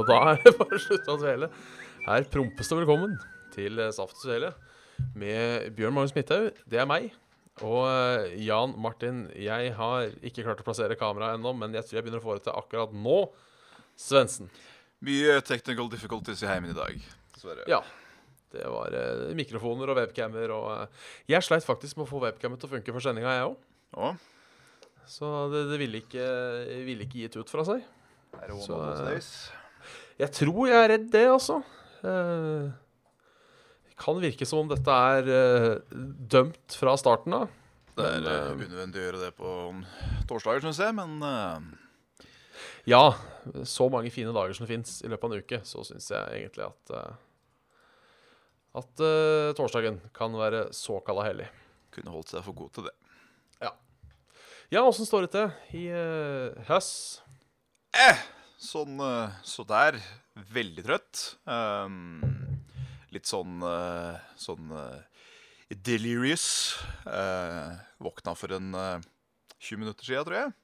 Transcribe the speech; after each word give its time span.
Og 0.00 0.08
da 0.08 0.18
er 0.32 0.38
det 0.44 0.54
bare 0.60 0.78
å 0.78 0.80
slutte 0.80 1.12
å 1.12 1.20
dvele. 1.20 1.50
Her 2.06 2.28
prompes 2.32 2.70
det 2.70 2.78
velkommen 2.78 3.18
til 3.52 3.80
eh, 3.82 3.92
Saft 3.92 4.16
og 4.16 4.22
Svele 4.24 4.54
med 5.16 5.70
Bjørn 5.76 5.96
Magnus 5.96 6.14
Midthaug. 6.16 6.56
Det 6.68 6.80
er 6.80 6.88
meg. 6.88 7.10
Og 7.66 7.84
eh, 7.84 8.38
Jan 8.46 8.72
Martin, 8.80 9.26
jeg 9.36 9.74
har 9.76 10.08
ikke 10.24 10.46
klart 10.46 10.62
å 10.62 10.66
plassere 10.66 10.96
kameraet 10.98 11.36
ennå, 11.36 11.52
men 11.60 11.76
jeg 11.76 11.86
tror 11.86 11.98
jeg 12.00 12.06
begynner 12.06 12.22
å 12.22 12.24
få 12.24 12.38
det 12.38 12.46
til 12.48 12.56
akkurat 12.56 12.96
nå. 12.96 13.20
Svendsen. 14.00 14.48
Mye 15.04 15.36
technical 15.44 15.90
difficulties 15.92 16.40
i 16.44 16.48
heimen 16.48 16.72
i 16.72 16.78
dag. 16.78 16.96
Dessverre. 17.36 17.68
Ja. 17.68 17.82
Det 18.50 18.64
var 18.66 18.96
eh, 18.96 19.28
mikrofoner 19.38 19.92
og 19.92 20.00
webcammer 20.00 20.50
og 20.56 20.66
eh, 20.72 21.06
Jeg 21.30 21.44
sleit 21.46 21.66
faktisk 21.66 22.00
med 22.00 22.08
å 22.08 22.10
få 22.10 22.24
webcammen 22.24 22.58
til 22.58 22.70
å 22.70 22.72
funke 22.78 22.96
for 22.96 23.04
sendinga, 23.04 23.36
jeg 23.36 23.52
òg. 23.52 23.60
Ja. 24.00 24.14
Så 25.10 25.28
det, 25.52 25.66
det 25.70 25.78
ville 25.82 26.00
ikke, 26.00 26.26
ville 26.86 27.04
ikke 27.04 27.26
gitt 27.26 27.36
ut 27.42 27.50
fra 27.52 27.66
seg. 27.68 27.84
er 28.40 28.46
det 28.48 28.56
one 28.56 28.64
Så, 28.64 28.80
eh? 29.10 29.59
Jeg 30.20 30.32
tror 30.36 30.68
jeg 30.68 30.76
er 30.76 30.90
redd 30.92 31.08
det, 31.14 31.24
altså. 31.32 31.60
Eh, 32.04 32.68
Det 33.88 33.96
kan 34.00 34.20
virke 34.20 34.46
som 34.48 34.62
om 34.62 34.68
dette 34.70 34.98
er 35.14 35.30
eh, 35.32 35.96
dømt 36.34 36.76
fra 36.76 36.94
starten 37.00 37.36
av. 37.36 37.48
Det 37.96 38.04
er 38.06 38.20
men, 38.20 38.28
eh, 38.28 38.42
eh, 38.50 38.52
unødvendig 38.66 39.00
å 39.00 39.06
gjøre 39.06 39.22
det 39.24 39.32
på 39.38 39.54
torsdager, 40.28 40.64
syns 40.64 40.80
jeg, 40.80 40.96
men 40.96 41.16
eh, 41.24 42.28
Ja, 42.88 43.02
så 43.64 43.88
mange 43.92 44.12
fine 44.12 44.32
dager 44.36 44.56
som 44.56 44.68
fins 44.68 45.00
i 45.04 45.08
løpet 45.10 45.24
av 45.26 45.32
en 45.34 45.42
uke, 45.44 45.60
så 45.68 45.84
syns 45.88 46.08
jeg 46.12 46.38
egentlig 46.42 46.68
at 46.68 46.94
eh, 46.96 47.26
at 48.70 49.00
uh, 49.02 49.50
torsdagen 49.58 49.96
kan 50.14 50.30
være 50.38 50.68
såkalla 50.70 51.24
hellig. 51.26 51.48
kunne 51.90 52.12
holdt 52.14 52.30
seg 52.30 52.44
for 52.46 52.54
god 52.54 52.68
til 52.76 52.84
det. 52.86 52.92
Ja, 54.70 54.84
åssen 54.86 55.02
står 55.02 55.24
det 55.26 55.32
til 55.34 55.80
i 55.80 55.88
uh, 55.90 56.54
høss? 56.68 56.90
Eh, 57.90 58.20
sånn 58.60 59.00
eh, 59.02 59.38
så 59.46 59.64
der. 59.68 59.98
Veldig 60.50 60.84
trøtt. 60.86 61.22
Um, 61.48 62.20
litt 63.14 63.28
sånn 63.28 63.60
eh, 63.66 64.20
sånn 64.38 64.70
eh, 64.76 65.24
delirious. 65.70 66.46
Uh, 67.06 67.78
våkna 68.02 68.34
for 68.38 68.56
en 68.56 68.74
uh, 68.74 69.08
20 69.58 69.82
minutter 69.82 70.06
siden, 70.06 70.26
tror 70.26 70.38
jeg. 70.38 70.54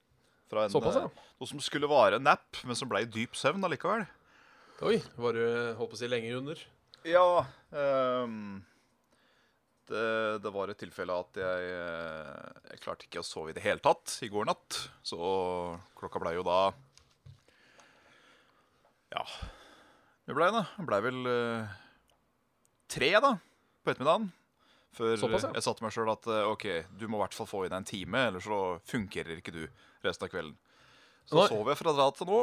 Fra 0.50 0.67
en, 0.67 0.72
Såpass, 0.74 1.00
ja. 1.00 1.11
Uh, 1.11 1.34
noe 1.41 1.50
som 1.50 1.62
skulle 1.62 1.91
vare 1.91 2.19
en 2.19 2.27
nap, 2.27 2.62
men 2.67 2.78
som 2.78 2.91
ble 2.91 3.05
i 3.05 3.11
dyp 3.11 3.36
søvn 3.39 3.67
allikevel. 3.67 4.06
Oi, 4.86 4.98
var 5.17 5.36
du 5.36 5.44
holdt 5.78 5.92
på 5.92 5.97
å 5.97 6.00
si 6.02 6.11
lenger 6.11 6.41
under? 6.42 6.67
Ja 7.06 7.47
Um, 7.77 8.62
det, 9.91 10.05
det 10.41 10.50
var 10.55 10.70
et 10.70 10.78
tilfelle 10.80 11.12
at 11.12 11.39
jeg, 11.39 11.64
jeg 12.70 12.80
klarte 12.80 13.05
ikke 13.05 13.20
å 13.20 13.27
sove 13.27 13.52
i 13.52 13.56
det 13.56 13.64
hele 13.64 13.83
tatt 13.84 14.14
i 14.24 14.30
går 14.33 14.48
natt. 14.48 14.78
Så 15.05 15.19
klokka 15.98 16.22
blei 16.22 16.33
jo 16.39 16.44
da 16.47 16.70
Ja 19.17 19.25
Det 20.27 20.35
blei 20.36 20.48
da. 20.52 20.64
Det 20.77 20.86
blei 20.89 20.98
vel 21.05 21.29
eh, 21.30 21.77
tre 22.92 23.13
da 23.23 23.36
på 23.86 23.92
ettermiddagen. 23.92 24.27
Før 24.96 25.18
Såpass, 25.20 25.45
ja. 25.45 25.52
jeg 25.55 25.64
sa 25.67 25.74
til 25.77 25.85
meg 25.86 25.92
sjøl 25.95 26.11
at 26.11 26.27
eh, 26.33 26.48
OK, 26.51 26.64
du 26.98 27.05
må 27.07 27.20
i 27.20 27.23
hvert 27.24 27.36
fall 27.36 27.48
få 27.51 27.61
i 27.67 27.68
deg 27.70 27.79
en 27.79 27.86
time, 27.86 28.23
ellers 28.30 28.46
så 28.48 28.61
fungerer 28.89 29.39
ikke 29.39 29.55
du 29.55 29.63
resten 30.07 30.27
av 30.27 30.33
kvelden. 30.33 30.57
Så 31.27 31.39
Nei. 31.39 31.46
sov 31.52 31.70
jeg 31.70 31.79
fra 31.79 31.95
da 31.95 32.07
til 32.17 32.30
nå. 32.30 32.41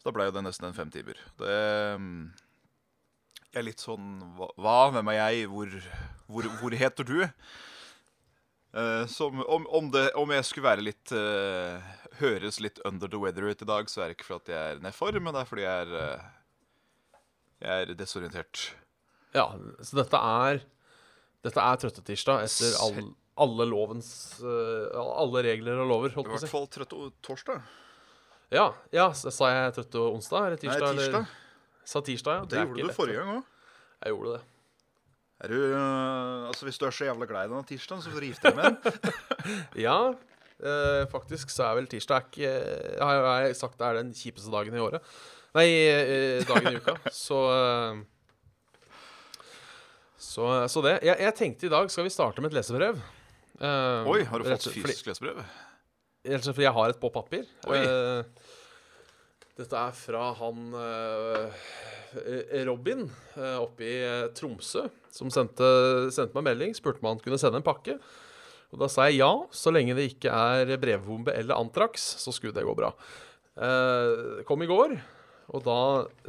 Så 0.00 0.08
da 0.08 0.14
ble 0.16 0.28
jo 0.28 0.34
det 0.34 0.44
nesten 0.46 0.70
en 0.70 0.76
fem 0.76 0.90
timer. 0.94 1.18
Det 1.38 1.56
mm, 2.00 2.20
Jeg 3.50 3.58
er 3.60 3.66
litt 3.66 3.82
sånn 3.82 4.14
Hva? 4.38 4.48
hva? 4.56 4.76
Hvem 4.94 5.10
er 5.12 5.18
jeg? 5.18 5.50
Hvor, 5.52 5.74
hvor, 6.30 6.48
hvor 6.62 6.76
heter 6.82 7.06
du? 7.06 7.18
Eh, 8.72 9.06
som, 9.06 9.40
om, 9.46 9.66
om, 9.66 9.90
det, 9.90 10.10
om 10.14 10.30
jeg 10.30 10.46
skulle 10.46 10.68
være 10.68 10.84
litt 10.86 11.10
uh, 11.10 11.82
Høres 12.20 12.60
litt 12.62 12.78
under 12.86 13.10
the 13.10 13.18
weather 13.18 13.48
ut 13.50 13.64
i 13.64 13.66
dag, 13.66 13.88
så 13.90 14.04
er 14.04 14.10
det 14.10 14.18
ikke 14.18 14.28
fordi 14.28 14.54
jeg 14.54 14.76
er 14.76 14.84
nedfor, 14.84 15.16
men 15.18 15.34
det 15.34 15.40
er 15.40 15.48
fordi 15.48 15.64
jeg 15.64 15.86
er 15.86 15.96
uh, 15.96 16.28
Jeg 17.64 17.88
er 17.88 17.94
desorientert. 17.98 18.62
Ja, 19.34 19.48
så 19.82 19.98
dette 19.98 20.20
er 20.22 20.62
Dette 21.42 21.64
er 21.64 21.82
trøttetirsdag 21.82 22.44
etter 22.46 22.78
all, 22.84 23.10
alle 23.40 23.66
lovens 23.70 24.10
Alle 24.44 25.42
regler 25.46 25.82
og 25.82 25.90
lover, 25.90 26.14
I 26.14 26.18
holdt 26.18 26.30
på 26.30 26.36
å 26.36 26.38
hvert 26.38 26.54
fall 26.54 26.70
trøtt 26.70 26.96
torsdag. 27.26 27.62
Ja, 28.54 28.68
ja, 28.94 29.10
så 29.14 29.30
sa 29.34 29.50
jeg 29.50 29.74
trøtte 29.78 30.06
onsdag 30.10 30.46
eller 30.46 30.58
Nei, 30.58 30.62
tirsdag? 30.62 30.96
tirsdag. 30.98 31.26
Eller, 31.26 31.86
sa 31.90 32.02
tirsdag, 32.06 32.38
ja. 32.38 32.46
Det 32.46 32.54
det 32.54 32.64
gjorde 32.64 32.82
du 32.82 32.86
lett, 32.86 32.96
forrige 32.98 33.22
gang 33.22 33.36
òg. 33.38 33.52
Jeg 34.00 34.14
gjorde 34.14 34.32
det. 34.36 34.42
Er 35.40 35.48
du, 35.48 35.56
øh, 35.56 36.46
altså 36.50 36.66
Hvis 36.68 36.78
du 36.78 36.84
er 36.86 36.92
så 36.92 37.06
jævla 37.08 37.26
glad 37.30 37.46
i 37.48 37.52
denne 37.52 37.64
tirsdagen, 37.68 38.02
så 38.04 38.10
får 38.12 38.20
du 38.20 38.26
gifte 38.28 38.50
deg 38.50 38.56
med 38.58 38.64
den. 38.64 39.14
Ja, 39.86 39.96
eh, 40.60 41.04
faktisk 41.12 41.50
så 41.54 41.64
er 41.70 41.78
vel 41.80 41.88
tirsdag 41.88 42.26
ikke 42.28 42.50
har 43.00 43.20
jeg 43.46 43.56
sagt 43.56 43.78
det 43.80 43.86
er 43.88 44.00
den 44.02 44.10
kjipeste 44.16 44.52
dagen 44.52 44.76
i 44.76 44.82
året. 44.84 45.00
Nei, 45.56 45.64
eh, 45.88 46.44
dagen 46.46 46.68
i 46.74 46.76
uka. 46.82 46.94
Så 47.24 47.38
eh, 47.56 48.02
Så, 50.20 50.44
så 50.68 50.82
det. 50.84 50.98
Jeg, 51.08 51.16
jeg 51.24 51.34
tenkte 51.38 51.66
i 51.66 51.72
dag 51.72 51.88
skal 51.90 52.04
vi 52.06 52.12
starte 52.12 52.42
med 52.44 52.52
et 52.52 52.58
lesebrev. 52.60 53.00
Eh, 53.60 54.10
Oi, 54.12 54.20
har 54.28 54.38
du 54.38 54.44
fått 54.46 54.68
slett 54.68 54.76
fysisk 54.84 55.08
lesebrev? 55.08 55.40
Rett 55.40 56.36
og 56.42 56.44
slett 56.44 56.56
fordi 56.58 56.66
jeg 56.68 56.76
har 56.76 56.92
et 56.92 57.00
på 57.00 57.08
papir. 57.14 57.48
Eh, 57.72 58.20
dette 59.56 59.80
er 59.88 59.96
fra 59.96 60.28
han 60.36 60.76
eh, 60.76 61.64
Robin 62.68 63.06
eh, 63.08 63.56
oppe 63.60 63.88
i 63.88 63.96
eh, 64.04 64.28
Tromsø, 64.36 64.84
som 65.14 65.30
sendte, 65.32 65.66
sendte 66.14 66.36
meg 66.38 66.46
melding. 66.52 66.74
Spurte 66.76 67.02
om 67.02 67.10
han 67.12 67.22
kunne 67.22 67.38
sende 67.40 67.60
en 67.60 67.66
pakke. 67.66 67.98
Og 68.70 68.78
da 68.78 68.86
sa 68.90 69.08
jeg 69.08 69.18
ja, 69.18 69.30
så 69.50 69.72
lenge 69.74 69.96
det 69.98 70.08
ikke 70.12 70.30
er 70.30 70.76
brevbombe 70.78 71.34
eller 71.34 71.58
Antrax, 71.58 72.04
så 72.22 72.30
skulle 72.34 72.54
det 72.54 72.62
gå 72.68 72.74
bra. 72.78 72.92
Eh, 73.58 74.42
kom 74.46 74.62
i 74.62 74.68
går, 74.70 74.94
og 75.50 75.64
da 75.66 75.78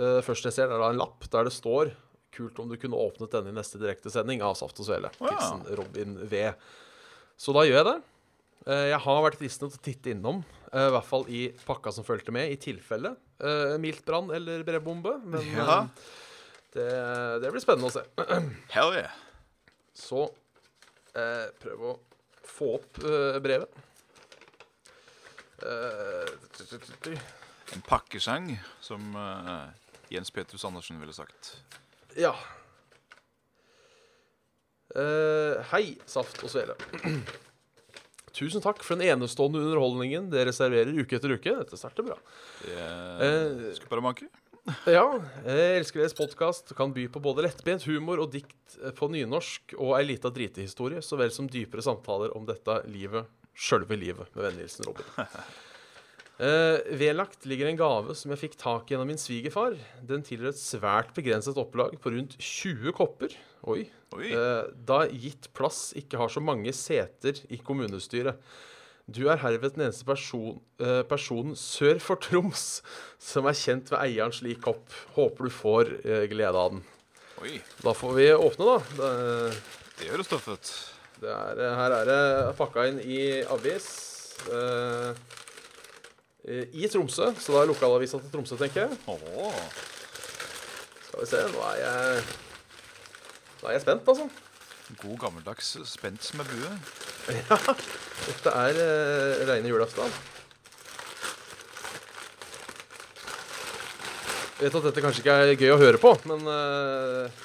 eh, 0.01 0.21
først 0.25 0.47
jeg 0.49 0.55
ser, 0.55 0.71
er 0.73 0.81
da 0.81 0.89
en 0.89 0.97
lapp 1.01 1.27
der 1.31 1.45
det 1.47 1.53
står 1.55 1.93
Kult 2.31 2.57
om 2.63 2.69
du 2.71 2.77
kunne 2.79 2.95
åpnet 2.95 3.33
denne 3.35 3.51
i 3.51 3.55
neste 3.57 3.75
direktesending 3.75 4.39
av 4.39 4.53
Saft 4.55 4.77
og 4.79 4.85
Svele. 4.87 5.09
Ja. 5.19 5.33
Hilsen 5.35 5.65
Robin 5.75 6.13
V. 6.31 6.45
Så 7.35 7.51
da 7.51 7.65
gjør 7.67 7.75
jeg 7.81 7.87
det. 7.89 7.95
Eh, 8.71 8.85
Jeg 8.93 8.99
har 9.03 9.19
vært 9.25 9.35
fristende 9.41 9.73
til 9.73 9.81
å 9.81 9.83
titte 9.83 10.13
innom, 10.13 10.39
eh, 10.71 10.85
i 10.87 10.93
hvert 10.95 11.09
fall 11.09 11.25
i 11.27 11.41
pakka 11.67 11.91
som 11.91 12.07
fulgte 12.07 12.31
med, 12.31 12.47
i 12.53 12.55
tilfelle 12.61 13.11
eh, 13.43 13.75
mildt 13.83 14.05
brann 14.07 14.31
eller 14.31 14.63
brevbombe. 14.63 15.17
Men 15.27 15.43
Ja. 15.59 15.81
Eh, 16.75 17.35
det, 17.39 17.41
det 17.43 17.51
blir 17.53 17.63
spennende 17.63 17.89
å 17.89 17.93
se. 17.93 18.03
Hell 18.75 18.93
yeah. 18.97 19.13
Så 19.97 20.23
eh, 21.17 21.47
prøv 21.61 21.85
å 21.91 21.93
få 22.47 22.75
opp 22.79 23.01
eh, 23.03 23.37
brevet. 23.43 23.69
Eh, 25.61 27.19
En 27.75 27.83
pakkesang, 27.87 28.49
som 28.83 29.13
øh, 29.15 29.69
Jens 30.11 30.31
Petrus 30.35 30.65
Andersen 30.67 30.99
ville 30.99 31.13
sagt. 31.15 31.53
ja. 32.19 32.33
Eh, 34.91 35.61
hei, 35.71 35.93
Saft 36.09 36.41
og 36.43 36.51
Svele. 36.51 36.73
Tusen 38.35 38.59
takk 38.63 38.81
for 38.83 38.99
den 38.99 39.07
enestående 39.13 39.61
underholdningen 39.63 40.27
dere 40.33 40.51
serverer 40.55 40.91
uke 40.99 41.15
etter 41.15 41.31
uke. 41.31 41.53
Dette 41.61 41.79
starter 41.79 42.03
bra. 42.09 42.17
Det 42.65 43.71
skal 43.77 43.87
bare 43.91 44.03
manke. 44.03 44.27
Ja, 44.85 45.05
jeg 45.41 45.79
elsker 45.79 46.03
deres 46.03 46.13
podkast. 46.13 46.75
Kan 46.77 46.93
by 46.93 47.07
på 47.11 47.21
både 47.23 47.47
lettbent 47.47 47.85
humor 47.89 48.21
og 48.21 48.29
dikt 48.35 48.77
på 48.97 49.09
nynorsk 49.09 49.73
og 49.79 49.95
ei 49.97 50.05
lita 50.11 50.29
dritehistorie, 50.33 51.01
så 51.01 51.17
vel 51.17 51.33
som 51.33 51.49
dypere 51.49 51.83
samtaler 51.85 52.35
om 52.37 52.45
dette 52.45 52.77
livet, 52.91 53.29
sjølve 53.57 53.97
livet. 53.97 54.29
Med 54.35 54.45
vennligheten 54.45 54.85
Robin. 54.85 55.09
Uh, 56.41 56.77
vedlagt 57.01 57.47
ligger 57.49 57.71
en 57.71 57.79
gave 57.79 58.15
som 58.17 58.33
jeg 58.33 58.43
fikk 58.43 58.59
tak 58.61 58.85
i 58.85 58.93
gjennom 58.93 59.09
min 59.09 59.21
svigerfar. 59.21 59.79
Den 60.05 60.25
tilhører 60.27 60.53
et 60.53 60.61
svært 60.61 61.15
begrenset 61.17 61.57
opplag 61.61 61.97
på 62.01 62.13
rundt 62.13 62.37
20 62.37 62.93
kopper. 62.97 63.33
Oi. 63.65 63.87
Oi. 64.13 64.29
Uh, 64.29 64.69
da 64.77 65.07
gitt 65.09 65.49
plass 65.57 65.87
ikke 65.97 66.21
har 66.21 66.29
så 66.29 66.43
mange 66.43 66.73
seter 66.77 67.41
i 67.49 67.57
kommunestyret. 67.65 68.37
Du 69.09 69.25
er 69.27 69.39
herved 69.41 69.73
den 69.75 69.87
eneste 69.87 70.05
person, 70.05 70.59
eh, 70.79 71.01
personen 71.09 71.55
sør 71.57 71.99
for 72.03 72.21
Troms 72.21 72.81
som 73.19 73.47
er 73.49 73.57
kjent 73.57 73.89
ved 73.91 73.99
eieren 73.99 74.33
slik 74.35 74.61
kopp. 74.63 74.85
Håper 75.15 75.47
du 75.49 75.53
får 75.53 75.91
eh, 76.05 76.25
glede 76.31 76.55
av 76.57 76.75
den. 76.75 76.83
Oi. 77.41 77.57
Da 77.81 77.93
får 77.97 78.13
vi 78.19 78.27
åpne, 78.35 78.67
da. 78.67 78.77
Det, 78.99 79.61
Det 80.01 80.11
høres 80.13 80.29
tøft 80.29 80.47
ut. 80.53 80.71
det 81.21 81.29
er, 81.29 81.63
her 81.77 81.95
er 81.97 82.05
det 82.09 82.21
pakka 82.57 82.85
inn 82.91 83.01
i 83.01 83.41
avis. 83.49 83.89
Eh, 84.51 85.09
eh, 86.45 86.69
i 86.73 86.87
Tromsø. 86.87 87.31
Så 87.41 87.53
da 87.55 87.63
er 87.63 87.71
lokalavisa 87.73 88.21
til 88.21 88.31
Tromsø, 88.33 88.57
tenker 88.61 88.85
jeg. 88.85 89.01
Oh. 89.09 89.57
Skal 91.07 91.25
vi 91.25 91.27
se, 91.33 91.43
nå 91.51 91.65
er 91.73 91.81
jeg 91.81 92.23
Nå 93.61 93.67
er 93.69 93.75
jeg 93.75 93.83
spent, 93.83 94.07
altså. 94.09 94.29
God 94.99 95.17
gammeldags 95.23 95.75
spents 95.89 96.33
med 96.39 96.49
bue. 96.51 96.73
Ja, 97.31 97.57
dette 98.25 98.53
er 98.63 98.81
uh, 98.81 99.45
reine 99.49 99.71
julaften. 99.71 100.11
Jeg 104.61 104.67
vet 104.67 104.77
at 104.77 104.89
dette 104.89 105.01
kanskje 105.01 105.23
ikke 105.23 105.39
er 105.41 105.55
gøy 105.57 105.71
å 105.73 105.81
høre 105.81 106.01
på, 106.01 106.11
men 106.29 106.45
uh, 106.45 107.41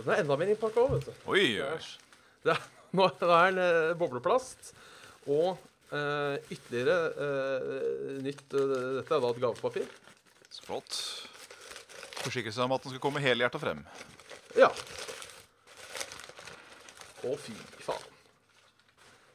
den 0.00 0.12
er 0.14 0.22
enda 0.22 0.36
mer 0.40 0.50
innpakka 0.52 0.84
òg, 0.84 0.92
vet 0.96 1.08
du. 1.10 1.24
Oi, 1.28 1.46
Æsj. 1.60 1.90
Det 2.44 2.52
er, 2.54 2.62
nå 2.96 3.06
er 3.06 3.18
den 3.20 3.58
eh, 3.60 3.90
bobleplast 4.00 4.72
og 5.28 5.58
eh, 5.92 6.36
ytterligere 6.54 6.96
eh, 7.26 8.14
nytt 8.24 8.56
eh, 8.56 8.72
Dette 8.96 9.16
er 9.16 9.20
da 9.20 9.32
et 9.34 9.42
gavepapir. 9.42 9.90
Så 10.50 10.64
flott. 10.64 11.00
Forsikre 12.24 12.52
seg 12.54 12.64
om 12.64 12.76
at 12.76 12.86
den 12.86 12.94
skal 12.94 13.04
komme 13.04 13.22
helhjerta 13.22 13.60
frem. 13.60 13.84
Ja. 14.58 14.70
Å, 17.26 17.36
fy 17.40 17.54
faen. 17.84 18.08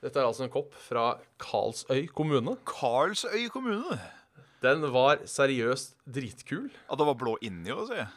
Dette 0.05 0.21
er 0.21 0.27
altså 0.27 0.45
en 0.45 0.53
kopp 0.53 0.75
fra 0.77 1.15
Karlsøy 1.41 2.05
kommune. 2.13 2.57
Karlsøy 2.69 3.47
kommune. 3.53 3.97
Den 4.65 4.85
var 4.93 5.21
seriøst 5.29 5.95
dritkul. 6.05 6.69
At 6.89 7.01
det 7.01 7.07
var 7.09 7.17
blå 7.19 7.35
inni 7.45 7.73
òg, 7.73 7.87
sier 7.89 8.03
jeg. 8.03 8.09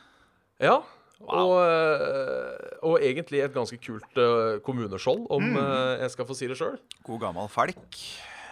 Ja. 0.69 0.79
Og, 1.19 1.55
eh, 1.65 2.75
og 2.87 3.03
egentlig 3.03 3.41
et 3.43 3.55
ganske 3.55 3.79
kult 3.83 4.21
eh, 4.23 4.59
kommuneskjold, 4.65 5.27
om 5.35 5.49
mm. 5.57 5.59
jeg 6.05 6.13
skal 6.15 6.29
få 6.29 6.37
si 6.39 6.49
det 6.51 6.59
sjøl. 6.61 6.77
God 7.09 7.25
gammel 7.25 7.51
felk. 7.53 7.99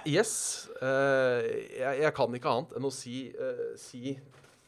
Yes. 0.06 0.68
eh, 0.82 1.46
jeg, 1.78 2.00
jeg 2.02 2.14
kan 2.16 2.34
ikke 2.38 2.52
annet 2.52 2.76
enn 2.78 2.88
å 2.88 2.92
si, 2.94 3.28
eh, 3.30 3.64
si, 3.80 4.16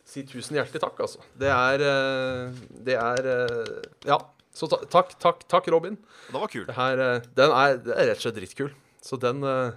si 0.06 0.24
tusen 0.26 0.58
hjertelig 0.58 0.82
takk, 0.82 1.04
altså. 1.06 1.22
Det 1.38 1.50
er 1.52 1.84
eh, 1.86 2.64
Det 2.90 2.98
er 2.98 3.30
eh, 3.34 3.78
Ja. 4.08 4.18
Så 4.58 4.66
ta, 4.70 4.80
takk, 4.90 5.12
takk, 5.22 5.44
takk, 5.50 5.68
Robin. 5.70 5.94
Det 6.28 6.34
var. 6.34 6.54
Her, 6.80 7.02
eh, 7.04 7.26
den 7.38 7.52
er, 7.54 7.76
det 7.84 7.94
er 7.94 8.08
rett 8.10 8.18
og 8.18 8.24
slett 8.26 8.38
drittkul. 8.40 8.72
Så 9.06 9.18
den 9.22 9.44
eh, 9.46 9.76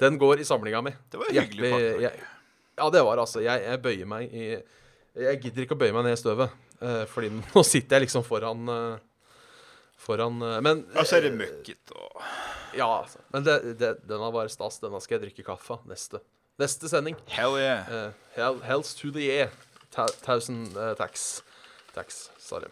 Den 0.00 0.16
går 0.18 0.40
i 0.40 0.46
samlinga 0.48 0.80
mi. 0.82 0.94
Det 1.12 1.20
var 1.20 1.28
hyggelig 1.34 1.72
pakkeverk. 1.74 2.00
jeg- 2.06 2.28
Ja, 2.80 2.88
det 2.90 3.02
var 3.04 3.20
altså. 3.20 3.42
Jeg, 3.44 3.60
jeg 3.68 3.82
bøyer 3.84 4.08
meg 4.08 4.32
i 4.32 4.46
Jeg 5.20 5.40
gidder 5.42 5.66
ikke 5.66 5.76
å 5.76 5.80
bøye 5.82 5.92
meg 5.92 6.06
ned 6.08 6.16
i 6.16 6.20
støvet. 6.22 6.50
uh, 6.80 7.04
fordi 7.12 7.28
nå 7.54 7.62
sitter 7.68 7.98
jeg 8.00 8.06
liksom 8.08 8.24
foran 8.24 8.64
Foran 10.00 10.38
Men 10.64 10.86
Ja, 10.96 11.04
så 11.04 11.18
er 11.20 11.28
det 11.28 11.34
møkkete 11.36 11.94
og 11.94 12.22
ja, 12.72 12.86
altså. 12.88 13.20
Men 13.34 13.44
det, 13.44 13.58
det, 13.76 13.90
denne 14.08 14.30
var 14.32 14.48
stas. 14.48 14.78
Denne 14.80 14.96
skal 15.04 15.18
jeg 15.18 15.26
drikke 15.26 15.44
kaffe 15.44 15.74
av 15.76 15.82
neste. 15.90 16.22
Neste 16.56 16.88
sending. 16.88 17.18
Hell 17.28 17.58
yeah. 17.60 17.84
Uh, 17.92 18.12
hell, 18.32 18.56
hells 18.64 18.94
to 18.96 19.10
the 19.12 19.26
year. 19.26 19.50
Ta 19.92 20.06
thousand 20.24 20.72
uh, 20.76 20.94
tax. 20.96 21.42
Tax, 21.92 22.30
sorry. 22.40 22.70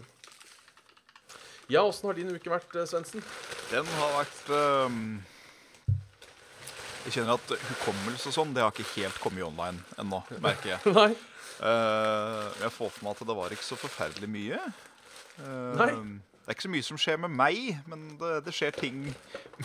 Ja, 1.71 1.85
åssen 1.87 2.09
har 2.11 2.17
din 2.19 2.33
uke 2.35 2.51
vært, 2.51 2.73
uh, 2.75 2.83
Svendsen? 2.89 3.23
Den 3.71 3.87
har 3.95 4.15
vært 4.17 4.49
um, 4.51 5.03
Jeg 7.05 7.15
kjenner 7.15 7.37
at 7.37 7.53
hukommelse 7.69 8.33
og 8.33 8.35
sånn, 8.35 8.55
det 8.57 8.65
har 8.65 8.75
ikke 8.75 8.89
helt 8.97 9.21
kommet 9.23 9.47
online 9.47 9.79
ennå, 10.03 10.19
merker 10.43 10.75
jeg. 10.75 10.81
Nei? 10.99 11.13
Uh, 11.61 12.51
jeg 12.65 12.73
får 12.75 12.91
for 12.97 13.05
meg 13.05 13.15
at 13.15 13.23
det 13.29 13.37
var 13.39 13.55
ikke 13.55 13.69
så 13.69 13.79
forferdelig 13.79 14.31
mye. 14.33 14.59
Uh, 15.39 15.79
Nei. 15.79 15.91
Det 16.41 16.51
er 16.51 16.59
ikke 16.59 16.67
så 16.67 16.73
mye 16.75 16.89
som 16.89 16.99
skjer 16.99 17.21
med 17.23 17.35
meg, 17.39 17.59
men 17.87 18.07
det, 18.19 18.33
det 18.49 18.55
skjer 18.57 18.75
ting 18.75 19.05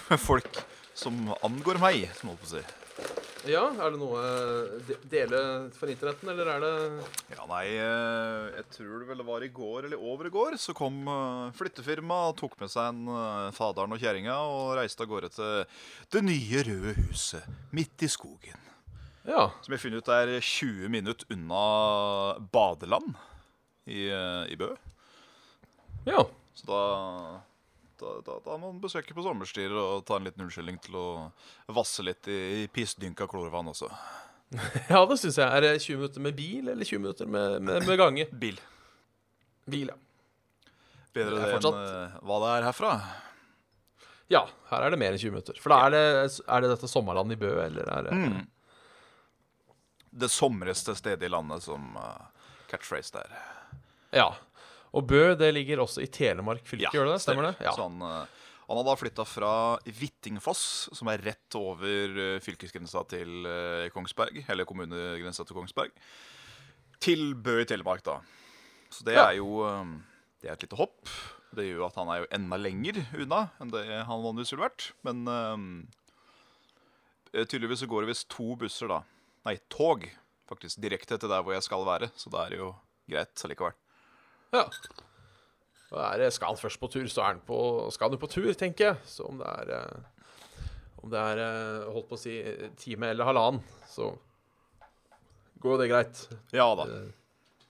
med 0.06 0.20
folk 0.22 0.62
som 0.94 1.34
angår 1.42 1.82
meg, 1.82 2.06
som 2.20 2.30
holdt 2.30 2.44
på 2.44 2.52
å 2.52 2.58
si. 2.60 2.66
Ja, 3.46 3.64
er 3.70 3.94
det 3.94 4.00
noe 4.02 4.22
uh, 4.22 4.76
de 4.88 4.96
dele 5.12 5.40
for 5.76 5.92
internetten, 5.92 6.32
eller 6.34 6.50
er 6.50 6.64
det 6.64 6.74
Ja, 7.36 7.46
nei, 7.50 7.66
eh, 7.78 8.46
jeg 8.58 8.66
tror 8.74 9.04
det 9.04 9.10
vel 9.12 9.24
var 9.28 9.46
i 9.46 9.52
går 9.54 9.88
eller 9.88 10.02
over 10.02 10.30
i 10.30 10.34
går, 10.34 10.58
så 10.62 10.74
kom 10.78 11.04
uh, 11.06 11.54
flyttefirmaet 11.58 12.34
og 12.34 12.40
tok 12.40 12.58
med 12.62 12.74
seg 12.74 12.90
en 12.90 13.12
eh, 13.14 13.54
faderen 13.56 13.94
og 13.94 14.02
kjerringa 14.02 14.38
og 14.50 14.76
reiste 14.80 15.06
av 15.06 15.12
gårde 15.12 15.32
til 15.36 15.66
det 16.16 16.24
nye 16.26 16.64
røde 16.70 16.96
huset 17.04 17.46
midt 17.76 18.06
i 18.06 18.10
skogen. 18.10 18.66
Ja. 19.26 19.50
Som 19.66 19.74
jeg 19.74 19.82
finner 19.82 20.02
funnet 20.02 20.10
ut 20.10 20.14
er 20.14 20.34
20 20.40 20.92
minutter 20.94 21.34
unna 21.34 21.64
badeland 22.54 23.14
i, 23.86 24.08
eh, 24.10 24.44
i 24.54 24.58
Bø. 24.58 24.72
Ja. 26.06 26.26
Så 26.56 26.68
da, 26.70 26.82
da, 28.02 28.14
da, 28.26 28.38
da 28.46 28.58
må 28.60 28.70
man 28.74 28.82
besøke 28.84 29.16
på 29.16 29.24
sommerstid 29.26 29.72
og 29.72 30.04
ta 30.08 30.18
en 30.20 30.26
liten 30.28 30.44
unnskyldning 30.46 30.78
til 30.84 30.96
å 31.00 31.06
vasse 31.76 32.04
litt 32.06 32.28
i, 32.32 32.40
i 32.64 32.68
pissdynka 32.72 33.28
klorvann 33.32 33.72
også. 33.72 33.90
ja, 34.94 35.02
det 35.10 35.18
syns 35.22 35.40
jeg. 35.42 35.48
Er 35.50 35.62
det 35.66 35.74
20 35.84 36.00
minutter 36.02 36.22
med 36.28 36.36
bil, 36.38 36.70
eller 36.74 36.86
20 36.86 37.02
minutter 37.04 37.30
med, 37.30 37.62
med, 37.66 37.86
med 37.88 37.98
gange? 38.02 38.28
Bil. 38.46 38.60
Bil, 39.66 39.90
ja. 39.94 39.98
Bedre 41.16 41.38
Det 41.38 41.40
det 41.40 41.46
enn 41.48 41.56
fortsatt- 41.56 41.86
eh, 41.90 42.18
hva 42.28 42.40
det 42.44 42.50
er 42.58 42.68
herfra. 42.68 42.92
Ja, 44.34 44.42
her 44.72 44.84
er 44.88 44.94
det 44.94 45.00
mer 45.00 45.14
enn 45.16 45.22
20 45.22 45.32
minutter. 45.36 45.58
For 45.62 45.72
da 45.74 45.80
er 45.88 45.94
det, 45.96 46.04
er 46.50 46.64
det 46.66 46.70
dette 46.76 46.90
sommerlandet 46.92 47.38
i 47.38 47.42
Bø, 47.46 47.54
eller 47.64 47.90
er 47.98 48.08
det 48.10 48.16
Mm. 48.20 48.44
Det 50.16 50.30
somreste 50.32 50.94
stedet 50.96 51.26
i 51.28 51.30
landet 51.32 51.64
som 51.66 51.90
uh, 52.00 52.28
catchphrase 52.72 53.12
der. 53.18 53.34
Ja. 54.16 54.30
Og 54.96 55.04
Bø 55.10 55.36
det 55.36 55.50
ligger 55.54 55.82
også 55.84 56.02
i 56.06 56.08
Telemark 56.08 56.64
fylke, 56.68 56.92
gjør 56.96 57.10
det 57.10 57.16
det? 57.18 57.22
Stemmer 57.26 57.50
det? 57.50 57.56
Ja. 57.66 57.74
Så 57.76 57.84
han, 57.90 58.00
eh, 58.02 58.46
han 58.70 58.80
har 58.80 58.86
da 58.88 58.96
flytta 58.98 59.26
fra 59.28 59.52
Hvittingfoss, 59.86 60.62
som 60.96 61.10
er 61.12 61.20
rett 61.26 61.58
over 61.60 62.16
eh, 62.24 62.40
fylkesgrensa 62.44 63.04
til 63.12 63.46
eh, 63.50 63.90
Kongsberg, 63.94 64.40
eller 64.50 64.66
kommunegrensa 64.70 65.44
til 65.46 65.58
Kongsberg, 65.60 65.92
til 67.04 67.34
Bø 67.36 67.60
i 67.62 67.68
Telemark, 67.70 68.04
da. 68.08 68.20
Så 68.90 69.04
det 69.04 69.18
Ja. 69.18 69.28
er 69.30 69.36
jo 69.42 69.60
Det 70.42 70.50
er 70.50 70.54
et 70.54 70.62
lite 70.64 70.78
hopp. 70.78 71.10
Det 71.56 71.64
gjør 71.66 71.78
jo 71.80 71.86
at 71.88 71.96
han 71.96 72.10
er 72.12 72.18
jo 72.22 72.28
enda 72.36 72.58
lenger 72.60 72.98
unna 73.18 73.50
enn 73.64 73.72
det 73.72 73.86
han 74.06 74.22
vanligvis 74.24 74.52
ville 74.54 74.66
vært. 74.70 74.92
Men 75.08 75.26
eh, 77.34 77.46
tydeligvis 77.46 77.80
så 77.84 77.88
går 77.90 78.06
det 78.06 78.12
visst 78.14 78.30
to 78.32 78.56
busser, 78.60 78.88
da. 78.92 79.02
Nei, 79.46 79.58
tog, 79.70 80.06
faktisk, 80.50 80.80
direkte 80.84 81.18
til 81.20 81.30
der 81.32 81.42
hvor 81.44 81.54
jeg 81.56 81.64
skal 81.66 81.86
være. 81.88 82.12
Så 82.16 82.30
det 82.34 82.40
er 82.46 82.58
jo 82.60 82.76
greit 83.10 83.44
allikevel. 83.48 83.74
Ja. 84.56 84.66
Er 85.96 86.24
skal 86.34 86.52
han 86.52 86.60
først 86.60 86.80
på 86.82 86.90
tur, 86.92 87.06
så 87.12 87.22
er 87.24 87.30
han 87.36 87.42
på, 87.48 87.58
skal 87.94 88.10
han 88.10 88.18
jo 88.18 88.22
på 88.26 88.30
tur, 88.32 88.50
tenker 88.58 88.90
jeg. 88.90 88.98
Så 89.08 89.28
om 89.30 89.38
det 89.40 89.48
er 89.48 89.70
eh, 89.78 90.32
Om 91.04 91.12
det 91.14 91.22
er 91.22 91.42
eh, 91.46 91.84
holdt 91.94 92.10
på 92.10 92.18
å 92.18 92.20
si 92.20 92.34
eh, 92.42 92.66
time 92.82 93.12
eller 93.14 93.28
halvannen, 93.30 93.62
så 93.92 94.10
går 95.64 95.76
jo 95.76 95.82
det 95.84 95.90
greit. 95.92 96.24
Ja 96.56 96.68
da. 96.78 96.88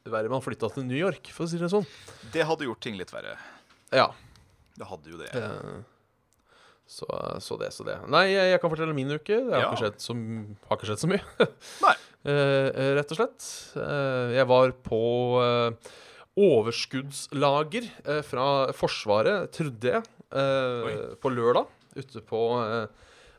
Det 0.05 0.13
verre 0.13 0.29
man 0.31 0.43
flytta 0.45 0.69
til 0.73 0.85
New 0.87 0.97
York, 0.97 1.29
for 1.33 1.45
å 1.45 1.49
si 1.51 1.59
det 1.61 1.69
sånn. 1.73 1.85
Det 2.33 2.45
hadde 2.47 2.67
gjort 2.67 2.81
ting 2.85 2.97
litt 2.99 3.11
verre. 3.13 3.35
Ja. 3.93 4.07
Det 4.75 4.87
hadde 4.89 5.11
jo 5.13 5.19
det. 5.21 5.29
eh, 5.35 5.83
Så, 6.87 7.07
så 7.41 7.55
det, 7.57 7.71
så 7.73 7.85
det. 7.87 7.95
Nei, 8.13 8.27
jeg, 8.31 8.59
kan 8.61 8.69
fortelle 8.73 8.93
min 8.95 9.09
uke. 9.15 9.37
Det 9.41 9.53
har, 9.53 9.63
Ja. 9.63 9.69
ikke, 9.71 9.83
skjedd 9.85 10.01
så, 10.03 10.15
har 10.69 10.77
ikke 10.79 10.89
skjedd 10.91 11.01
så 11.03 11.09
mye. 11.09 11.47
Nei. 11.85 11.93
Eh, 12.25 12.67
eh, 12.81 12.91
rett 12.99 13.13
og 13.15 13.19
slett. 13.21 13.47
Eh, 13.81 14.35
jeg 14.39 14.49
var 14.51 14.73
på 14.85 15.01
eh, 15.41 15.93
overskuddslager 16.37 17.87
eh, 18.05 18.21
fra 18.27 18.45
Forsvaret, 18.75 19.49
trodde 19.55 19.91
jeg, 19.97 20.03
eh, 20.35 21.15
på 21.21 21.31
lørdag. 21.33 21.67
Ute 21.95 22.21
på 22.27 22.41
eh, 22.59 22.87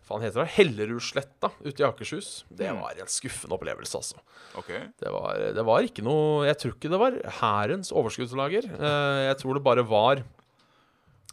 faen 0.07 0.23
heter 0.25 0.45
det? 0.45 0.53
Hellerudsletta 0.57 1.51
ute 1.67 1.83
i 1.83 1.87
Akershus. 1.87 2.45
Det 2.49 2.71
Mm. 2.73 2.81
var 2.81 2.95
en 3.03 3.11
skuffende 3.11 3.57
opplevelse, 3.59 3.97
altså. 4.01 4.17
Okay. 4.57 4.87
Det 5.03 5.11
var, 5.13 5.37
det 5.53 5.65
var 5.67 5.83
ikke 5.85 6.03
noe 6.07 6.47
Jeg 6.47 6.57
tror 6.63 6.73
ikke 6.73 6.89
det 6.91 7.01
var 7.03 7.19
Hærens 7.43 7.93
overskuddslager. 7.93 8.65
Eh, 8.73 9.23
jeg 9.29 9.37
tror 9.43 9.55
det 9.59 9.65
bare 9.67 9.85
var 9.85 10.23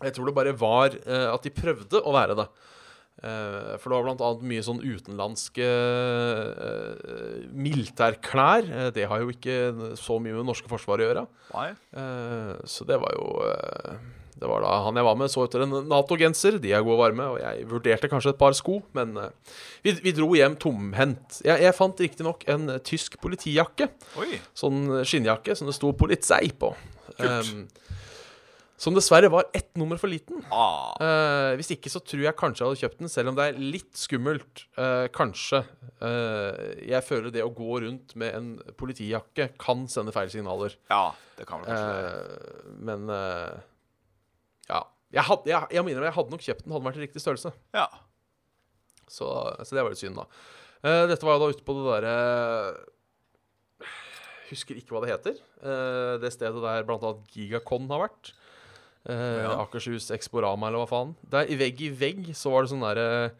Jeg 0.03 0.13
tror 0.13 0.25
det 0.25 0.35
bare 0.35 0.51
var 0.57 0.89
eh, 1.07 1.27
at 1.31 1.43
de 1.45 1.49
prøvde 1.53 2.01
å 2.03 2.11
være 2.11 2.35
det. 2.35 2.47
Eh, 3.23 3.75
for 3.79 3.87
det 3.87 3.99
var 3.99 4.09
annet 4.11 4.41
mye 4.51 4.63
sånn 4.65 4.81
utenlandske 4.83 5.67
uh, 6.59 7.45
militærklær. 7.55 8.67
Eh, 8.67 8.89
det 8.95 9.05
har 9.07 9.23
jo 9.23 9.31
ikke 9.31 9.95
så 9.99 10.17
mye 10.19 10.33
med 10.33 10.41
det 10.41 10.49
norske 10.49 10.71
forsvaret 10.71 11.05
å 11.05 11.07
gjøre. 11.07 11.23
Eh, 11.55 12.51
så 12.67 12.87
det 12.89 12.97
var 12.99 13.15
jo 13.15 13.29
uh, 13.47 13.95
Det 14.35 14.49
var 14.49 14.65
da 14.65 14.73
han 14.83 14.99
jeg 14.99 15.07
var 15.07 15.15
med, 15.21 15.31
så 15.31 15.45
etter 15.45 15.63
en 15.63 15.77
Nato-genser. 15.87 16.59
De 16.59 16.73
er 16.75 16.83
gode 16.83 16.97
og 16.97 17.03
varme. 17.05 17.29
Og 17.31 17.39
jeg 17.39 17.67
vurderte 17.71 18.11
kanskje 18.11 18.33
et 18.33 18.41
par 18.41 18.57
sko, 18.59 18.81
men 18.97 19.15
vi, 19.85 19.95
vi 20.03 20.11
dro 20.17 20.27
hjem 20.35 20.59
tomhendt. 20.59 21.39
Jeg, 21.47 21.63
jeg 21.63 21.77
fant 21.77 22.03
riktignok 22.03 22.43
en 22.51 22.75
tysk 22.83 23.15
politijakke. 23.23 23.87
Oi. 24.19 24.33
Sånn 24.57 25.05
skinnjakke 25.07 25.55
som 25.55 25.71
det 25.71 25.77
sto 25.77 25.93
'Polizei' 25.95 26.51
på. 26.59 26.73
Kult. 27.13 27.53
Um, 27.53 27.69
som 28.83 28.95
dessverre 28.95 29.29
var 29.31 29.45
ett 29.55 29.77
nummer 29.79 29.95
for 29.99 30.11
liten. 30.11 30.41
Ah. 30.51 30.91
Uh, 30.99 31.55
hvis 31.55 31.71
ikke 31.77 31.91
så 31.91 32.01
tror 32.03 32.25
jeg 32.25 32.35
kanskje 32.35 32.63
jeg 32.63 32.69
hadde 32.69 32.81
kjøpt 32.81 33.03
den, 33.03 33.11
selv 33.11 33.31
om 33.31 33.37
det 33.37 33.45
er 33.47 33.59
litt 33.61 33.95
skummelt. 33.95 34.65
Uh, 34.75 35.07
kanskje. 35.15 35.61
Uh, 36.01 36.51
jeg 36.83 36.99
føler 37.07 37.31
det 37.31 37.45
å 37.45 37.53
gå 37.55 37.79
rundt 37.85 38.11
med 38.19 38.35
en 38.35 38.49
politijakke 38.79 39.53
kan 39.61 39.85
sende 39.91 40.11
feil 40.15 40.31
signaler. 40.33 40.75
Ja, 40.91 41.13
det 41.37 41.47
kan 41.47 41.63
vel 41.63 41.71
kanskje 41.71 41.95
det. 41.95 42.75
Men 42.89 43.07
ja. 44.67 44.83
Jeg, 45.13 45.27
had, 45.29 45.47
jeg, 45.47 45.69
jeg 45.71 45.85
innrømme, 45.85 46.09
jeg 46.09 46.17
hadde 46.17 46.33
nok 46.33 46.43
kjøpt 46.43 46.65
den 46.65 46.73
hadde 46.73 46.83
den 46.83 46.89
vært 46.89 46.99
i 46.99 47.05
riktig 47.05 47.23
størrelse. 47.23 47.53
Ja. 47.77 47.87
Så, 49.07 49.29
så 49.63 49.77
det 49.77 49.83
var 49.85 49.93
litt 49.93 50.01
synd, 50.01 50.19
da. 50.19 50.27
Dette 51.07 51.23
var 51.23 51.37
jo 51.37 51.45
da 51.45 51.53
ute 51.53 51.63
på 51.63 51.75
det 51.77 51.83
derre 51.87 52.15
Husker 54.49 54.75
ikke 54.75 54.91
hva 54.91 55.05
det 55.05 55.13
heter. 55.13 55.37
Det 56.19 56.31
stedet 56.35 56.59
der 56.65 56.83
bl.a. 56.85 57.11
Gigacon 57.31 57.87
har 57.93 58.09
vært. 58.09 58.33
Eh, 59.09 59.41
Ja. 59.43 59.57
Akershus 59.65 60.11
Exporama, 60.15 60.67
eller 60.69 60.79
hva 60.85 60.87
faen. 60.87 61.15
Der 61.29 61.49
i 61.51 61.57
vegg 61.59 61.81
i 61.81 61.89
vegg 61.89 62.31
så 62.35 62.51
var 62.53 62.63
det 62.63 62.71
sånn 62.71 62.85
derre 62.85 63.31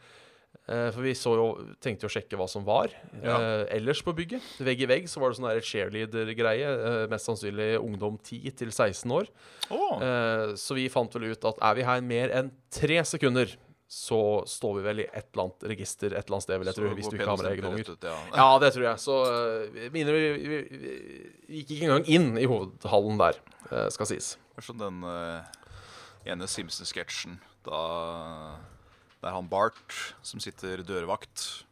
eh, 0.67 0.89
For 0.91 1.01
vi 1.03 1.13
så 1.15 1.33
jo, 1.35 1.45
tenkte 1.83 2.03
jo 2.05 2.09
å 2.11 2.13
sjekke 2.13 2.37
hva 2.39 2.47
som 2.51 2.63
var 2.67 2.89
Ja. 3.21 3.37
eh, 3.39 3.65
ellers 3.77 4.01
på 4.03 4.13
bygget. 4.15 4.43
Vegg 4.59 4.81
i 4.83 4.85
vegg 4.91 5.07
så 5.07 5.19
var 5.23 5.31
det 5.31 5.39
sånn 5.39 5.49
der 5.49 5.61
cheerleader-greie. 5.63 6.67
Eh, 7.03 7.07
mest 7.11 7.25
sannsynlig 7.27 7.77
ungdom 7.79 8.17
10 8.21 8.51
til 8.59 8.71
16 8.71 9.11
år. 9.11 9.27
Oh. 9.71 10.01
Eh, 10.01 10.53
så 10.59 10.75
vi 10.75 10.89
fant 10.89 11.11
vel 11.15 11.31
ut 11.31 11.45
at 11.45 11.55
er 11.61 11.75
vi 11.75 11.83
her 11.87 12.01
mer 12.01 12.29
enn 12.29 12.51
tre 12.71 12.99
sekunder, 13.03 13.55
så 13.93 14.41
står 14.49 14.77
vi 14.79 14.81
vel 14.87 14.99
i 15.03 15.07
et 15.13 15.27
eller 15.35 15.43
annet 15.43 15.63
register 15.69 16.07
et 16.15 16.25
eller 16.25 16.35
annet 16.39 16.43
sted, 16.47 16.57
vil 16.59 16.65
jeg 16.65 16.73
så 16.75 16.81
tro, 16.81 16.93
hvis 16.97 17.09
du 17.11 17.17
ikke 17.17 17.27
har 17.29 17.37
med 17.37 17.45
deg 17.45 17.59
egne 17.59 17.69
unger. 17.69 17.97
Ja. 18.01 18.15
Ja, 18.33 18.47
det 18.59 18.71
tror 18.73 18.85
jeg. 18.87 18.97
Så 19.03 19.17
uh, 19.21 19.89
vi, 19.93 20.03
vi, 20.03 20.03
vi, 20.03 20.61
vi 20.73 21.59
gikk 21.59 21.75
ikke 21.75 21.85
engang 21.91 22.07
inn 22.09 22.31
i 22.41 22.47
hovedhallen 22.49 23.19
der, 23.21 23.37
uh, 23.69 23.89
skal 23.93 24.09
sies. 24.09 24.31
Det 24.53 24.61
er 24.61 24.67
som 24.67 24.77
den 24.77 25.01
uh, 25.01 25.41
ene 26.29 26.47
Simpson-sketsjen 26.49 27.39
da 27.65 27.79
er 29.23 29.31
han 29.33 29.47
Bart 29.47 29.95
som 30.25 30.41
sitter 30.43 30.83
dørvakt 30.85 31.63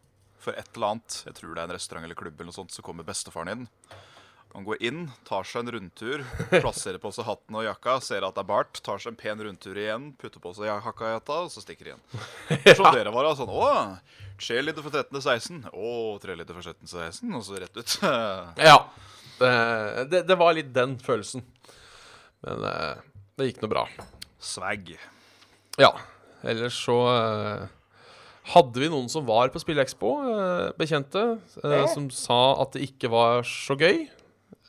for 0.41 0.55
et 0.57 0.69
eller 0.73 0.95
annet. 0.95 1.17
Jeg 1.27 1.37
tror 1.37 1.53
det 1.53 1.61
er 1.61 1.67
en 1.67 1.75
restaurant 1.75 2.07
eller 2.07 2.17
klubb, 2.17 2.39
eller 2.39 2.49
noe 2.49 2.55
sånt, 2.55 2.73
så 2.73 2.83
kommer 2.85 3.05
bestefaren 3.05 3.51
inn. 3.51 3.67
Han 4.55 4.65
går 4.67 4.81
inn, 4.83 5.03
tar 5.27 5.45
seg 5.47 5.61
en 5.61 5.71
rundtur, 5.77 6.23
plasserer 6.51 6.99
på 6.99 7.11
seg 7.15 7.27
hatten 7.27 7.55
og 7.55 7.63
jakka, 7.63 7.99
ser 8.03 8.25
at 8.27 8.35
det 8.35 8.41
er 8.43 8.49
Bart, 8.49 8.81
tar 8.83 8.99
seg 8.99 9.13
en 9.13 9.19
pen 9.19 9.43
rundtur 9.45 9.77
igjen, 9.79 10.09
putter 10.19 10.43
på 10.43 10.51
seg 10.57 10.73
hakka 10.87 11.07
i 11.07 11.13
hatta, 11.15 11.37
og 11.45 11.53
så 11.53 11.63
stikker 11.63 11.91
igjen. 11.91 12.01
Så 12.79 12.91
dere 12.91 13.13
var 13.15 13.29
da 13.29 13.35
sånn 13.37 13.51
Å, 13.53 13.69
cheerleader 14.41 14.83
for 14.83 14.91
13. 14.91 15.13
til 15.13 15.23
16. 15.23 15.61
Å, 15.71 15.93
treliter 16.23 16.57
for 16.57 16.67
17. 16.67 16.89
16. 16.89 17.37
Og 17.37 17.45
så 17.47 17.61
rett 17.63 17.79
ut. 17.79 17.95
Ja. 18.71 18.75
eh, 19.39 20.01
det, 20.11 20.25
det 20.27 20.39
var 20.39 20.57
litt 20.57 20.73
den 20.75 20.97
følelsen. 21.03 21.45
Men 22.47 22.65
eh, 22.69 23.03
det 23.37 23.51
gikk 23.51 23.61
nå 23.63 23.69
bra. 23.71 23.85
Swag. 24.41 24.93
Ja. 25.79 25.91
Ellers 26.41 26.77
så 26.81 26.95
eh, 27.11 27.65
hadde 28.55 28.81
vi 28.81 28.89
noen 28.89 29.09
som 29.13 29.27
var 29.27 29.51
på 29.53 29.61
Spillekspo, 29.61 30.15
uh, 30.25 30.71
bekjente, 30.79 31.21
eh, 31.61 31.85
som 31.93 32.07
sa 32.09 32.39
at 32.63 32.73
det 32.73 32.87
ikke 32.89 33.11
var 33.13 33.45
så 33.47 33.77
gøy. 33.77 34.07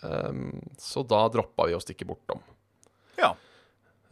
Um, 0.02 0.50
så 0.82 1.04
da 1.06 1.22
droppa 1.32 1.68
vi 1.70 1.76
å 1.76 1.80
stikke 1.80 2.04
bortom. 2.08 2.40
Ja. 3.16 3.32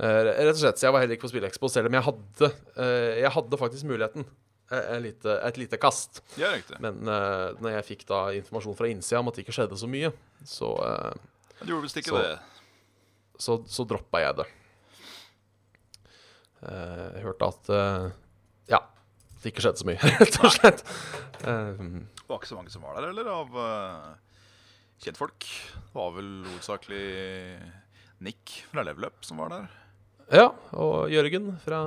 Eh, 0.00 0.20
rett 0.30 0.54
og 0.54 0.60
slett, 0.62 0.78
så 0.80 0.86
Jeg 0.86 0.94
var 0.94 1.02
heller 1.02 1.18
ikke 1.18 1.26
på 1.26 1.32
Spillekspo, 1.34 1.68
selv 1.68 1.90
om 1.90 1.96
jeg 1.98 2.06
hadde 2.06 2.48
eh, 2.80 3.18
Jeg 3.20 3.32
hadde 3.34 3.58
faktisk 3.60 3.84
muligheten. 3.90 4.24
eh, 4.72 4.96
lite, 5.02 5.34
et 5.44 5.58
lite 5.60 5.76
kast. 5.82 6.22
Er. 6.38 6.62
Men 6.80 7.02
uh, 7.10 7.50
når 7.60 7.74
jeg 7.80 7.88
fikk 7.90 8.06
da 8.08 8.20
informasjon 8.38 8.78
fra 8.78 8.88
innsida 8.88 9.20
om 9.20 9.28
at 9.28 9.36
det 9.36 9.44
ikke 9.44 9.56
skjedde 9.58 9.76
så 9.76 9.90
mye, 9.90 10.12
så, 10.46 10.70
uh, 10.78 11.12
du 11.60 11.74
gjorde 11.74 11.88
visst 11.88 12.00
ikke 12.00 12.14
Så- 12.14 12.22
det. 12.22 12.38
Så, 13.40 13.58
så 13.70 13.86
droppa 13.88 14.20
jeg 14.22 14.36
det. 14.40 14.46
Eh, 16.60 17.06
jeg 17.16 17.24
hørte 17.24 17.48
at 17.48 17.70
eh, 17.72 18.06
Ja, 18.74 18.80
det 19.40 19.52
ikke 19.52 19.64
skjedde 19.64 19.80
så 19.80 19.88
mye, 19.88 20.00
rett 20.20 20.38
og 20.44 20.52
slett. 20.54 20.82
Um, 21.46 22.02
Det 22.20 22.26
var 22.28 22.40
ikke 22.42 22.50
så 22.52 22.58
mange 22.58 22.72
som 22.74 22.84
var 22.84 22.98
der, 23.00 23.08
eller? 23.14 23.30
Av 23.32 23.60
kjentfolk. 25.00 25.46
Det 25.80 25.96
var 25.96 26.10
vel 26.18 26.30
hovedsakelig 26.44 27.04
Nick 28.20 28.58
fra 28.68 28.84
Level 28.84 29.08
Up 29.08 29.24
som 29.24 29.40
var 29.40 29.48
der. 29.54 29.68
ja, 30.36 30.50
og 30.76 31.08
Jørgen 31.10 31.54
fra, 31.64 31.78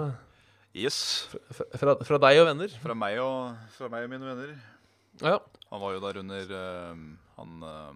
Yes. 0.74 1.27
fra, 1.53 1.67
fra, 1.77 1.93
fra 2.01 2.17
deg 2.25 2.39
og 2.41 2.48
venner. 2.50 2.72
Fra 2.81 2.95
meg 2.98 3.19
og, 3.22 3.53
fra 3.75 3.91
meg 3.93 4.07
og 4.07 4.10
mine 4.15 4.25
venner. 4.31 4.55
Ja. 5.22 5.38
Han 5.69 5.81
var 5.83 5.93
jo 5.93 6.01
der 6.01 6.17
under 6.24 6.50
uh, 6.57 6.98
Han 7.38 7.62
uh, 7.62 7.93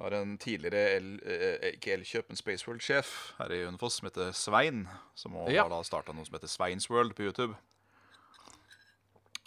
var 0.00 0.14
en 0.16 0.36
tidligere 0.40 0.82
el, 0.96 1.08
eh, 1.24 1.72
ikke 1.74 1.92
Elkjøp, 1.98 2.28
men 2.32 2.38
Spaceworld-sjef 2.40 3.10
her 3.38 3.52
i 3.52 3.62
Hønefoss 3.66 3.98
som 4.00 4.08
heter 4.08 4.32
Svein. 4.36 4.86
Som 5.14 5.36
også 5.36 5.52
Ja. 5.54 5.62
har 5.66 5.70
da 5.72 5.82
starta 5.86 6.14
noe 6.14 6.24
som 6.26 6.34
heter 6.38 6.48
Sveins 6.48 6.88
World 6.90 7.14
på 7.14 7.24
YouTube. 7.28 7.56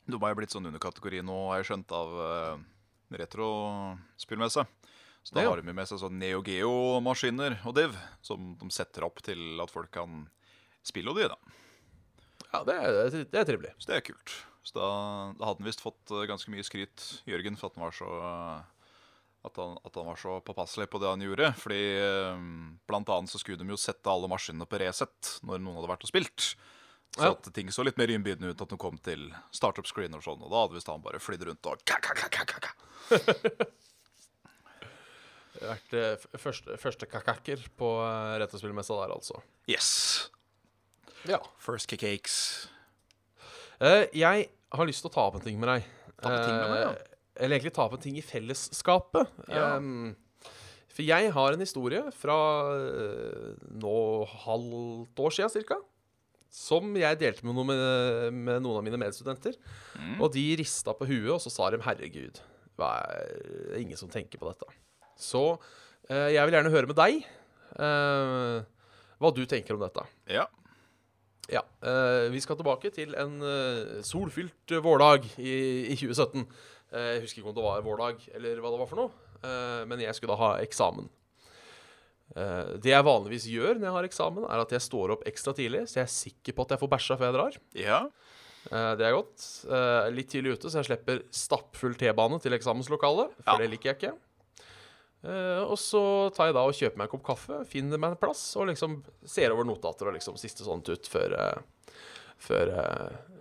De 0.06 0.20
har 0.20 0.34
jo 0.34 0.36
blitt 0.42 0.52
sånn 0.52 0.68
underkategori 0.68 1.22
nå, 1.24 1.38
har 1.50 1.62
jeg 1.64 1.70
skjønt, 1.72 1.92
av 1.96 2.14
uh, 2.20 2.64
retrospillmesse. 3.16 4.66
Så 5.24 5.34
da 5.38 5.42
Ja. 5.44 5.50
har 5.50 5.62
de 5.62 5.74
med 5.74 5.88
seg 5.88 6.00
sånn 6.02 6.18
Neo 6.20 6.42
Geo-maskiner 6.44 7.66
og 7.66 7.76
div, 7.76 7.96
som 8.22 8.58
de 8.60 8.70
setter 8.70 9.06
opp 9.06 9.22
til 9.24 9.62
at 9.64 9.72
folk 9.72 9.92
kan 9.92 10.28
spille 10.84 11.08
og 11.10 11.16
de, 11.16 11.30
da. 11.30 11.38
ja, 12.54 12.64
det 12.68 12.74
er, 12.76 13.10
det 13.32 13.40
er 13.40 13.46
trivelig. 13.46 13.72
Så 13.80 13.88
det 13.88 13.96
er 13.96 14.02
kult. 14.14 14.34
Så 14.64 14.74
da, 14.76 14.90
da 15.40 15.46
hadde 15.48 15.60
han 15.64 15.68
visst 15.68 15.82
fått 15.84 16.12
eh, 16.12 16.28
ganske 16.28 16.52
mye 16.52 16.64
skryt, 16.64 17.24
Jørgen, 17.26 17.56
for 17.58 17.68
at 17.72 17.76
han 17.76 17.84
var 17.88 17.96
så 17.96 18.10
at 19.44 19.58
han, 19.60 19.76
at 19.84 19.96
han 20.00 20.08
var 20.08 20.20
så 20.20 20.38
påpasselig 20.46 20.88
på 20.92 21.02
det 21.04 21.10
han 21.12 21.24
gjorde. 21.24 21.50
Fordi 21.60 21.82
eh, 22.00 22.46
blant 22.88 23.10
annet 23.12 23.32
så 23.32 23.42
skulle 23.42 23.60
de 23.60 23.68
jo 23.74 23.80
sette 23.80 24.12
alle 24.12 24.30
maskinene 24.32 24.68
på 24.70 24.80
Resett 24.80 25.38
når 25.44 25.60
noen 25.60 25.80
hadde 25.82 25.92
vært 25.92 26.06
og 26.08 26.14
spilt. 26.14 26.54
Så 27.14 27.28
Ja. 27.28 27.32
at 27.36 27.54
ting 27.54 27.70
så 27.70 27.84
litt 27.86 28.00
mer 28.00 28.10
innbydende 28.10 28.50
ut 28.56 28.62
at 28.64 28.72
de 28.72 28.78
kom 28.82 28.98
til 28.98 29.28
startup 29.54 29.86
screen 29.86 30.16
og 30.18 30.24
sånn. 30.26 30.42
Og 30.42 30.50
da 30.50 30.64
hadde 30.64 30.80
visst 30.80 30.90
han 30.90 31.04
bare 31.04 31.22
flydd 31.22 31.46
rundt 31.46 31.70
og 31.70 31.84
ka, 31.86 32.00
ka, 32.02 32.16
ka, 32.18 32.30
ka, 32.34 32.46
ka, 32.48 32.72
vært 35.62 35.94
eh, 36.00 36.26
første, 36.42 36.78
første 36.82 37.06
kakaker 37.06 37.62
på 37.78 37.92
uh, 38.02 38.34
retrospillmessa 38.42 38.98
der, 39.04 39.14
altså. 39.14 39.44
Yes. 39.70 39.92
Ja. 41.30 41.38
First 41.62 41.94
cakes. 41.94 42.68
Eh, 43.80 44.08
jeg 44.18 44.50
har 44.74 44.90
lyst 44.90 45.04
til 45.06 45.12
å 45.12 45.14
ta 45.14 45.28
opp 45.30 45.38
en 45.38 45.46
ting 45.46 45.60
med 45.62 45.70
deg. 45.70 45.90
Ta 46.18 46.32
opp 46.32 46.40
en 46.40 46.48
ting 46.48 46.58
med 46.58 46.72
meg, 46.74 46.82
ja. 46.88 47.13
Eller 47.36 47.58
egentlig 47.58 47.74
ta 47.76 47.88
opp 47.88 47.96
en 47.98 48.04
ting 48.04 48.18
i 48.20 48.26
fellesskapet. 48.26 49.32
Ja. 49.50 49.78
Um, 49.78 50.14
for 50.94 51.06
jeg 51.06 51.32
har 51.34 51.56
en 51.56 51.64
historie 51.64 52.04
fra 52.14 52.38
uh, 52.78 53.54
nå 53.82 53.98
halvt 54.46 55.24
år 55.26 55.36
siden 55.38 55.54
cirka. 55.54 55.80
Som 56.54 56.92
jeg 57.00 57.18
delte 57.18 57.48
med 57.48 57.58
noen, 57.58 57.72
med, 57.72 58.42
med 58.46 58.62
noen 58.62 58.78
av 58.78 58.86
mine 58.86 59.00
medstudenter. 59.02 59.58
Mm. 59.98 60.20
Og 60.22 60.30
de 60.36 60.44
rista 60.60 60.94
på 60.94 61.08
huet, 61.10 61.32
og 61.34 61.42
så 61.42 61.50
sa 61.50 61.72
de 61.74 61.82
'herregud, 61.82 62.38
er 62.78 63.08
det 63.34 63.74
er 63.74 63.82
ingen 63.82 63.98
som 63.98 64.10
tenker 64.10 64.38
på 64.38 64.52
dette'. 64.52 64.70
Så 65.18 65.58
eh, 66.10 66.34
jeg 66.36 66.46
vil 66.46 66.54
gjerne 66.54 66.74
høre 66.74 66.90
med 66.90 67.00
deg 67.00 67.24
eh, 67.26 68.60
hva 69.18 69.32
du 69.34 69.42
tenker 69.50 69.74
om 69.74 69.82
dette. 69.82 70.06
Ja. 70.30 70.46
Ja, 71.52 71.64
eh, 71.84 72.30
Vi 72.32 72.40
skal 72.40 72.56
tilbake 72.56 72.92
til 72.94 73.16
en 73.20 73.42
eh, 73.44 74.02
solfylt 74.06 74.78
vårdag 74.84 75.26
i, 75.38 75.90
i 75.92 75.96
2017. 75.98 76.46
Eh, 76.94 77.10
jeg 77.16 77.24
husker 77.26 77.42
ikke 77.42 77.50
om 77.50 77.56
det 77.58 77.66
var 77.66 77.82
vår 77.86 77.98
dag 78.04 78.26
eller 78.38 78.60
hva 78.62 78.72
det 78.74 78.80
var 78.84 78.90
for 78.92 79.00
noe, 79.02 79.12
eh, 79.42 79.84
men 79.90 80.04
jeg 80.04 80.14
skulle 80.18 80.36
da 80.36 80.42
ha 80.44 80.52
eksamen. 80.62 81.08
Eh, 82.36 82.74
det 82.82 82.94
jeg 82.94 83.06
vanligvis 83.06 83.48
gjør 83.50 83.80
når 83.80 83.88
jeg 83.90 83.96
har 83.98 84.08
eksamen, 84.10 84.46
er 84.50 84.62
at 84.62 84.76
jeg 84.78 84.86
står 84.86 85.16
opp 85.16 85.26
ekstra 85.30 85.54
tidlig, 85.58 85.88
så 85.90 86.00
jeg 86.02 86.08
er 86.08 86.14
sikker 86.14 86.54
på 86.58 86.66
at 86.68 86.76
jeg 86.76 86.82
får 86.84 86.92
bæsja 86.94 87.18
før 87.18 87.30
jeg 87.32 87.38
drar. 87.40 87.58
Ja. 87.78 88.02
Det 88.64 89.04
er 89.04 89.12
godt. 89.12 89.44
Litt 90.16 90.30
tidlig 90.32 90.54
ute, 90.56 90.70
så 90.72 90.80
jeg 90.80 90.88
slipper 90.88 91.18
stappfull 91.36 91.98
T-bane 92.00 92.38
til 92.40 92.56
eksamenslokalet, 92.56 93.34
for 93.44 93.52
Ja. 93.52 93.58
det 93.60 93.68
liker 93.74 93.90
jeg 93.92 93.98
ikke. 93.98 94.14
Og 95.68 95.76
så 95.78 96.32
tar 96.34 96.48
jeg 96.48 96.56
da 96.56 96.64
og 96.64 96.72
kjøper 96.72 96.96
meg 96.98 97.10
en 97.10 97.12
kopp 97.12 97.26
kaffe, 97.28 97.66
finner 97.68 98.00
meg 98.00 98.12
en 98.16 98.22
plass 98.24 98.56
og 98.56 98.68
liksom 98.72 99.04
ser 99.28 99.52
over 99.52 99.68
notater 99.68 100.08
og 100.08 100.16
liksom 100.16 100.40
siste 100.40 100.64
sånn 100.64 100.80
ut 100.80 101.06
før, 101.12 101.36
før, 102.40 102.72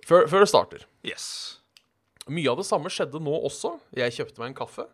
før, 0.05 0.27
før 0.27 0.41
det 0.43 0.49
starter. 0.51 0.85
Yes. 1.07 1.61
Mye 2.31 2.51
av 2.53 2.61
det 2.61 2.67
samme 2.69 2.91
skjedde 2.93 3.21
nå 3.23 3.35
også. 3.49 3.75
Jeg 3.99 4.15
kjøpte 4.15 4.43
meg 4.43 4.53
en 4.53 4.59
kaffe. 4.63 4.87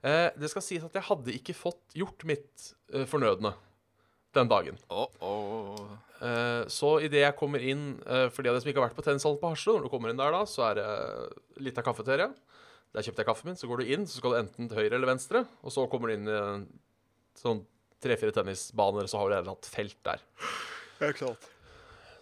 Eh, 0.00 0.28
det 0.40 0.48
skal 0.52 0.64
sies 0.64 0.84
at 0.86 0.94
jeg 0.96 1.06
hadde 1.10 1.34
ikke 1.36 1.56
fått 1.56 1.96
gjort 1.98 2.24
mitt 2.28 2.70
eh, 2.94 3.04
fornødne 3.08 3.52
den 4.36 4.48
dagen. 4.48 4.78
Oh, 4.88 5.10
oh. 5.20 5.90
Eh, 6.20 6.62
så 6.72 6.94
idet 7.04 7.24
jeg 7.24 7.36
kommer 7.38 7.62
inn 7.64 7.94
eh, 8.04 8.26
For 8.28 8.44
de 8.44 8.50
av 8.50 8.54
dere 8.54 8.60
som 8.60 8.68
ikke 8.68 8.82
har 8.82 8.90
vært 8.90 8.98
på 8.98 9.04
tennishallen 9.06 9.40
på 9.40 9.50
Hasle, 9.52 9.74
når 9.76 9.86
du 9.86 9.92
kommer 9.92 10.12
inn 10.12 10.20
der 10.20 10.34
da, 10.36 10.44
så 10.48 10.66
er 10.68 10.80
det 10.80 10.88
litt 11.66 11.80
av 11.80 11.86
kafeteria. 11.88 12.30
Der 12.94 13.06
kjøpte 13.06 13.22
jeg 13.22 13.28
kaffen 13.28 13.50
min. 13.50 13.60
Så 13.60 13.68
går 13.70 13.82
du 13.82 13.92
inn, 13.92 14.06
så 14.08 14.20
skal 14.20 14.34
du 14.34 14.40
enten 14.40 14.70
til 14.70 14.80
høyre 14.80 14.96
eller 14.96 15.12
venstre. 15.12 15.44
Og 15.64 15.74
så 15.74 15.86
kommer 15.90 16.10
du 16.10 16.16
inn 16.16 16.28
i 16.30 16.36
en 16.36 16.66
sånn 17.38 17.64
tre-fire 18.00 18.34
tennisbaner, 18.34 19.08
så 19.10 19.20
har 19.20 19.32
du 19.32 19.52
et 19.52 19.68
felt 19.68 19.98
der. 20.06 20.22
Ja, 21.00 21.12
klart. 21.16 21.48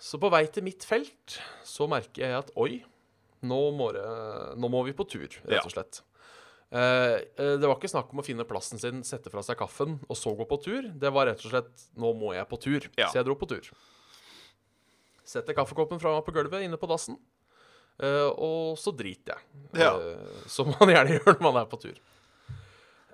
Så 0.03 0.19
på 0.23 0.31
vei 0.31 0.45
til 0.50 0.67
mitt 0.67 0.85
felt 0.87 1.38
så 1.67 1.88
merker 1.91 2.23
jeg 2.23 2.37
at 2.37 2.50
oi, 2.59 2.83
nå 3.47 3.59
må, 3.76 3.90
det, 3.95 4.04
nå 4.59 4.71
må 4.73 4.83
vi 4.87 4.95
på 4.97 5.07
tur, 5.09 5.28
rett 5.45 5.64
og 5.64 5.73
slett. 5.73 6.00
Ja. 6.02 6.04
eh, 6.75 7.54
det 7.61 7.64
var 7.64 7.76
ikke 7.76 7.90
snakk 7.92 8.11
om 8.12 8.21
å 8.23 8.26
finne 8.26 8.47
plassen 8.49 8.80
sin, 8.83 9.04
sette 9.07 9.30
fra 9.33 9.45
seg 9.47 9.59
kaffen 9.61 9.99
og 10.09 10.18
så 10.18 10.35
gå 10.37 10.47
på 10.49 10.59
tur. 10.64 10.90
Det 10.95 11.12
var 11.14 11.30
rett 11.30 11.45
og 11.45 11.52
slett 11.54 11.87
nå 12.00 12.12
må 12.18 12.35
jeg 12.37 12.49
på 12.50 12.61
tur. 12.61 12.88
Ja. 12.99 13.09
Så 13.09 13.21
jeg 13.21 13.28
dro 13.28 13.38
på 13.38 13.49
tur. 13.50 13.71
Setter 15.28 15.57
kaffekoppen 15.57 16.00
fra 16.00 16.14
meg 16.16 16.25
på 16.26 16.35
gulvet 16.37 16.64
inne 16.64 16.78
på 16.80 16.88
dassen, 16.88 17.18
eh, 18.00 18.28
og 18.33 18.78
så 18.80 18.95
driter 18.97 19.37
jeg. 19.37 19.64
Ja. 19.85 19.92
Eh, 19.95 20.45
som 20.50 20.73
man 20.73 20.92
gjerne 20.95 21.14
gjør 21.18 21.35
når 21.35 21.45
man 21.50 21.61
er 21.62 21.71
på 21.71 21.80
tur. 21.85 21.99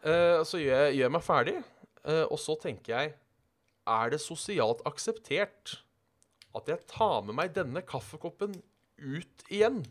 Eh, 0.04 0.40
så 0.46 0.60
gjør 0.60 0.84
jeg, 0.86 0.98
gjør 0.98 1.06
jeg 1.08 1.14
meg 1.16 1.24
ferdig, 1.26 1.56
eh, 2.04 2.24
og 2.28 2.38
så 2.40 2.56
tenker 2.60 2.92
jeg 2.94 3.14
Er 3.84 4.10
det 4.12 4.20
sosialt 4.22 4.80
akseptert 4.88 5.78
at 6.56 6.68
jeg 6.70 6.86
tar 6.88 7.24
med 7.26 7.36
meg 7.36 7.52
denne 7.56 7.82
kaffekoppen 7.84 8.54
ut 9.02 9.44
igjen 9.52 9.82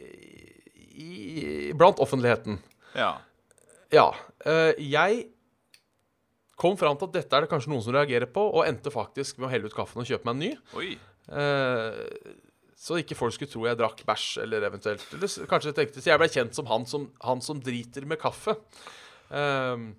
i, 0.00 1.72
blant 1.76 2.00
offentligheten. 2.02 2.58
Ja. 2.96 3.12
Ja. 3.94 4.08
eh, 4.46 4.74
jeg 4.82 5.24
kom 6.60 6.76
fram 6.78 6.98
til 7.00 7.08
at 7.08 7.16
dette 7.16 7.36
er 7.36 7.46
det 7.46 7.50
kanskje 7.52 7.72
noen 7.72 7.84
som 7.84 7.94
reagerer 7.96 8.28
på, 8.30 8.42
og 8.52 8.66
endte 8.68 8.92
faktisk 8.92 9.40
med 9.40 9.48
å 9.48 9.52
helle 9.52 9.70
ut 9.70 9.76
kaffen 9.76 10.02
og 10.02 10.08
kjøpe 10.10 10.28
meg 10.28 10.36
en 10.36 10.42
ny. 10.44 10.50
Oi. 10.80 10.90
Eh, 11.30 12.36
så 12.80 12.96
ikke 13.00 13.16
folk 13.18 13.34
skulle 13.36 13.52
tro 13.52 13.66
jeg 13.68 13.76
drakk 13.76 14.00
bæsj, 14.08 14.28
eller 14.40 14.64
eventuelt 14.64 15.02
Eller 15.12 15.44
kanskje 15.50 15.74
tenkte 15.76 16.00
Så 16.00 16.08
jeg 16.08 16.18
ble 16.18 16.28
kjent 16.32 16.56
som 16.56 16.64
han 16.70 16.86
som, 16.88 17.02
han 17.20 17.42
som 17.44 17.60
driter 17.60 18.06
med 18.08 18.16
kaffe. 18.22 18.54
Ehm, 19.36 19.90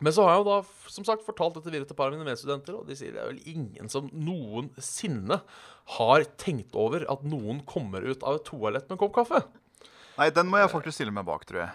men 0.00 0.14
så 0.16 0.24
har 0.24 0.34
jeg 0.34 0.42
jo 0.42 0.48
da 0.50 0.90
som 0.92 1.06
sagt 1.06 1.26
fortalt 1.26 1.58
dette 1.58 1.70
videre 1.70 1.86
til 1.88 1.94
et 1.94 1.98
par 2.00 2.08
av 2.10 2.16
mine 2.16 2.26
medstudenter, 2.28 2.76
og 2.80 2.88
de 2.88 2.96
sier 2.98 3.12
det 3.14 3.20
er 3.22 3.30
vel 3.30 3.42
ingen 3.52 3.90
som 3.92 4.08
noensinne 4.12 5.40
har 5.96 6.24
tenkt 6.40 6.74
over 6.78 7.04
at 7.12 7.22
noen 7.26 7.62
kommer 7.68 8.04
ut 8.06 8.24
av 8.26 8.40
et 8.40 8.46
toalett 8.48 8.88
med 8.88 8.96
en 8.96 9.02
kopp 9.04 9.14
kaffe. 9.20 9.42
Nei, 10.18 10.28
den 10.34 10.50
må 10.50 10.60
jeg 10.60 10.72
faktisk 10.72 10.98
stille 10.98 11.14
meg 11.14 11.26
bak, 11.28 11.46
tror 11.48 11.64
jeg. 11.64 11.72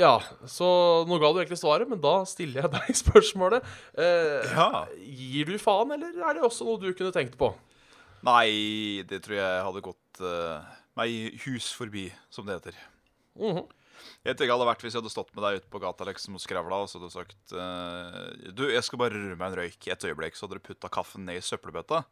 Ja, 0.00 0.14
så 0.48 0.66
nå 1.08 1.16
ga 1.20 1.32
du 1.34 1.40
egentlig 1.40 1.58
svaret, 1.60 1.88
men 1.90 2.00
da 2.00 2.20
stiller 2.28 2.64
jeg 2.64 2.72
deg 2.76 2.98
spørsmålet. 3.04 3.66
Eh, 3.98 4.52
Ja. 4.54 4.86
Gir 5.00 5.50
du 5.50 5.58
faen, 5.60 5.92
eller 5.96 6.14
er 6.16 6.38
det 6.38 6.44
også 6.46 6.64
noe 6.68 6.80
du 6.80 6.90
kunne 6.94 7.12
tenkt 7.14 7.36
på? 7.40 7.52
Nei, 8.26 9.02
det 9.08 9.22
tror 9.24 9.38
jeg 9.38 9.64
hadde 9.66 9.82
gått 9.84 10.20
uh, 10.20 10.60
meg 11.00 11.38
hus 11.46 11.70
forbi, 11.76 12.08
som 12.32 12.44
det 12.48 12.58
heter. 12.58 12.80
Mhm. 13.40 13.62
Jeg 14.20 14.34
tenker 14.34 14.48
ikke 14.48 14.58
hadde 14.58 14.68
vært 14.68 14.84
hvis 14.84 14.94
jeg 14.94 15.02
hadde 15.02 15.12
stått 15.12 15.32
med 15.36 15.44
deg 15.46 15.60
ute 15.60 15.72
på 15.72 15.80
gata 15.82 16.06
liksom, 16.08 16.36
og 16.36 16.42
skravla 16.42 16.82
og 16.84 16.90
så 16.90 16.98
hadde 16.98 17.08
du 17.08 17.16
sagt 17.16 17.54
uh, 17.56 18.52
Du, 18.52 18.66
jeg 18.68 18.84
skal 18.86 19.00
bare 19.00 19.16
røre 19.16 19.38
meg 19.38 19.46
en 19.48 19.58
røyk 19.62 19.88
i 19.88 19.92
et 19.94 20.06
øyeblikk. 20.10 20.36
Så 20.36 20.46
hadde 20.46 20.60
du 20.60 20.68
putta 20.68 20.90
kaffen 20.92 21.26
ned 21.28 21.40
i 21.40 21.44
søppelbøtta. 21.44 22.04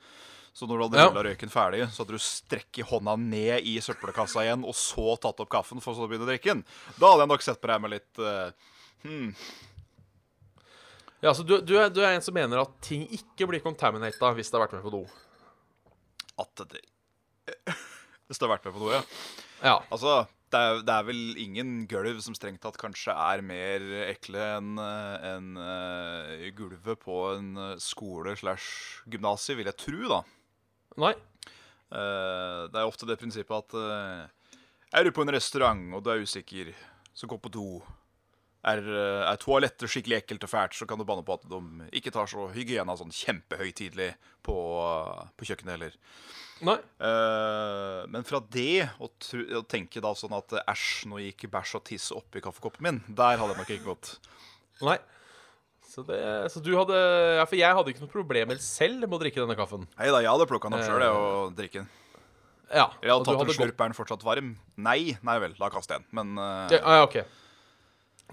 Så 0.57 0.67
når 0.67 0.81
du 0.81 0.85
hadde 0.89 1.05
Ja. 1.05 1.23
røyken 1.29 1.53
ferdig, 1.53 1.85
så 1.93 2.03
hadde 2.03 2.17
du 2.17 2.23
strekket 2.23 2.89
hånda 2.89 3.15
ned 3.21 3.67
i 3.69 3.77
søppelkassa 3.85 4.43
igjen, 4.43 4.65
og 4.67 4.75
så 4.75 5.15
tatt 5.21 5.39
opp 5.45 5.51
kaffen 5.53 5.83
for 5.85 5.95
så 5.95 6.07
å 6.07 6.11
begynne 6.11 6.27
å 6.27 6.31
drikke 6.33 6.55
den. 6.57 6.65
Da 6.97 7.13
hadde 7.13 7.27
jeg 7.27 7.33
nok 7.35 7.45
sett 7.47 7.61
på 7.63 7.71
deg 7.71 7.85
med 7.85 7.95
litt 7.95 8.23
uh, 8.23 8.51
hmm. 9.05 9.35
Ja, 11.21 11.35
så 11.35 11.43
du, 11.43 11.61
du, 11.61 11.75
er, 11.79 11.91
du 11.91 12.01
er 12.03 12.15
en 12.15 12.23
som 12.23 12.35
mener 12.35 12.63
at 12.63 12.75
ting 12.85 13.05
ikke 13.15 13.49
blir 13.51 13.63
contaminata 13.63 14.33
hvis 14.37 14.51
det 14.51 14.59
har 14.59 14.67
vært 14.67 14.79
med 14.79 14.87
på 14.87 14.95
do? 14.95 15.05
At 16.39 16.67
det 16.71 16.83
Hvis 18.29 18.39
det 18.39 18.45
har 18.45 18.53
vært 18.53 18.67
med 18.69 18.75
på 18.77 18.83
noe, 18.83 18.99
ja. 18.99 19.05
Ja. 19.65 19.77
Altså, 19.89 20.21
det 20.53 20.61
er, 20.61 20.81
det 20.87 20.95
er 20.95 21.07
vel 21.09 21.23
ingen 21.41 21.73
gulv 21.91 22.21
som 22.25 22.37
strengt 22.37 22.63
tatt 22.65 22.79
kanskje 22.81 23.13
er 23.13 23.43
mer 23.45 23.85
ekle 24.07 24.41
enn 24.57 24.79
en, 24.81 25.21
enn, 25.29 25.51
eh, 25.61 26.49
gulvet 26.57 27.01
på 27.03 27.19
en 27.35 27.51
eh, 27.57 27.75
skole 27.83 28.35
slash 28.39 29.05
gymnasie, 29.11 29.59
vil 29.59 29.69
jeg 29.69 29.81
tro, 29.83 30.01
da. 30.15 30.23
Nei. 31.05 31.15
Uh, 31.89 32.69
det 32.69 32.77
er 32.77 32.85
ofte 32.85 33.07
det 33.09 33.15
prinsippet 33.17 33.55
at 33.63 33.73
uh, 33.81 34.59
Er 34.93 35.07
du 35.07 35.09
på 35.17 35.23
en 35.25 35.33
restaurant 35.33 35.95
og 35.97 36.03
du 36.05 36.11
er 36.13 36.21
usikker, 36.21 36.75
så 37.17 37.29
gå 37.31 37.39
på 37.41 37.53
do. 37.53 37.69
Er, 38.67 38.81
eh, 38.83 39.23
er 39.23 39.39
toalettet 39.39 39.87
skikkelig 39.87 40.17
ekkelt 40.19 40.43
og 40.49 40.51
fælt, 40.51 40.75
så 40.75 40.87
kan 40.89 40.99
du 40.99 41.07
banne 41.07 41.23
på 41.23 41.37
at 41.39 41.45
de 41.47 41.89
ikke 41.95 42.11
tar 42.15 42.27
så 42.27 42.49
hygiena 42.51 42.97
sånn 42.99 43.15
kjempehøytidelig 43.15 44.11
på, 44.43 44.57
på 45.39 45.47
kjøkkenet 45.47 45.77
heller. 45.77 45.95
Nei. 46.67 46.75
Uh, 46.99 48.03
men 48.11 48.27
fra 48.27 48.41
det 48.51 48.89
å, 48.99 49.07
å 49.07 49.63
tenke 49.71 50.03
da 50.03 50.11
sånn 50.19 50.35
at 50.35 50.57
eh, 50.59 50.73
æsj, 50.73 51.07
nå 51.11 51.21
gikk 51.23 51.47
bæsj 51.53 51.77
og 51.79 51.85
tiss 51.87 52.09
oppi 52.17 52.43
kaffekoppen 52.43 52.83
min, 52.89 52.99
der 53.07 53.39
hadde 53.39 53.55
jeg 53.55 53.61
nok 53.63 53.73
ikke 53.77 53.87
gått. 53.93 54.11
Nei. 54.83 54.99
Så, 55.89 56.03
det, 56.05 56.19
så 56.53 56.61
du 56.61 56.75
hadde 56.77 56.99
Ja, 57.39 57.47
for 57.49 57.57
jeg 57.57 57.75
hadde 57.79 57.93
ikke 57.95 58.03
noe 58.03 58.13
problem 58.13 58.51
selv 58.61 59.07
med 59.07 59.17
å 59.17 59.23
drikke 59.23 59.41
denne 59.41 59.57
kaffen. 59.59 59.87
Nei 59.97 60.11
da, 60.13 60.21
jeg 60.21 60.35
hadde 60.35 60.47
plukka 60.51 60.69
den 60.69 60.77
opp 60.77 60.85
sjøl 60.85 61.05
Eh, 61.07 61.17
og 61.17 61.55
drikke 61.59 61.81
den. 61.81 61.89
Ja. 62.69 62.91
Eller 62.99 63.09
jeg 63.09 63.15
hadde 63.15 63.29
tatt 63.31 63.41
en 63.47 63.57
slurp, 63.57 63.79
er 63.81 63.89
den 63.89 63.97
fortsatt 63.97 64.27
varm? 64.27 64.51
Nei, 64.77 65.01
nei 65.25 65.37
vel, 65.41 65.55
da 65.57 65.71
kaster 65.73 65.97
jeg 65.97 66.05
den. 66.05 66.11
Men 66.19 66.43
uh, 66.43 66.75
Ja, 66.75 66.83
ja, 66.83 67.07
OK. 67.07 67.23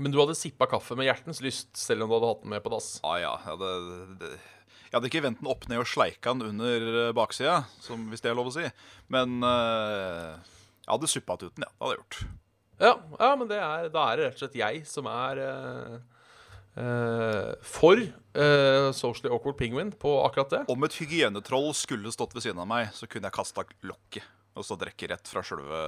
Men 0.02 0.12
du 0.12 0.20
hadde 0.20 0.36
sippa 0.36 0.68
kaffe 0.68 0.98
med 1.00 1.08
hjertens 1.08 1.40
lyst, 1.44 1.72
selv 1.80 2.04
om 2.04 2.12
du 2.12 2.18
hadde 2.18 2.32
hatt 2.34 2.44
den 2.44 2.52
med 2.52 2.64
på 2.66 2.72
dass? 2.74 2.98
ah, 3.06 3.16
ja, 3.22 3.32
jeg 3.40 3.54
hadde, 3.54 3.70
det, 4.20 4.32
jeg 4.96 4.98
hadde 4.98 5.12
ikke 5.12 5.24
vendt 5.24 5.40
den 5.42 5.52
opp 5.52 5.68
ned 5.72 5.82
og 5.82 5.88
sleika 5.88 6.34
den 6.36 6.50
under 6.52 6.88
eh, 7.02 7.14
baksida, 7.16 7.62
som, 7.84 8.04
hvis 8.12 8.24
det 8.24 8.32
er 8.32 8.38
lov 8.38 8.52
å 8.52 8.56
si. 8.58 8.66
Men 9.12 9.38
uh, 9.44 10.36
jeg 10.84 10.92
hadde 10.92 11.12
suppa 11.12 11.40
ut 11.40 11.48
den, 11.48 11.64
ja. 11.64 11.72
Det 11.72 11.86
hadde 11.86 11.94
jeg 11.94 12.02
gjort. 12.02 12.20
Ja, 12.76 12.92
ja 13.22 13.32
men 13.40 13.50
det 13.52 13.62
er, 13.62 13.88
da 13.94 14.06
er 14.10 14.20
det 14.20 14.28
rett 14.28 14.38
og 14.38 14.44
slett 14.44 14.60
jeg 14.60 14.84
som 14.90 15.08
er 15.12 15.42
uh, 15.48 15.98
uh, 16.76 17.52
for 17.64 18.04
Socially 18.36 19.32
Awkward 19.32 19.56
Penguin 19.60 19.94
på 19.96 20.18
akkurat 20.26 20.52
det. 20.52 20.64
Om 20.72 20.88
et 20.88 21.00
hygienetroll 21.00 21.70
skulle 21.78 22.12
stått 22.12 22.36
ved 22.36 22.44
siden 22.44 22.60
av 22.60 22.68
meg, 22.68 22.92
så 22.92 23.08
kunne 23.08 23.32
jeg 23.32 23.38
kasta 23.40 23.64
lokket. 23.88 24.28
Og 24.56 24.64
så 24.64 24.78
drikke 24.80 25.10
rett 25.12 25.28
fra 25.28 25.44
sjølve 25.44 25.80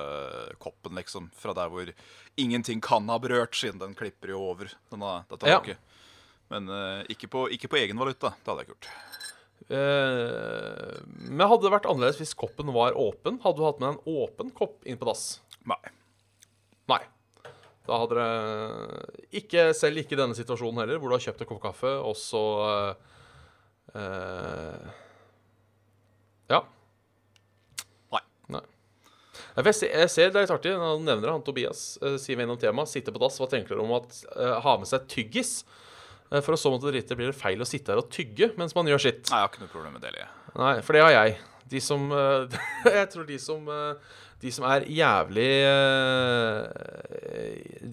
koppen, 0.60 0.98
liksom. 1.00 1.30
Fra 1.40 1.56
der 1.56 1.72
hvor 1.72 1.92
ingenting 2.40 2.84
kan 2.84 3.08
ha 3.12 3.20
berørt, 3.24 3.56
siden 3.56 3.80
den 3.82 3.96
klipper 3.98 4.34
jo 4.36 4.42
over 4.52 4.72
denne, 4.92 5.14
dette 5.32 5.54
Ja. 5.54 5.62
Ikke. 5.62 5.78
Men 6.52 6.70
uh, 6.72 7.04
ikke, 7.12 7.28
på, 7.32 7.48
ikke 7.52 7.72
på 7.72 7.80
egen 7.82 8.00
valuta. 8.00 8.34
Det 8.40 8.52
hadde 8.52 8.64
jeg 8.64 8.70
ikke 8.70 8.78
gjort. 8.78 8.92
Uh, 9.68 10.94
men 11.28 11.48
hadde 11.48 11.66
det 11.66 11.74
vært 11.74 11.88
annerledes 11.92 12.22
hvis 12.22 12.38
koppen 12.40 12.72
var 12.76 12.96
åpen? 12.96 13.42
Hadde 13.44 13.60
du 13.60 13.66
hatt 13.68 13.82
med 13.84 13.96
en 13.96 14.22
åpen 14.24 14.52
kopp 14.56 14.80
inn 14.88 15.00
på 15.00 15.08
dass? 15.10 15.42
Nei. 15.68 15.80
Nei. 16.88 17.02
Da 17.88 18.00
hadde 18.02 18.20
det 18.20 19.40
ikke, 19.42 19.70
Selv 19.78 20.02
ikke 20.02 20.18
i 20.18 20.20
denne 20.20 20.36
situasjonen 20.38 20.82
heller, 20.84 21.00
hvor 21.00 21.12
du 21.12 21.18
har 21.18 21.24
kjøpt 21.24 21.44
en 21.44 21.50
kopp 21.52 21.62
kaffe, 21.64 21.92
og 22.04 22.16
så 22.20 22.44
eh, 22.68 23.14
eh, 24.02 24.90
Ja. 26.52 26.62
Nei. 28.12 28.24
Nei. 28.52 28.62
Nei, 28.62 28.64
for 28.64 29.47
Jeg 29.58 29.74
ser, 29.74 30.30
det 30.30 30.38
er 30.38 30.44
litt 30.44 30.54
artig 30.54 30.76
når 30.76 30.92
han 30.92 31.08
nevner 31.08 31.32
han 31.34 31.44
Tobias 31.46 31.98
uh, 32.04 32.16
sier 32.22 32.38
vi 32.38 32.46
innom 32.46 32.60
temaet. 32.62 32.92
Sitte 32.92 33.14
på 33.14 33.22
dass. 33.24 33.40
Hva 33.42 33.50
tenker 33.50 33.74
dere 33.74 33.86
om 33.86 33.96
at 33.98 34.20
eh, 34.36 34.56
ha 34.62 34.74
med 34.78 34.90
seg 34.90 35.08
tyggis? 35.10 35.64
Eh, 36.30 36.42
for 36.44 36.54
å 36.54 36.60
så 36.60 36.72
måtte 36.74 36.92
drite 36.92 37.16
blir 37.18 37.32
det 37.32 37.40
feil 37.40 37.62
å 37.64 37.68
sitte 37.68 37.94
her 37.94 38.02
og 38.02 38.10
tygge 38.14 38.52
mens 38.60 38.76
man 38.78 38.90
gjør 38.92 39.02
sitt. 39.08 39.24
Nei, 39.32 39.40
jeg 39.40 39.46
har 39.46 39.52
ikke 39.52 39.64
noe 39.64 39.74
problem 39.74 39.94
med 39.98 40.04
det. 40.06 40.14
Jeg. 40.20 40.30
Nei, 40.60 40.76
for 40.86 40.98
det 40.98 41.04
har 41.06 41.14
jeg. 41.16 41.38
De 41.72 41.82
som 41.84 42.08
eh, 42.16 42.58
Jeg 43.00 43.10
tror 43.14 43.26
de 43.28 43.38
som 43.44 43.68
eh, 43.74 44.16
De 44.44 44.52
som 44.56 44.68
er 44.70 44.86
jævlig 44.94 45.50
eh, 45.68 46.64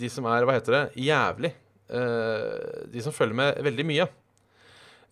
De 0.03 0.11
som 0.13 0.29
er, 0.31 0.47
hva 0.47 0.55
heter 0.55 0.77
det, 0.77 0.85
jævlig 1.09 1.51
eh, 1.89 2.85
De 2.93 3.03
som 3.03 3.17
følger 3.17 3.39
med 3.41 3.59
veldig 3.67 3.87
mye, 3.89 4.07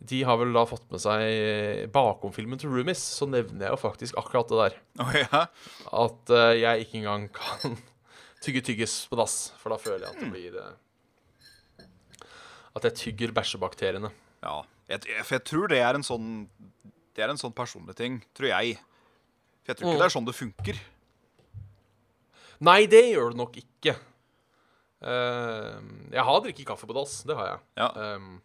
de 0.09 0.19
har 0.27 0.39
vel 0.41 0.53
da 0.57 0.65
fått 0.67 0.89
med 0.91 0.99
seg 1.03 1.91
Bakom 1.95 2.33
filmen 2.35 2.59
til 2.59 2.73
Roomies, 2.75 2.99
så 3.21 3.29
nevner 3.31 3.69
jeg 3.69 3.75
jo 3.77 3.81
faktisk 3.83 4.17
akkurat 4.19 4.49
det 4.51 4.59
der. 4.63 4.77
Oh, 5.05 5.13
ja? 5.15 5.43
At 6.03 6.33
uh, 6.35 6.53
jeg 6.59 6.87
ikke 6.87 6.99
engang 7.03 7.29
kan 7.37 7.77
tygge 8.45 8.65
tyggis 8.67 8.97
på 9.11 9.19
dass, 9.21 9.37
for 9.63 9.71
da 9.75 9.79
føler 9.79 10.07
jeg 10.09 10.11
at 10.17 10.23
det 10.25 10.31
blir 10.35 10.57
uh, 10.59 10.73
At 12.77 12.89
jeg 12.89 12.97
tygger 13.05 13.35
bæsjebakteriene. 13.37 14.11
ja. 14.43 14.61
Jeg, 14.91 15.07
jeg, 15.09 15.25
for 15.25 15.37
jeg 15.39 15.45
tror 15.47 15.71
det 15.71 15.79
er 15.81 15.97
en 15.97 16.03
sånn 16.05 16.25
Det 17.17 17.23
er 17.25 17.31
en 17.33 17.39
sånn 17.41 17.53
personlig 17.57 17.95
ting, 17.97 18.19
tror 18.37 18.51
jeg. 18.51 18.75
For 19.63 19.71
jeg 19.73 19.79
tror 19.79 19.87
ikke 19.87 19.95
Mm. 19.95 20.01
det 20.03 20.09
er 20.09 20.15
sånn 20.17 20.27
det 20.27 20.35
funker. 20.37 20.81
Nei, 22.67 22.81
det 22.91 23.03
gjør 23.13 23.31
det 23.33 23.39
nok 23.41 23.57
ikke. 23.63 23.95
Uh, 25.03 25.79
jeg 26.13 26.25
har 26.29 26.41
drikket 26.45 26.67
kaffe 26.69 26.87
på 26.91 26.95
dass. 26.99 27.21
Det 27.27 27.35
har 27.39 27.49
jeg. 27.53 27.63
Ja. 27.81 27.89
Um, 28.19 28.41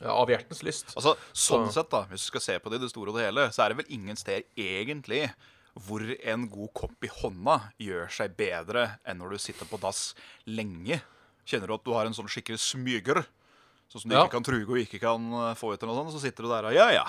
ja, 0.00 0.10
av 0.14 0.28
hjertens 0.30 0.62
lyst. 0.62 0.94
Altså, 0.96 1.16
Sånn 1.32 1.66
Så- 1.68 1.72
sett, 1.82 1.90
da, 1.90 2.04
hvis 2.04 2.24
du 2.26 2.30
skal 2.30 2.40
se 2.40 2.58
på 2.58 2.70
det 2.70 2.80
i 2.80 2.84
det 2.84 2.90
store 2.90 3.10
og 3.10 3.16
det 3.16 3.24
hele, 3.26 3.48
så 3.50 3.64
er 3.64 3.68
det 3.74 3.78
vel 3.84 3.94
ingen 3.98 4.16
steder 4.16 4.44
egentlig 4.56 5.32
hvor 5.78 6.00
en 6.24 6.48
god 6.48 6.72
kopp 6.74 7.04
i 7.04 7.08
hånda 7.08 7.72
gjør 7.78 8.08
seg 8.10 8.36
bedre 8.36 8.98
enn 9.06 9.18
når 9.18 9.30
du 9.30 9.38
sitter 9.38 9.64
på 9.66 9.78
dass 9.80 10.14
lenge. 10.46 11.00
Kjenner 11.46 11.66
du 11.68 11.74
at 11.74 11.84
du 11.84 11.92
har 11.94 12.06
en 12.06 12.12
sånn 12.14 12.26
skikkelig 12.28 12.58
smyger, 12.58 13.24
sånn 13.88 14.00
som 14.02 14.08
du 14.10 14.16
Ja. 14.16 14.24
ikke 14.26 14.32
kan 14.32 14.42
truge 14.44 14.68
og 14.70 14.76
ikke 14.86 15.00
kan 15.00 15.32
eh, 15.32 15.54
få 15.54 15.72
ut, 15.74 15.82
eller 15.82 15.94
noe 15.94 16.04
sånt, 16.10 16.14
så 16.20 16.20
sitter 16.20 16.42
du 16.42 16.48
der 16.48 16.64
og 16.66 16.74
ja, 16.74 16.90
ja. 16.90 17.04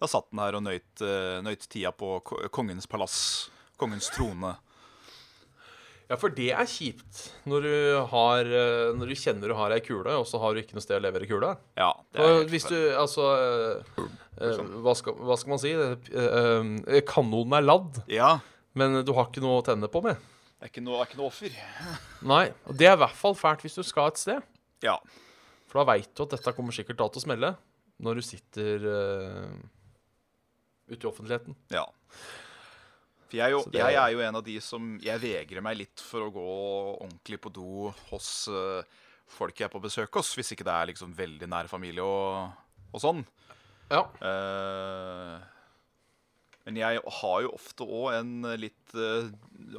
Da 0.00 0.06
satt 0.06 0.28
den 0.30 0.40
her 0.40 0.54
og 0.56 0.62
nøyt, 0.64 1.00
eh, 1.00 1.40
nøyt 1.40 1.68
tida 1.68 1.92
på 1.92 2.20
kongens 2.50 2.86
palass, 2.86 3.48
kongens 3.78 4.10
trone. 4.10 4.56
Ja, 6.10 6.18
for 6.20 6.32
det 6.36 6.50
er 6.52 6.68
kjipt 6.68 7.20
når 7.48 7.64
du, 7.64 7.76
har, 8.10 8.44
eh, 8.44 8.90
når 8.92 9.08
du 9.08 9.16
kjenner 9.16 9.48
du 9.48 9.56
har 9.56 9.72
ei 9.72 9.80
kule, 9.84 10.18
og 10.20 10.26
så 10.28 10.40
har 10.42 10.52
du 10.52 10.60
ikke 10.60 10.76
noe 10.76 10.84
sted 10.84 10.98
å 10.98 11.04
levere 11.04 11.28
kula. 11.28 11.54
Ja, 11.80 11.94
det 12.12 12.26
er 12.28 12.44
hvis 12.50 12.68
du. 12.68 12.76
Altså 13.00 13.30
eh, 13.38 14.04
eh, 14.44 14.60
hva, 14.84 14.94
skal, 14.98 15.16
hva 15.16 15.38
skal 15.40 15.54
man 15.54 15.62
si? 15.62 15.72
Kanonen 17.08 17.56
er 17.56 17.64
ladd, 17.64 18.02
Ja, 18.12 18.36
men 18.76 19.00
du 19.06 19.14
har 19.16 19.30
ikke 19.30 19.44
noe 19.44 19.62
å 19.62 19.66
tenne 19.66 19.88
på 19.88 20.02
med. 20.04 20.20
det 20.58 20.68
er 20.68 20.74
ikke 20.74 20.84
noe, 20.84 21.00
er 21.00 21.08
ikke 21.08 21.22
noe 21.22 21.30
offer. 21.32 21.56
Nei. 22.34 22.46
Og 22.68 22.76
det 22.76 22.90
er 22.90 22.98
i 22.98 23.02
hvert 23.04 23.16
fall 23.16 23.38
fælt 23.38 23.64
hvis 23.64 23.80
du 23.80 23.84
skal 23.86 24.12
et 24.12 24.20
sted. 24.20 24.50
Ja. 24.84 24.98
For 25.70 25.80
da 25.80 25.88
veit 25.94 26.12
du 26.12 26.26
at 26.26 26.36
dette 26.36 26.52
kommer 26.56 26.76
sikkert 26.76 27.00
til 27.00 27.22
å 27.22 27.24
smelle 27.24 27.54
når 28.04 28.18
du 28.18 28.26
sitter 28.26 28.84
uh, 28.84 29.52
ute 30.90 31.00
i 31.00 31.08
offentligheten. 31.08 31.56
Ja. 31.72 31.86
Jeg, 33.34 33.44
er 33.48 33.54
jo, 33.56 33.62
det- 33.66 33.80
jeg 33.82 33.96
er 34.00 34.12
jo 34.14 34.20
en 34.24 34.36
av 34.38 34.44
de 34.46 34.54
som 34.62 34.92
Jeg 35.02 35.20
vegrer 35.22 35.62
meg 35.64 35.76
litt 35.80 36.00
for 36.00 36.26
å 36.28 36.32
gå 36.34 36.44
ordentlig 37.02 37.40
på 37.42 37.52
do 37.52 37.90
hos 38.10 38.28
uh, 38.52 38.82
folk 39.34 39.58
jeg 39.58 39.66
er 39.68 39.72
på 39.72 39.82
besøk 39.82 40.14
hos, 40.20 40.34
hvis 40.38 40.52
ikke 40.54 40.66
det 40.68 40.74
er 40.74 40.90
liksom 40.92 41.14
veldig 41.18 41.48
nær 41.50 41.70
familie 41.70 42.04
og, 42.04 42.52
og 42.94 43.02
sånn. 43.02 43.24
Ja. 43.90 44.04
Uh, 44.22 45.40
men 46.64 46.78
jeg 46.80 47.00
har 47.18 47.40
jo 47.44 47.50
ofte 47.52 47.84
òg 47.84 48.14
en 48.20 48.30
litt 48.56 48.94
uh, 48.96 49.26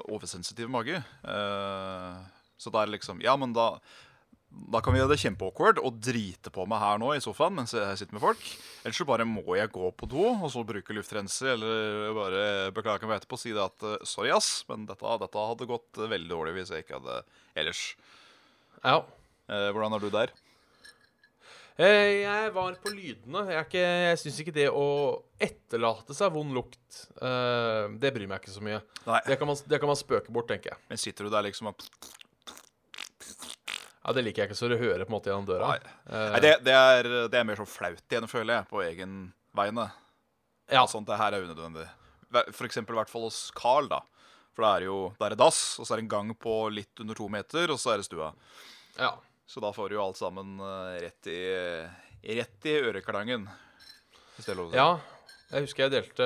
oversensitiv 0.06 0.70
mage. 0.70 1.00
Eh, 1.26 2.18
så 2.62 2.70
da 2.72 2.84
er 2.84 2.92
det 2.92 3.00
liksom 3.00 3.24
Ja, 3.26 3.34
men 3.42 3.56
da 3.58 3.72
da 4.72 4.80
kan 4.82 4.94
vi 4.96 5.00
gjøre 5.02 5.12
det 5.14 5.20
kjempeawkward 5.22 5.80
og 5.84 5.98
drite 6.04 6.52
på 6.54 6.64
meg 6.70 6.80
her 6.82 7.00
nå 7.02 7.10
i 7.16 7.22
sofaen 7.24 7.58
mens 7.58 7.74
jeg 7.76 7.98
sitter 8.00 8.16
med 8.18 8.24
folk. 8.24 8.46
Ellers 8.86 9.00
så 9.02 9.08
bare 9.10 9.28
må 9.28 9.44
jeg 9.60 9.72
gå 9.76 9.90
på 10.00 10.08
do 10.12 10.24
og 10.32 10.48
så 10.54 10.64
bruke 10.68 10.96
luftrenser 10.96 11.52
eller 11.54 12.16
bare 12.18 12.46
beklage 12.76 13.10
meg 13.10 13.20
etterpå 13.20 13.38
og 13.38 13.42
si 13.44 13.54
det 13.56 13.64
at 13.66 13.86
eh, 13.90 14.00
sorry, 14.08 14.32
ass, 14.36 14.64
men 14.72 14.88
dette, 14.90 15.18
dette 15.26 15.46
hadde 15.52 15.68
gått 15.70 16.00
eh, 16.02 16.10
veldig 16.16 16.32
dårlig 16.32 16.56
hvis 16.60 16.72
jeg 16.74 16.86
ikke 16.86 17.00
hadde 17.02 17.20
ellers. 17.62 17.84
Ja. 18.82 18.98
Eh, 19.52 19.70
hvordan 19.76 19.98
er 20.00 20.04
du 20.06 20.10
der? 20.14 20.34
Eh, 21.76 22.24
Jeg 22.24 22.52
var 22.56 22.78
på 22.80 22.92
lydene. 22.96 23.42
Jeg, 23.52 23.66
ikke, 23.68 23.86
jeg 24.08 24.20
syns 24.22 24.38
ikke 24.46 24.56
det 24.56 24.70
å 24.72 24.86
etterlate 25.44 26.16
seg 26.16 26.32
vond 26.32 26.54
lukt 26.56 27.02
eh, 27.20 27.90
Det 28.00 28.14
bryr 28.16 28.30
meg 28.32 28.40
ikke 28.40 28.54
så 28.56 28.64
mye. 28.64 28.80
Det 29.28 29.36
kan 29.42 29.50
man, 29.52 29.60
det 29.68 29.82
kan 29.84 29.92
man 29.92 30.00
spøke 30.00 30.32
bort, 30.32 30.48
tenker 30.54 30.72
jeg. 30.72 30.80
Men 30.88 31.02
sitter 31.02 31.28
du 31.28 31.34
der 31.36 31.44
liksom 31.50 31.74
og 31.74 31.84
Ja, 34.06 34.14
Det 34.14 34.22
liker 34.24 34.44
jeg 34.44 34.52
ikke 34.52 34.58
så 34.60 34.70
du 34.70 34.78
hører 34.78 35.02
på 35.06 35.10
en 35.10 35.16
måte 35.18 35.32
gjennom 35.32 35.48
døra. 35.50 35.72
Nei. 35.74 35.94
Eh, 36.10 36.32
Nei, 36.36 36.40
det, 36.46 36.52
det, 36.68 36.74
er, 36.78 37.10
det 37.34 37.40
er 37.40 37.48
mer 37.50 37.58
sånn 37.58 37.70
flaut 37.72 38.04
igjen, 38.14 38.28
føler 38.30 38.60
jeg, 38.60 38.68
på 38.70 38.84
egen 38.86 39.16
vegne. 39.58 39.88
ja, 40.70 40.84
Sånn, 40.90 41.06
det 41.08 41.18
her 41.18 41.34
er 41.34 41.46
unødvendig. 41.48 41.88
For 42.54 42.68
eksempel 42.68 42.94
i 42.98 43.00
hvert 43.00 43.10
fall 43.10 43.26
hos 43.30 43.48
Carl, 43.58 43.88
da. 43.90 44.02
For 44.56 44.64
da 44.66 44.76
er 44.76 44.84
det 44.86 44.90
jo 44.92 45.00
da 45.20 45.26
er 45.28 45.34
det 45.36 45.40
dass, 45.42 45.62
og 45.82 45.88
så 45.88 45.96
er 45.96 46.00
det 46.00 46.06
en 46.06 46.12
gang 46.14 46.30
på 46.40 46.54
litt 46.72 47.02
under 47.04 47.18
to 47.18 47.26
meter, 47.32 47.72
og 47.74 47.80
så 47.82 47.94
er 47.96 48.02
det 48.04 48.08
stua. 48.10 48.34
ja. 49.00 49.16
Så 49.46 49.62
da 49.62 49.70
får 49.70 49.92
du 49.92 49.94
jo 49.94 50.02
alt 50.02 50.18
sammen 50.18 50.56
eh, 50.58 50.94
rett 51.04 51.28
i, 51.30 51.42
rett 52.34 52.66
i 52.66 52.72
øreklangen. 52.82 53.44
Hvis 54.36 54.48
det 54.48 54.54
er 54.56 54.58
lov 54.58 54.72
å 54.72 54.72
si. 54.72 54.80
ja. 54.80 54.88
Jeg 55.52 55.68
husker 55.68 55.84
jeg 55.86 55.94
delte 55.94 56.26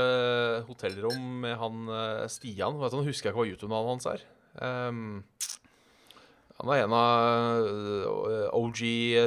hotellrom 0.69 1.25
med 1.43 1.57
han 1.59 1.81
eh, 1.91 2.21
Stian. 2.31 2.77
Vet 2.79 2.93
du, 2.93 3.01
Nå 3.01 3.03
husker 3.09 3.27
jeg 3.27 3.33
ikke 3.35 3.41
hva 3.41 3.49
YouTube-navnet 3.49 3.91
hans 3.91 4.07
er. 4.13 4.23
Ehm, 4.63 5.09
han 6.59 6.71
er 6.75 6.83
en 6.83 6.93
av 6.95 7.67
eh, 8.29 8.57
OG 8.59 8.81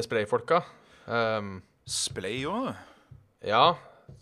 sprayfolka. 0.05 0.62
Um, 1.07 1.57
Splay 1.88 2.45
òg. 2.47 2.71
ja, 3.49 3.73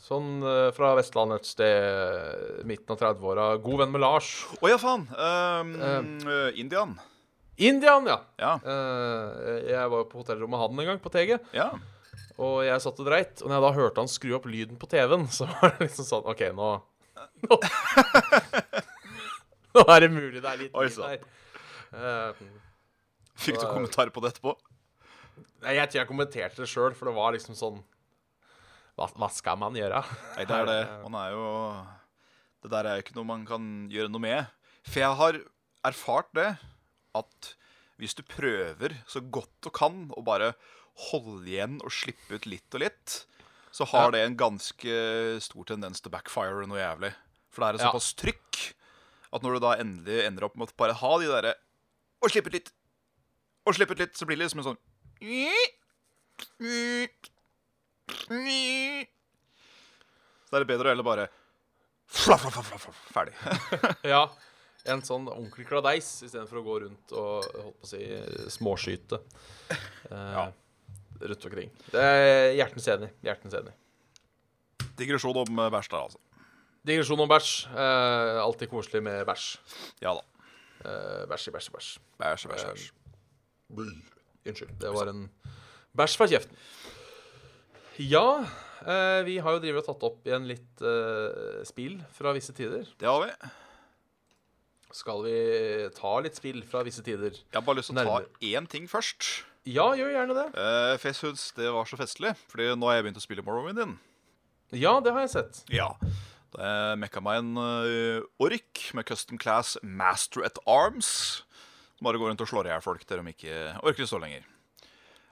sånn 0.01 0.40
eh, 0.46 0.70
fra 0.73 0.94
Vestlandet 0.96 1.42
et 1.42 1.51
sted 1.51 2.64
midten 2.68 2.94
av 2.94 3.01
30-åra. 3.03 3.49
God 3.61 3.83
venn 3.83 3.92
med 3.92 4.01
Lars. 4.05 4.31
Å 4.62 4.70
ja, 4.70 4.79
faen. 4.81 5.09
Um, 5.12 5.75
uh, 6.25 6.49
Indian. 6.59 6.94
Indian, 7.61 8.07
ja. 8.09 8.20
Ja. 8.40 8.53
Uh, 8.64 9.59
jeg 9.68 9.90
var 9.92 10.07
på 10.09 10.23
hotellrommet 10.23 10.55
med 10.55 10.62
han 10.62 10.81
en 10.85 10.90
gang, 10.94 11.03
på 11.05 11.12
TG. 11.12 11.37
ja. 11.57 11.73
Og 12.40 12.62
jeg 12.64 12.81
satt 12.81 12.96
og 13.03 13.05
dreit. 13.05 13.42
Og 13.42 13.51
når 13.51 13.59
jeg 13.59 13.64
da 13.66 13.70
hørte 13.77 14.01
han 14.01 14.09
skru 14.09 14.31
opp 14.38 14.46
lyden 14.49 14.79
på 14.81 14.87
TV-en, 14.88 15.27
så 15.29 15.44
var 15.51 15.75
det 15.75 15.90
liksom 15.90 16.07
sånn 16.09 16.29
OK, 16.31 16.40
nå 16.57 16.68
Nå, 17.44 17.57
nå 19.77 19.83
er 19.92 20.01
det 20.07 20.09
mulig 20.14 20.40
det 20.40 20.49
er 20.49 20.59
litt 20.62 20.73
Oi, 20.79 20.87
lyd 20.88 20.94
sann. 20.94 21.11
der. 21.12 21.20
Eh, 22.01 22.40
Fikk 23.40 23.61
du 23.61 23.66
kommentar 23.70 24.11
på 24.12 24.20
det 24.24 24.35
etterpå? 24.35 24.57
nei, 25.64 25.74
jeg 25.76 25.88
tror 25.90 26.00
jeg 26.00 26.09
kommenterte 26.09 26.61
det 26.62 26.68
sjøl, 26.68 26.94
for 26.96 27.09
det 27.11 27.14
var 27.16 27.33
liksom 27.37 27.57
sånn 27.57 27.79
hva, 28.98 29.07
hva 29.16 29.29
skal 29.33 29.57
man 29.61 29.76
gjøre? 29.76 30.03
Nei, 30.37 30.44
det 30.48 30.57
er 30.57 30.66
det. 30.68 30.81
Man 31.07 31.16
er 31.20 31.33
jo 31.37 31.44
Det 32.61 32.70
der 32.74 32.85
er 32.90 32.98
jo 32.98 33.05
ikke 33.07 33.16
noe 33.16 33.29
man 33.31 33.46
kan 33.48 33.64
gjøre 33.92 34.11
noe 34.12 34.20
med. 34.20 34.50
For 34.85 35.00
jeg 35.00 35.16
har 35.16 35.38
erfart 35.88 36.29
det 36.37 36.48
at 37.16 37.48
hvis 38.00 38.12
du 38.16 38.22
prøver 38.29 38.94
så 39.09 39.20
godt 39.33 39.53
du 39.64 39.70
kan 39.72 40.07
å 40.16 40.24
bare 40.24 40.53
holde 41.11 41.48
igjen 41.48 41.79
og 41.85 41.92
slippe 41.94 42.37
ut 42.37 42.46
litt 42.48 42.76
og 42.76 42.83
litt, 42.85 43.14
så 43.72 43.87
har 43.92 44.09
Ja. 44.09 44.11
det 44.16 44.20
en 44.26 44.37
ganske 44.37 44.94
stor 45.40 45.64
tendens 45.68 46.00
til 46.05 46.12
backfire 46.12 46.66
noe 46.68 46.81
jævlig. 46.81 47.12
For 47.48 47.62
det 47.64 47.68
er 47.68 47.74
et 47.74 47.81
Ja. 47.87 47.90
såpass 47.92 48.12
trykk 48.20 48.61
at 49.33 49.42
når 49.42 49.55
du 49.57 49.61
da 49.64 49.76
endelig 49.81 50.26
ender 50.26 50.44
opp 50.44 50.57
med 50.57 50.68
å 50.68 50.76
bare 50.76 50.92
ha 51.00 51.12
de 51.18 51.26
derre 51.33 51.55
Og 52.20 52.29
slippe 52.29 52.48
ut 52.48 52.53
litt, 52.59 52.70
og 53.66 53.77
slippe 53.77 53.94
ut 53.96 54.03
litt, 54.03 54.16
så 54.16 54.27
blir 54.29 54.37
det 54.38 54.44
liksom 54.46 54.62
en 54.62 54.68
sånn 54.70 54.81
Så 60.49 60.57
er 60.57 60.64
det 60.64 60.70
bedre 60.70 60.88
å 60.88 60.94
heller 60.94 61.07
bare 61.07 61.29
Ferdig. 63.14 63.35
Ja. 64.14 64.25
En 64.88 65.03
sånn 65.05 65.29
ordentlig 65.29 65.66
kladeis 65.68 66.07
istedenfor 66.25 66.59
å 66.59 66.64
gå 66.64 66.77
rundt 66.87 67.12
og 67.12 67.44
holdt 67.53 67.77
på 67.83 67.85
å 67.85 67.90
si 67.90 68.01
småskyte 68.57 69.18
eh, 69.70 70.31
Ja. 70.33 70.46
rundt 71.20 71.44
omkring. 71.51 71.70
Det 71.92 72.01
er 72.01 72.55
hjertens 72.57 72.88
enig. 72.88 73.11
Hjertens 73.23 73.55
enig. 73.61 73.75
Digresjon 74.99 75.37
om 75.44 75.61
eh, 75.66 75.70
bæsj 75.77 75.90
der, 75.92 76.07
altså. 76.09 76.18
Digresjon 76.88 77.20
om 77.20 77.29
bæsj. 77.31 77.53
Eh, 77.77 78.40
alltid 78.40 78.73
koselig 78.73 79.05
med 79.05 79.20
bæsj. 79.29 79.51
Ja 80.01 80.16
da. 80.16 80.25
Eh, 80.81 81.23
bæsj 81.31 81.51
i 81.53 81.55
bæsj 81.59 81.68
i 81.68 81.77
bæsj. 81.77 81.90
Bæsj, 82.25 82.49
bæsj, 82.55 82.66
bæsj. 82.73 82.88
Unnskyld. 83.77 84.75
Det 84.81 84.93
var 84.95 85.13
en 85.13 85.27
bæsj 85.97 86.19
fra 86.21 86.29
kjeften. 86.31 86.57
Ja, 88.01 88.43
eh, 88.87 89.21
vi 89.27 89.37
har 89.43 89.57
jo 89.57 89.63
drevet 89.63 89.85
og 89.85 89.91
tatt 89.91 90.07
opp 90.09 90.29
igjen 90.29 90.47
litt 90.49 90.85
eh, 90.85 91.61
spill 91.69 91.99
fra 92.17 92.33
visse 92.37 92.55
tider. 92.57 92.89
Det 93.01 93.09
har 93.09 93.27
vi. 93.27 93.51
Skal 94.97 95.23
vi 95.23 95.37
ta 95.95 96.17
litt 96.25 96.39
spill 96.39 96.65
fra 96.67 96.83
visse 96.87 97.05
tider? 97.07 97.37
Jeg 97.37 97.55
har 97.55 97.67
bare 97.67 97.79
lyst 97.79 97.93
til 97.93 98.01
å 98.01 98.07
ta 98.09 98.49
én 98.51 98.67
ting 98.71 98.89
først. 98.91 99.45
Ja, 99.69 99.91
gjør 99.95 100.15
gjerne 100.15 100.35
det. 100.35 100.47
Uh, 100.57 100.97
Facehoods, 100.99 101.51
det 101.55 101.69
var 101.71 101.87
så 101.87 101.99
festlig. 102.01 102.33
Fordi 102.51 102.73
nå 102.75 102.89
har 102.89 102.99
jeg 102.99 103.07
begynt 103.07 103.21
å 103.21 103.23
spille 103.23 103.45
Morrowind 103.47 103.79
din. 103.79 103.95
Ja, 104.73 104.97
det 105.05 105.13
har 105.15 105.27
jeg 105.27 105.35
sett. 105.35 105.63
Ja. 105.71 105.93
Da 106.55 106.67
jeg 106.67 107.01
mekka 107.05 107.23
meg 107.23 107.43
en 107.43 107.53
uh, 107.61 108.25
ork 108.43 108.83
med 108.97 109.07
custom 109.07 109.39
class 109.39 109.77
Master 109.85 110.47
at 110.49 110.59
Arms. 110.67 111.45
Bare 112.01 112.21
går 112.21 112.33
rundt 112.33 112.43
og 112.45 112.49
slår 112.49 112.69
i 112.69 112.73
hjel 112.73 112.85
folk 112.85 113.05
til 113.05 113.21
de 113.21 113.35
ikke 113.35 113.61
orker 113.85 114.07
å 114.07 114.11
stå 114.11 114.21
lenger. 114.23 114.47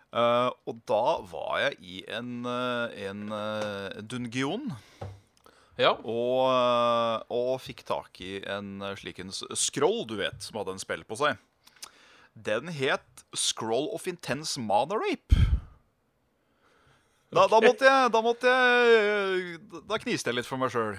Uh, 0.09 0.49
og 0.69 0.81
da 0.89 1.05
var 1.29 1.55
jeg 1.67 1.79
i 1.85 1.99
en, 2.17 2.33
uh, 2.49 2.89
en 3.09 3.27
uh, 3.33 4.01
dungeon. 4.01 4.71
Ja. 5.79 5.93
Og, 6.03 6.49
eh, 6.51 7.21
og 7.31 7.53
fikk 7.63 7.85
tak 7.87 8.19
i 8.19 8.41
en 8.51 8.83
slikens 8.99 9.45
slik 9.45 9.61
scroll, 9.61 10.01
du 10.11 10.17
vet, 10.19 10.41
som 10.43 10.59
hadde 10.59 10.75
en 10.75 10.83
spill 10.83 11.05
på 11.07 11.15
seg. 11.21 11.39
Den 12.35 12.73
het 12.75 13.23
Scroll 13.31 13.87
of 13.95 14.09
Intense 14.11 14.59
Mana 14.59 14.99
Rape. 14.99 15.39
Da, 17.31 17.45
da 17.47 17.61
måtte 17.61 17.85
jeg 17.85 18.11
Da 18.15 18.21
måtte 18.25 18.49
jeg 18.49 19.59
Da 19.85 19.99
kniste 20.01 20.31
jeg 20.31 20.39
litt 20.39 20.49
for 20.49 20.57
meg 20.61 20.73
sjøl. 20.73 20.95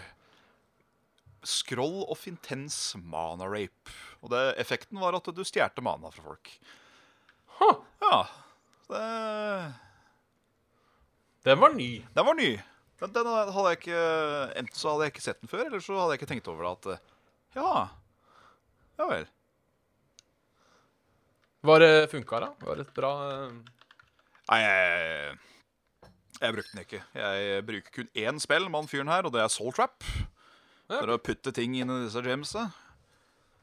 Scroll 1.44 2.04
of 2.12 2.28
Intense 2.28 2.98
Mana 2.98 3.48
Rape. 3.48 3.94
Og 4.24 4.32
det, 4.34 4.42
effekten 4.62 5.00
var 5.00 5.16
at 5.18 5.30
du 5.36 5.44
stjal 5.48 5.72
mana 5.82 6.12
fra 6.12 6.26
folk. 6.26 6.52
Huh. 7.60 7.80
Ja. 8.04 8.20
Det, 8.90 9.06
den 11.46 11.60
var 11.62 11.74
ny. 11.76 12.06
den 12.14 12.26
var 12.26 12.36
ny. 12.36 12.52
Den, 13.00 13.14
den 13.16 13.28
hadde 13.28 13.70
jeg 13.70 13.78
ikke 13.80 14.00
Enten 14.60 14.76
så 14.76 14.92
hadde 14.92 15.06
jeg 15.08 15.14
ikke 15.14 15.24
sett 15.24 15.44
den 15.44 15.52
før, 15.52 15.66
eller 15.68 15.84
så 15.84 15.96
hadde 15.96 16.16
jeg 16.16 16.20
ikke 16.20 16.32
tenkt 16.34 16.50
over 16.52 16.66
det 16.66 16.72
at 16.72 16.88
eh, 16.94 17.04
Ja. 17.60 17.74
Ja 19.00 19.08
vel. 19.08 19.30
Var 21.70 21.84
det 21.84 21.94
funka, 22.12 22.42
da? 22.44 22.50
Var 22.64 22.80
det 22.80 22.88
et 22.88 22.98
bra 22.98 23.14
eh, 23.28 23.54
Nei, 24.50 24.60
jeg, 24.64 25.38
jeg 26.40 26.56
brukte 26.56 26.74
den 26.74 26.84
ikke. 26.84 27.00
Jeg 27.22 27.64
bruker 27.68 27.96
kun 28.00 28.12
én 28.18 28.40
spill 28.42 28.66
med 28.66 28.80
han 28.82 28.90
fyren 28.90 29.12
her, 29.12 29.28
og 29.28 29.36
det 29.36 29.44
er 29.44 29.52
Soul 29.54 29.76
Trap. 29.78 30.02
Ja. 30.90 30.98
For 31.04 31.12
å 31.14 31.20
putte 31.22 31.52
ting 31.54 31.76
inn 31.78 31.92
i 31.94 32.00
disse 32.08 32.22
gemsa. 32.26 32.68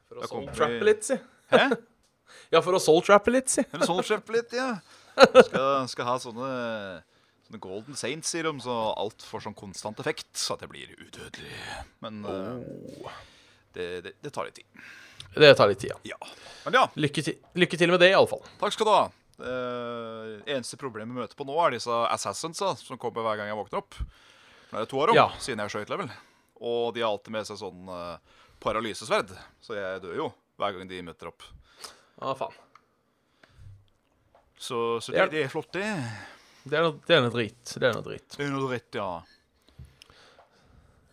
For 0.06 0.22
å 0.22 0.28
soul-trappe 0.30 0.78
vi- 0.78 0.86
litt, 0.92 1.04
si. 1.08 1.18
Hæ? 1.52 1.68
Ja, 2.52 2.58
for 2.62 2.74
å 2.74 2.80
soul-trappe 2.82 3.30
litt, 3.34 3.48
si. 3.50 3.62
Eller 3.72 3.86
soul-trappe 3.86 4.34
litt, 4.34 4.52
ja. 4.54 4.76
Skal, 5.16 5.86
skal 5.90 6.06
ha 6.08 6.14
sånne, 6.22 6.48
sånne 7.46 7.60
Golden 7.62 7.96
Saints 7.98 8.32
i 8.38 8.42
dem, 8.46 8.58
så 8.62 8.74
alt 8.98 9.22
får 9.26 9.44
sånn 9.46 9.54
konstant 9.58 9.98
effekt. 10.02 10.28
Så 10.38 10.54
at 10.56 10.62
det 10.64 10.68
blir 10.70 10.90
udødelig. 10.98 11.54
Men 12.04 12.18
eh, 12.26 13.14
det, 13.78 13.86
det, 14.06 14.12
det 14.26 14.32
tar 14.34 14.46
litt 14.50 14.58
tid. 14.58 14.82
Det 15.36 15.52
tar 15.58 15.70
litt 15.70 15.80
tid, 15.82 15.94
ja. 15.94 16.14
Ja. 16.16 16.34
Men 16.66 16.78
ja, 16.78 16.84
Lykke 16.98 17.24
til, 17.26 17.38
lykke 17.58 17.78
til 17.80 17.94
med 17.94 18.02
det, 18.02 18.10
iallfall. 18.14 18.42
takk 18.60 18.74
skal 18.74 18.90
du 18.90 18.92
ha. 18.94 19.04
Uh, 19.36 20.36
eneste 20.48 20.78
problemet 20.80 21.12
vi 21.14 21.20
møter 21.22 21.36
på 21.38 21.44
nå, 21.46 21.56
er 21.66 21.74
disse 21.76 21.92
assassinsa 22.10 22.74
som 22.80 22.98
kommer 23.00 23.26
hver 23.26 23.38
gang 23.42 23.50
jeg 23.52 23.58
våkner 23.58 23.82
opp. 23.82 23.98
Nå 24.70 24.78
er 24.78 24.86
det 24.86 24.90
to 24.92 25.02
av 25.02 25.10
dem, 25.10 25.18
Ja. 25.22 25.26
siden 25.42 25.62
jeg 25.64 25.74
skøyt 25.74 25.92
level. 25.94 26.10
Og 26.60 26.94
de 26.96 27.02
har 27.04 27.10
alltid 27.12 27.32
med 27.34 27.46
seg 27.48 27.58
sånn 27.60 27.88
uh, 27.90 28.16
paralysesverd. 28.64 29.32
Så 29.60 29.76
jeg 29.76 30.00
dør 30.04 30.16
jo 30.22 30.28
hver 30.56 30.72
gang 30.78 30.88
de 30.88 31.02
møter 31.04 31.28
opp. 31.28 31.44
Ah, 32.22 32.32
faen. 32.38 32.54
Så, 34.56 35.00
så 35.04 35.12
Det 35.12 35.18
er- 35.20 35.26
det, 35.28 35.36
det 35.36 35.44
er 35.44 35.52
flott, 35.52 35.72
det. 35.76 35.88
Det 36.66 36.78
er 36.78 36.86
det 37.06 37.14
er 37.16 37.20
noe 37.22 37.30
dritt. 37.34 37.74
Det 37.76 37.84
er 37.86 37.92
noe 37.94 38.02
dritt. 38.06 38.28
Det 38.36 38.46
er 38.46 38.50
noe 38.54 38.68
dritt, 38.70 38.96
ja. 38.96 39.10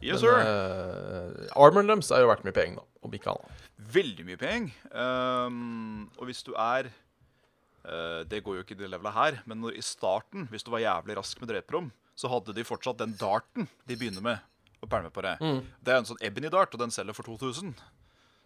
Yes, 0.04 0.20
sir. 0.20 0.36
Uh, 0.36 1.46
armoren 1.56 1.88
deres 1.92 2.10
er 2.12 2.24
jo 2.24 2.32
verdt 2.32 2.44
mye 2.48 2.56
penger, 2.56 2.82
da. 2.82 2.88
Om 3.04 3.14
ikke 3.16 3.32
annet. 3.36 3.60
Veldig 3.94 4.26
mye 4.28 4.40
penger. 4.40 4.74
Um, 4.96 6.10
og 6.18 6.26
hvis 6.30 6.42
du 6.48 6.54
er 6.56 6.88
uh, 6.90 8.24
Det 8.28 8.40
går 8.44 8.58
jo 8.58 8.64
ikke 8.64 8.76
i 8.78 8.80
det 8.82 8.90
levelet 8.92 9.14
her, 9.16 9.38
men 9.46 9.62
når, 9.64 9.78
i 9.80 9.84
starten, 9.86 10.48
hvis 10.52 10.64
du 10.64 10.72
var 10.74 10.84
jævlig 10.84 11.18
rask 11.20 11.40
med 11.44 11.52
dreperom, 11.52 11.92
så 12.16 12.32
hadde 12.32 12.56
de 12.56 12.64
fortsatt 12.68 13.00
den 13.04 13.16
darten 13.20 13.68
de 13.90 13.96
begynner 14.00 14.24
med. 14.24 14.42
Og 14.84 14.90
pælme 14.92 15.12
på 15.14 15.24
det. 15.26 15.38
Mm. 15.42 15.62
Det 15.80 15.94
er 15.94 16.02
en 16.02 16.10
sånn 16.10 16.22
Ebony 16.24 16.52
Dart, 16.52 16.76
og 16.76 16.84
den 16.84 16.94
selger 16.94 17.16
for 17.16 17.28
2000. 17.28 17.74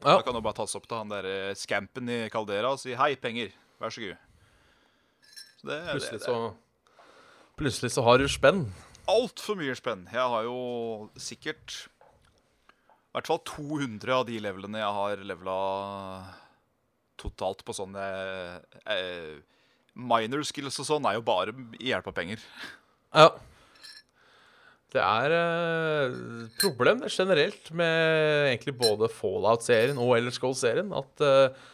Ja. 0.04 0.14
Da 0.14 0.22
kan 0.22 0.36
du 0.38 0.44
bare 0.46 0.60
tas 0.60 0.78
opp 0.78 0.86
til 0.86 1.00
han 1.00 1.10
der 1.10 1.26
eh, 1.26 1.58
scampen 1.58 2.10
i 2.14 2.20
Caldera 2.30 2.76
og 2.76 2.82
si 2.82 2.94
'hei, 2.94 3.16
penger, 3.18 3.50
vær 3.82 3.94
så 3.94 4.04
god'. 4.04 4.18
Så 5.58 5.70
det, 5.72 5.82
Plutselig 5.90 6.20
det, 6.20 6.26
så 6.26 6.54
Plutselig 7.58 7.92
så 7.92 8.04
har 8.06 8.18
du 8.22 8.28
spenn. 8.30 8.68
Altfor 9.10 9.58
mye 9.58 9.74
spenn. 9.74 10.06
Jeg 10.14 10.22
har 10.22 10.44
jo 10.46 11.10
sikkert 11.18 11.88
i 11.88 13.18
hvert 13.18 13.28
fall 13.32 13.40
200 13.50 14.14
av 14.14 14.26
de 14.28 14.38
levelene 14.38 14.78
jeg 14.78 14.94
har 14.94 15.24
levela 15.26 15.58
totalt 17.18 17.64
på 17.66 17.74
sånne 17.74 18.04
eh, 18.86 19.40
minor 19.98 20.44
skills 20.46 20.78
og 20.84 20.86
sånn, 20.86 21.08
er 21.10 21.18
jo 21.18 21.24
bare 21.26 21.56
i 21.80 21.90
hjelp 21.90 22.12
av 22.12 22.14
penger. 22.14 22.44
Ja. 23.16 23.32
Det 24.94 25.02
er 25.04 25.34
uh, 25.36 26.14
problem 26.62 27.02
generelt 27.12 27.72
med 27.76 28.48
egentlig 28.54 28.74
både 28.80 29.10
Fallout-serien 29.12 29.98
og 30.00 30.14
Ellers 30.16 30.40
Gold-serien 30.40 30.94
at 30.96 31.24
eh, 31.26 31.66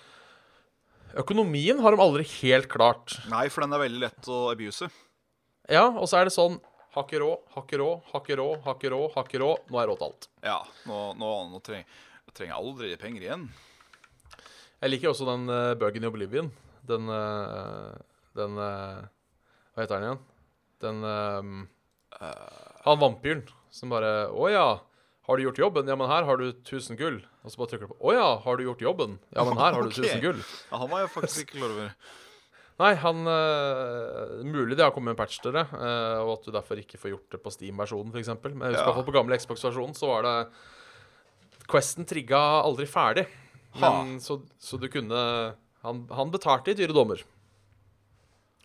økonomien 1.21 1.77
har 1.83 1.93
de 1.93 2.01
aldri 2.01 2.25
helt 2.41 2.67
klart. 2.71 3.19
Nei, 3.29 3.45
for 3.53 3.61
den 3.63 3.75
er 3.75 3.83
veldig 3.83 4.01
lett 4.01 4.29
å 4.33 4.39
abuse. 4.49 4.89
Ja, 5.69 5.85
og 5.91 6.09
så 6.09 6.19
er 6.19 6.27
det 6.27 6.33
sånn 6.35 6.57
Har 6.93 7.05
ikke 7.05 7.21
råd, 7.21 7.45
har 7.53 7.63
ikke 7.63 7.79
råd, 7.79 8.01
har 8.09 8.23
ikke 8.23 8.39
råd, 8.39 8.57
har 8.65 8.75
ikke 8.79 8.91
råd, 8.93 9.05
har 9.13 9.29
ikke 9.29 9.43
råd. 9.43 9.61
Nå 9.69 9.79
er 9.81 9.87
råd 9.89 10.01
til 10.01 10.09
alt. 10.09 10.27
Ja, 10.45 10.57
nå, 10.89 10.97
nå, 11.21 11.29
nå 11.53 11.61
treng, 11.65 11.85
jeg 12.27 12.35
trenger 12.37 12.59
aldri 12.59 12.91
penger 13.01 13.27
igjen. 13.27 13.47
Jeg 14.83 14.91
liker 14.91 15.13
også 15.13 15.29
den 15.29 15.47
uh, 15.53 15.77
buggen 15.79 16.03
i 16.03 16.09
Oblivion. 16.09 16.51
Den 16.89 17.07
uh, 17.09 17.93
Den 18.35 18.57
uh, 18.59 19.05
Hva 19.73 19.85
heter 19.85 20.01
den 20.01 20.09
igjen? 20.09 20.23
Den 20.83 21.05
eh, 21.07 22.72
Han 22.85 22.99
vampyren 23.01 23.45
som 23.73 23.89
bare 23.93 24.27
Å 24.31 24.49
ja, 24.51 24.65
har 25.27 25.37
du 25.39 25.43
gjort 25.45 25.61
jobben? 25.61 25.87
Ja, 25.87 25.95
men 25.99 26.09
her 26.11 26.25
har 26.27 26.37
du 26.41 26.49
1000 26.51 26.97
gull. 26.99 27.21
Og 27.43 27.51
så 27.53 27.61
bare 27.61 27.71
trykker 27.71 27.87
du 27.87 27.93
på 27.93 28.09
Å 28.11 28.15
ja, 28.15 28.27
har 28.43 28.59
du 28.59 28.65
gjort 28.65 28.83
jobben? 28.83 29.15
Ja, 29.35 29.45
men 29.47 29.57
her 29.59 29.71
har 29.77 29.81
du 29.85 29.89
Ok. 29.93 30.01
1000 30.03 30.21
gull. 30.23 30.43
Ja, 30.71 30.81
han 30.83 30.91
var 30.91 31.05
jeg 31.05 31.13
faktisk 31.15 31.45
ikke 31.45 31.61
klar 31.61 31.71
over. 31.77 31.93
Nei, 32.81 32.89
han 32.97 33.19
uh, 33.29 34.43
Mulig 34.49 34.75
det 34.79 34.83
har 34.83 34.91
kommet 34.95 35.13
en 35.13 35.19
patch 35.19 35.37
til 35.43 35.53
det, 35.55 35.61
uh, 35.71 36.23
og 36.25 36.31
at 36.39 36.47
du 36.47 36.51
derfor 36.55 36.79
ikke 36.81 36.97
får 36.99 37.11
gjort 37.13 37.35
det 37.35 37.39
på 37.45 37.51
Steam-versjonen, 37.53 38.09
f.eks. 38.15 38.31
Men 38.49 38.65
jeg 38.65 38.75
husker 38.79 38.97
Ja. 38.97 39.05
på 39.07 39.13
gamle 39.15 39.37
Xbox-versjonen 39.37 39.93
så 39.97 40.09
var 40.09 40.25
det 40.27 40.35
Questen 41.69 42.07
trigga 42.09 42.39
aldri 42.65 42.87
ferdig. 42.89 43.27
Men 43.79 44.17
så, 44.21 44.41
så 44.61 44.77
du 44.81 44.89
kunne 44.91 45.19
han, 45.83 46.01
han 46.11 46.33
betalte 46.33 46.73
i 46.73 46.77
dyre 46.77 46.93
dommer. 46.95 47.21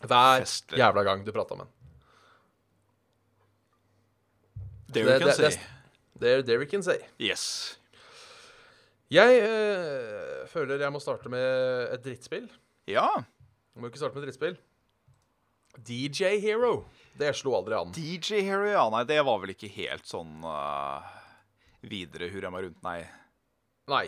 Hver 0.02 0.42
Festlig. 0.42 0.78
jævla 0.80 1.04
gang 1.06 1.22
du 1.26 1.30
prata 1.34 1.56
med 1.58 1.66
han. 1.66 1.72
There, 4.92 5.32
si. 5.34 5.42
det- 5.42 5.58
Det 6.18 6.28
er 6.38 6.42
det 6.42 6.58
we 6.58 6.66
can 6.66 6.82
say. 6.82 6.98
Yes. 7.20 7.76
Jeg 9.10 9.38
eh, 9.40 10.46
føler 10.50 10.78
jeg 10.82 10.92
må 10.92 11.00
starte 11.00 11.30
med 11.32 11.92
et 11.94 12.02
drittspill. 12.04 12.48
Ja. 12.90 13.06
Jeg 13.16 13.80
må 13.82 13.88
ikke 13.88 14.00
starte 14.00 14.14
med 14.18 14.24
et 14.24 14.28
drittspill. 14.28 14.56
DJ 15.78 16.38
Hero. 16.42 16.84
Det 17.18 17.30
slo 17.36 17.54
aldri 17.54 17.76
an. 17.78 17.92
DJ 17.94 18.42
Hero, 18.42 18.66
ja. 18.66 18.84
Nei, 18.90 19.04
det 19.08 19.20
var 19.24 19.38
vel 19.42 19.52
ikke 19.54 19.70
helt 19.76 20.06
sånn 20.08 20.42
uh, 20.44 21.06
videre 21.86 22.28
hurra 22.32 22.50
meg 22.50 22.64
rundt, 22.66 22.82
nei. 22.82 23.00
Nei. 23.88 24.06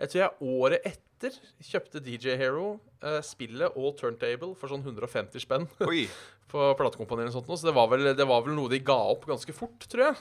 Jeg 0.00 0.08
tror 0.12 0.22
jeg 0.22 0.54
året 0.60 0.86
etter 0.86 1.09
kjøpte 1.28 2.00
DJ 2.04 2.36
Hero 2.40 2.78
eh, 3.04 3.20
spillet 3.26 3.76
og 3.76 3.96
turntable 3.98 4.54
for 4.58 4.72
sånn 4.72 4.84
150 4.84 5.42
spenn 5.42 5.66
Oi. 5.90 6.06
på 6.50 6.70
platekompanier 6.78 7.28
og 7.28 7.36
sånt 7.36 7.50
så 7.50 7.68
det 7.68 7.76
var, 7.76 7.90
vel, 7.92 8.10
det 8.16 8.26
var 8.28 8.44
vel 8.46 8.56
noe 8.56 8.72
de 8.72 8.80
ga 8.84 8.96
opp 9.12 9.26
ganske 9.28 9.54
fort, 9.56 9.84
tror 9.90 10.08
jeg. 10.08 10.20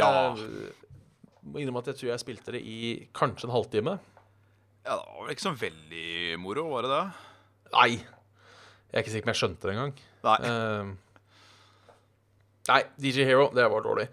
Ja. 0.00 0.10
Eh, 0.34 0.86
må 1.48 1.62
innrømme 1.62 1.84
at 1.84 1.92
jeg 1.92 2.00
tror 2.00 2.12
jeg 2.12 2.24
spilte 2.24 2.54
det 2.56 2.62
i 2.66 2.78
kanskje 3.16 3.48
en 3.48 3.54
halvtime. 3.54 3.98
Ja, 4.84 4.96
det 4.96 5.04
var 5.04 5.22
vel 5.22 5.34
ikke 5.34 5.46
så 5.46 5.54
veldig 5.60 6.08
moro, 6.42 6.66
var 6.72 6.86
det 6.86 6.94
det? 6.94 7.04
Nei. 7.74 7.90
Jeg 8.88 8.96
er 8.96 9.04
ikke 9.04 9.12
sikker 9.12 9.26
på 9.26 9.28
om 9.28 9.34
jeg 9.34 9.40
skjønte 9.42 9.68
det 9.68 9.74
engang. 9.74 9.94
Nei. 10.24 10.36
Uh, 10.44 10.86
nei, 12.70 12.82
DJ 13.00 13.26
Hero, 13.28 13.48
det 13.54 13.66
var 13.68 13.84
dårlig. 13.84 14.08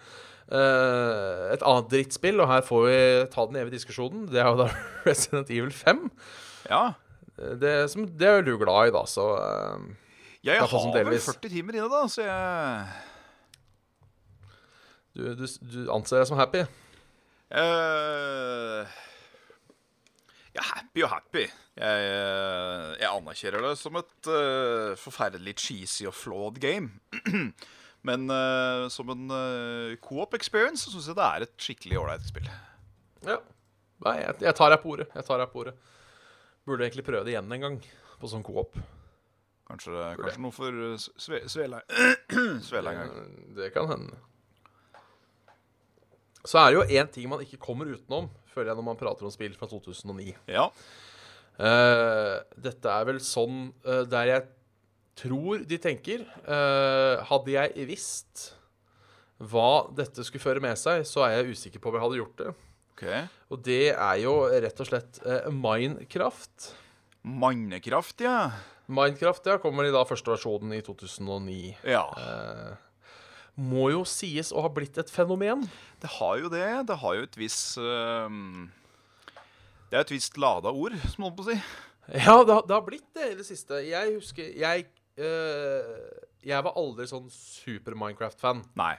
Eh, 0.46 1.54
et 1.56 1.64
annet 1.66 1.88
drittspill, 1.90 2.38
og 2.44 2.50
her 2.52 2.62
får 2.66 2.84
vi 2.86 2.98
ta 3.34 3.46
den 3.50 3.58
evige 3.58 3.80
diskusjonen, 3.80 4.28
det 4.30 4.44
er 4.44 4.52
jo 4.52 4.60
da 4.62 4.68
Resident 5.08 5.50
Evil 5.50 5.74
5. 5.74 6.06
Ja. 6.70 6.84
Eh, 7.40 7.56
Det, 7.62 7.74
som, 7.92 8.06
det 8.06 8.28
er 8.30 8.40
jo 8.40 8.46
du 8.52 8.58
glad 8.62 8.92
i, 8.92 8.94
da, 8.94 9.02
så 9.10 9.26
uh, 9.42 9.82
Jeg 10.46 10.62
har 10.62 10.94
vel 10.94 11.20
40 11.20 11.50
timer 11.50 11.80
inne, 11.80 11.90
da, 11.90 12.06
så 12.08 12.22
jeg 12.22 12.86
du, 15.16 15.32
du, 15.40 15.46
du 15.48 15.80
anser 15.96 16.20
deg 16.20 16.28
som 16.28 16.38
happy. 16.38 16.66
Uh, 17.56 18.84
er 20.56 20.66
happy 20.76 21.06
og 21.06 21.10
happy. 21.14 21.46
Jeg, 21.76 22.10
jeg 23.00 23.10
anerkjenner 23.10 23.64
det 23.64 23.74
som 23.80 23.96
et 24.00 24.30
uh, 24.30 24.92
forferdelig 25.00 25.56
cheesy 25.60 26.06
og 26.10 26.14
flawed 26.16 26.60
game. 26.64 27.00
Men 28.06 28.30
uh, 28.30 28.86
som 28.94 29.10
en 29.14 29.32
uh, 29.34 29.96
co-op 30.04 30.36
experience 30.38 30.92
syns 30.92 31.10
jeg 31.10 31.18
det 31.18 31.26
er 31.26 31.46
et 31.48 31.56
skikkelig 31.68 32.02
ålreit 32.04 32.28
spill. 32.28 32.50
Ja. 33.26 33.40
Nei, 34.06 34.20
jeg, 34.22 34.36
jeg 34.46 34.58
tar 34.60 34.74
deg 34.74 34.84
på 34.84 34.92
ordet. 34.94 35.08
Jeg 35.16 35.26
tar 35.26 35.42
deg 35.42 35.50
på 35.54 35.64
ordet. 35.64 35.74
Burde 36.66 36.86
egentlig 36.86 37.06
prøve 37.08 37.26
det 37.26 37.34
igjen 37.34 37.56
en 37.56 37.66
gang, 37.66 37.80
på 38.22 38.30
sånn 38.30 38.46
coop. 38.46 38.78
Kanskje, 39.66 39.94
kanskje 40.20 40.42
noe 40.44 40.54
for 40.54 40.76
svele. 41.02 41.18
sve, 41.18 41.40
Svela 41.50 41.82
Svela 42.68 42.94
en 42.94 43.00
gang. 43.02 43.30
Det 43.58 43.72
kan 43.74 43.90
hende. 43.90 44.20
Så 46.46 46.60
er 46.62 46.70
det 46.70 46.78
jo 46.78 47.00
én 47.00 47.10
ting 47.10 47.30
man 47.32 47.42
ikke 47.42 47.58
kommer 47.62 47.90
utenom, 47.90 48.30
føler 48.54 48.70
jeg, 48.72 48.78
når 48.78 48.88
man 48.92 49.00
prater 49.00 49.26
om 49.26 49.34
spill 49.34 49.56
fra 49.58 49.70
2009. 49.72 50.36
Ja. 50.54 50.68
Uh, 51.56 52.38
dette 52.62 52.92
er 52.92 53.08
vel 53.08 53.22
sånn 53.24 53.70
uh, 53.88 54.04
der 54.12 54.30
jeg 54.30 54.46
tror 55.16 55.64
de 55.68 55.80
tenker 55.82 56.26
eh, 56.26 57.24
Hadde 57.30 57.54
jeg 57.54 57.88
visst 57.90 58.52
hva 59.36 59.88
dette 59.92 60.24
skulle 60.24 60.44
føre 60.44 60.64
med 60.64 60.80
seg, 60.80 61.04
så 61.08 61.26
er 61.26 61.38
jeg 61.38 61.56
usikker 61.56 61.82
på 61.84 61.92
om 61.92 61.98
jeg 61.98 62.06
hadde 62.06 62.20
gjort 62.22 62.38
det. 62.40 62.54
OK. 62.96 63.04
Og 63.52 63.60
det 63.66 63.82
er 63.92 64.22
jo 64.24 64.38
rett 64.48 64.80
og 64.80 64.88
slett 64.88 65.20
eh, 65.28 65.50
Minecraft. 65.52 66.70
Mannekraft, 67.26 68.24
ja. 68.24 68.38
Minecraft 68.88 69.50
ja, 69.50 69.58
kommer 69.60 69.88
i 69.88 69.92
da 69.92 70.06
første 70.08 70.32
versjonen 70.32 70.72
i 70.78 70.82
2009. 70.86 71.74
Ja. 71.90 72.06
Eh, 72.16 73.12
må 73.56 73.90
jo 73.92 74.06
sies 74.08 74.52
å 74.56 74.64
ha 74.64 74.72
blitt 74.72 74.98
et 75.02 75.12
fenomen. 75.12 75.66
Det 76.04 76.12
har 76.18 76.40
jo 76.40 76.52
det. 76.52 76.68
Det 76.88 77.00
har 77.02 77.18
jo 77.18 77.28
et 77.28 77.38
visst 77.40 77.80
uh, 77.80 78.28
Det 79.90 79.96
er 79.96 80.04
et 80.04 80.12
visst 80.12 80.40
lada 80.40 80.74
ord, 80.76 80.96
som 81.08 81.24
man 81.24 81.32
holdt 81.32 81.40
på 81.40 81.46
å 81.46 81.52
si. 81.54 81.60
Ja, 82.14 82.36
det 82.46 82.54
har, 82.54 82.66
det 82.68 82.76
har 82.76 82.84
blitt 82.86 83.08
det 83.18 83.32
i 83.32 83.38
det 83.40 83.48
siste. 83.48 83.80
Jeg 83.88 84.18
husker 84.18 84.52
Jeg, 84.60 84.90
jeg 85.16 86.64
var 86.66 86.76
aldri 86.78 87.08
sånn 87.10 87.30
super 87.32 87.96
Minecraft-fan. 87.98 88.64
Nei. 88.80 88.96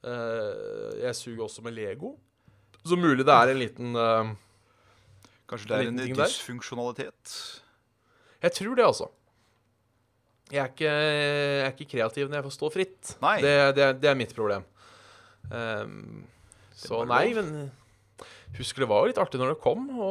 Eh, 0.00 1.00
jeg 1.02 1.16
suger 1.16 1.44
også 1.44 1.64
med 1.64 1.76
Lego. 1.76 2.14
Så 2.84 2.96
mulig 2.96 3.26
det 3.28 3.34
er 3.34 3.52
en 3.52 3.58
liten 3.60 3.96
eh, 4.00 4.30
Kanskje 5.50 5.68
det 5.68 5.76
er 5.76 5.88
en, 5.90 5.98
en 6.00 6.20
dysfunksjonalitet. 6.22 7.32
Jeg 8.40 8.54
tror 8.56 8.78
det, 8.78 8.84
altså. 8.86 9.08
Jeg 10.50 10.62
er, 10.62 10.70
ikke, 10.72 10.90
jeg 10.90 11.64
er 11.64 11.74
ikke 11.74 11.90
kreativ 11.90 12.30
når 12.30 12.38
jeg 12.38 12.46
får 12.46 12.54
stå 12.54 12.70
fritt. 12.74 13.10
Det, 13.42 13.52
det, 13.76 13.88
det 14.02 14.10
er 14.10 14.16
mitt 14.18 14.32
problem. 14.34 14.64
Um, 15.50 16.24
så 16.74 17.02
nei, 17.06 17.34
men 17.36 17.68
husker 18.58 18.84
det 18.84 18.90
var 18.90 19.04
jo 19.04 19.12
litt 19.12 19.20
artig 19.22 19.40
når 19.40 19.54
det 19.54 19.62
kom, 19.62 19.86
å 19.94 20.10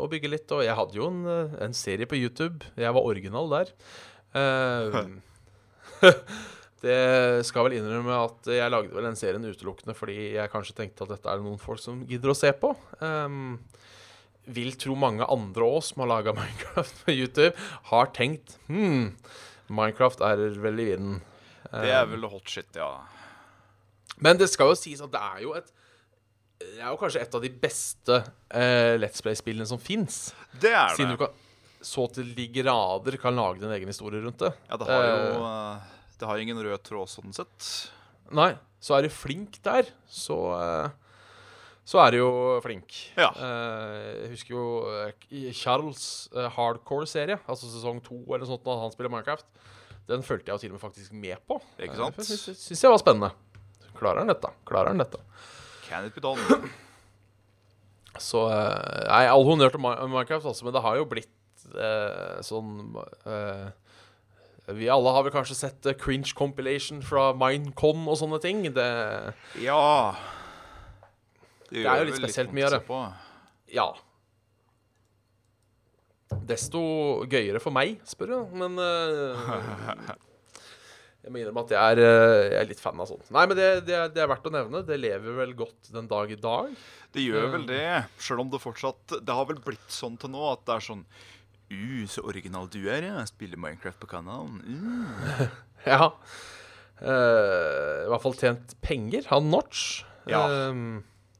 å 0.00 0.08
bygge 0.10 0.30
litt. 0.32 0.54
Og 0.54 0.64
jeg 0.66 0.76
hadde 0.76 0.98
jo 0.98 1.08
en, 1.10 1.24
eh, 1.28 1.58
en 1.66 1.76
serie 1.76 2.08
på 2.08 2.18
YouTube. 2.18 2.64
Jeg 2.76 2.94
var 2.96 3.08
original 3.08 3.50
der. 3.52 3.74
Uh, 4.30 5.18
det 6.84 7.42
skal 7.48 7.66
vel 7.66 7.78
innrømme 7.80 8.20
at 8.28 8.50
jeg 8.54 8.70
lagde 8.70 8.94
vel 8.94 9.08
den 9.08 9.18
serien 9.18 9.42
utelukkende 9.42 9.96
fordi 9.98 10.36
jeg 10.36 10.52
kanskje 10.52 10.76
tenkte 10.78 11.02
at 11.02 11.16
dette 11.16 11.32
er 11.32 11.42
noen 11.42 11.58
folk 11.58 11.82
som 11.82 12.04
gidder 12.08 12.32
å 12.32 12.38
se 12.38 12.52
på. 12.54 12.72
Um, 13.02 13.58
vil 14.50 14.72
tro 14.80 14.96
mange 14.98 15.26
andre 15.30 15.66
òg 15.66 15.82
som 15.86 16.04
har 16.04 16.12
laga 16.14 16.34
Minecraft 16.38 17.02
på 17.04 17.16
YouTube, 17.16 17.54
har 17.90 18.14
tenkt 18.16 18.56
Hm, 18.70 19.16
Minecraft 19.70 20.22
er 20.26 20.46
vel 20.62 20.82
i 20.82 20.92
vinden. 20.92 21.20
Det 21.70 21.90
er 21.94 22.06
vel 22.08 22.24
hot 22.26 22.48
shit, 22.50 22.66
ja. 22.74 23.04
Men 24.18 24.40
det 24.40 24.48
skal 24.50 24.72
jo 24.72 24.78
sies 24.78 25.02
at 25.04 25.12
det 25.12 25.20
er 25.20 25.44
jo 25.44 25.52
et 25.54 25.68
Det 26.60 26.80
er 26.80 26.90
jo 26.90 26.98
kanskje 27.00 27.22
et 27.24 27.36
av 27.36 27.42
de 27.44 27.50
beste 27.62 28.16
uh, 28.20 28.94
Let's 29.00 29.22
Play-spillene 29.24 29.66
som 29.68 29.80
fins. 29.80 30.30
Det 30.60 30.72
er 30.72 30.92
Siden 30.96 31.14
det. 31.14 31.16
du 31.16 31.24
kan 31.24 31.38
så 31.80 32.04
til 32.12 32.34
de 32.36 32.44
grader 32.52 33.16
kan 33.16 33.32
lage 33.32 33.62
din 33.62 33.72
egen 33.72 33.88
historie 33.88 34.20
rundt 34.20 34.42
det. 34.42 34.50
Ja, 34.68 34.76
det 34.76 34.88
har 34.88 35.06
jo 35.06 35.14
Eh, 35.16 35.44
eh, 35.46 35.78
Det 36.20 36.28
har 36.28 36.36
ingen 36.36 36.58
rød 36.60 36.82
tråd 36.84 37.08
sånn 37.08 37.32
sett. 37.32 37.68
Nei, 38.36 38.50
så 38.78 38.98
er 38.98 39.06
du 39.06 39.08
flink 39.08 39.56
der, 39.64 39.88
så 40.04 40.36
uh, 40.52 40.90
så 41.88 42.02
er 42.04 42.12
du 42.12 42.18
jo 42.18 42.32
flink. 42.60 42.92
Ja. 43.16 43.30
Jeg 43.40 44.28
husker 44.34 44.52
jo 44.52 44.66
Charles 45.56 46.28
Hardcore-serie, 46.58 47.40
altså 47.48 47.70
sesong 47.72 48.02
to 48.04 48.20
eller 48.28 48.44
noe 48.44 48.50
sånt, 48.52 48.66
da 48.68 48.76
han 48.82 48.92
spiller 48.92 49.10
Minecraft. 49.10 49.48
Den 50.06 50.22
fulgte 50.26 50.52
jeg 50.52 50.58
jo 50.58 50.62
til 50.66 50.74
og 50.74 50.76
med 50.76 50.84
faktisk 50.84 51.16
med 51.16 51.40
på. 51.48 51.56
Ikke 51.80 51.96
sant? 51.96 52.20
Uh, 52.20 52.54
syns 52.60 52.84
jeg 52.84 52.92
var 52.92 53.00
spennende. 53.00 53.32
klarer 53.96 54.22
han 54.22 54.30
dette? 54.30 54.52
Klarer 54.68 54.92
han 54.92 55.00
dette? 55.00 55.24
Can 55.90 56.06
it 56.06 56.14
be 56.14 56.22
done? 56.22 56.40
Så 58.20 58.44
eh, 58.50 59.04
Nei, 59.10 59.24
all 59.30 59.44
honnør 59.46 59.72
til 59.74 59.82
Mi- 59.82 59.96
Minecraft, 60.10 60.46
altså, 60.50 60.64
men 60.66 60.74
det 60.76 60.82
har 60.84 60.98
jo 61.00 61.06
blitt 61.10 61.64
eh, 61.74 62.40
sånn 62.46 62.94
eh, 63.26 63.68
Vi 64.76 64.88
alle 64.92 65.12
har 65.14 65.24
vel 65.26 65.34
kanskje 65.34 65.56
sett 65.58 65.86
eh, 65.90 65.96
cringe 65.98 66.34
compilation 66.38 67.02
fra 67.06 67.30
Minecon 67.38 68.06
og 68.10 68.18
sånne 68.20 68.38
ting. 68.42 68.62
Det 68.76 68.86
Ja 69.62 69.80
er 71.70 72.00
jo 72.02 72.08
litt 72.08 72.18
spesielt 72.18 72.50
mye 72.54 72.66
av 72.66 72.72
det. 72.74 72.80
Ja. 73.70 73.88
Desto 76.50 76.80
gøyere 77.30 77.60
for 77.62 77.74
meg, 77.74 78.00
spør 78.10 78.32
du. 78.32 78.56
Men 78.58 78.78
eh, 78.82 80.10
jeg 81.20 81.32
må 81.34 81.40
innrømme 81.42 81.62
at 81.66 81.72
jeg 81.74 81.94
er, 81.94 82.00
eh, 82.04 82.44
jeg 82.50 82.60
er 82.62 82.68
litt 82.70 82.80
fan 82.80 83.00
av 83.02 83.08
sånt. 83.10 83.26
Nei, 83.34 83.42
men 83.50 83.58
det, 83.58 83.66
det, 83.88 83.98
det 84.14 84.22
er 84.24 84.30
verdt 84.30 84.46
å 84.48 84.52
nevne. 84.54 84.80
Det 84.88 84.96
lever 85.00 85.34
vel 85.42 85.52
godt 85.58 85.90
den 85.92 86.08
dag 86.08 86.30
i 86.32 86.38
dag. 86.40 86.70
Det 87.12 87.24
gjør 87.26 87.50
vel 87.56 87.66
det, 87.68 87.82
sjøl 88.22 88.40
om 88.44 88.50
det 88.52 88.60
fortsatt 88.62 89.16
Det 89.26 89.34
har 89.34 89.46
vel 89.48 89.58
blitt 89.64 89.90
sånn 89.90 90.14
til 90.22 90.30
nå 90.32 90.44
at 90.52 90.64
det 90.68 90.76
er 90.78 90.88
sånn 90.92 91.04
Uh, 91.70 92.02
så 92.10 92.24
original 92.26 92.64
du 92.66 92.80
er, 92.90 93.04
ja. 93.06 93.20
Spiller 93.30 93.54
Minecraft 93.62 94.00
på 94.02 94.08
kanalen. 94.10 94.56
Uh. 94.66 95.44
Ja. 95.86 96.08
Uh, 97.00 98.04
I 98.04 98.08
hvert 98.10 98.24
fall 98.24 98.34
tjent 98.36 98.74
penger, 98.84 99.22
han 99.30 99.46
Notch. 99.52 100.02
Ja. 100.28 100.42
Eh, 100.50 100.98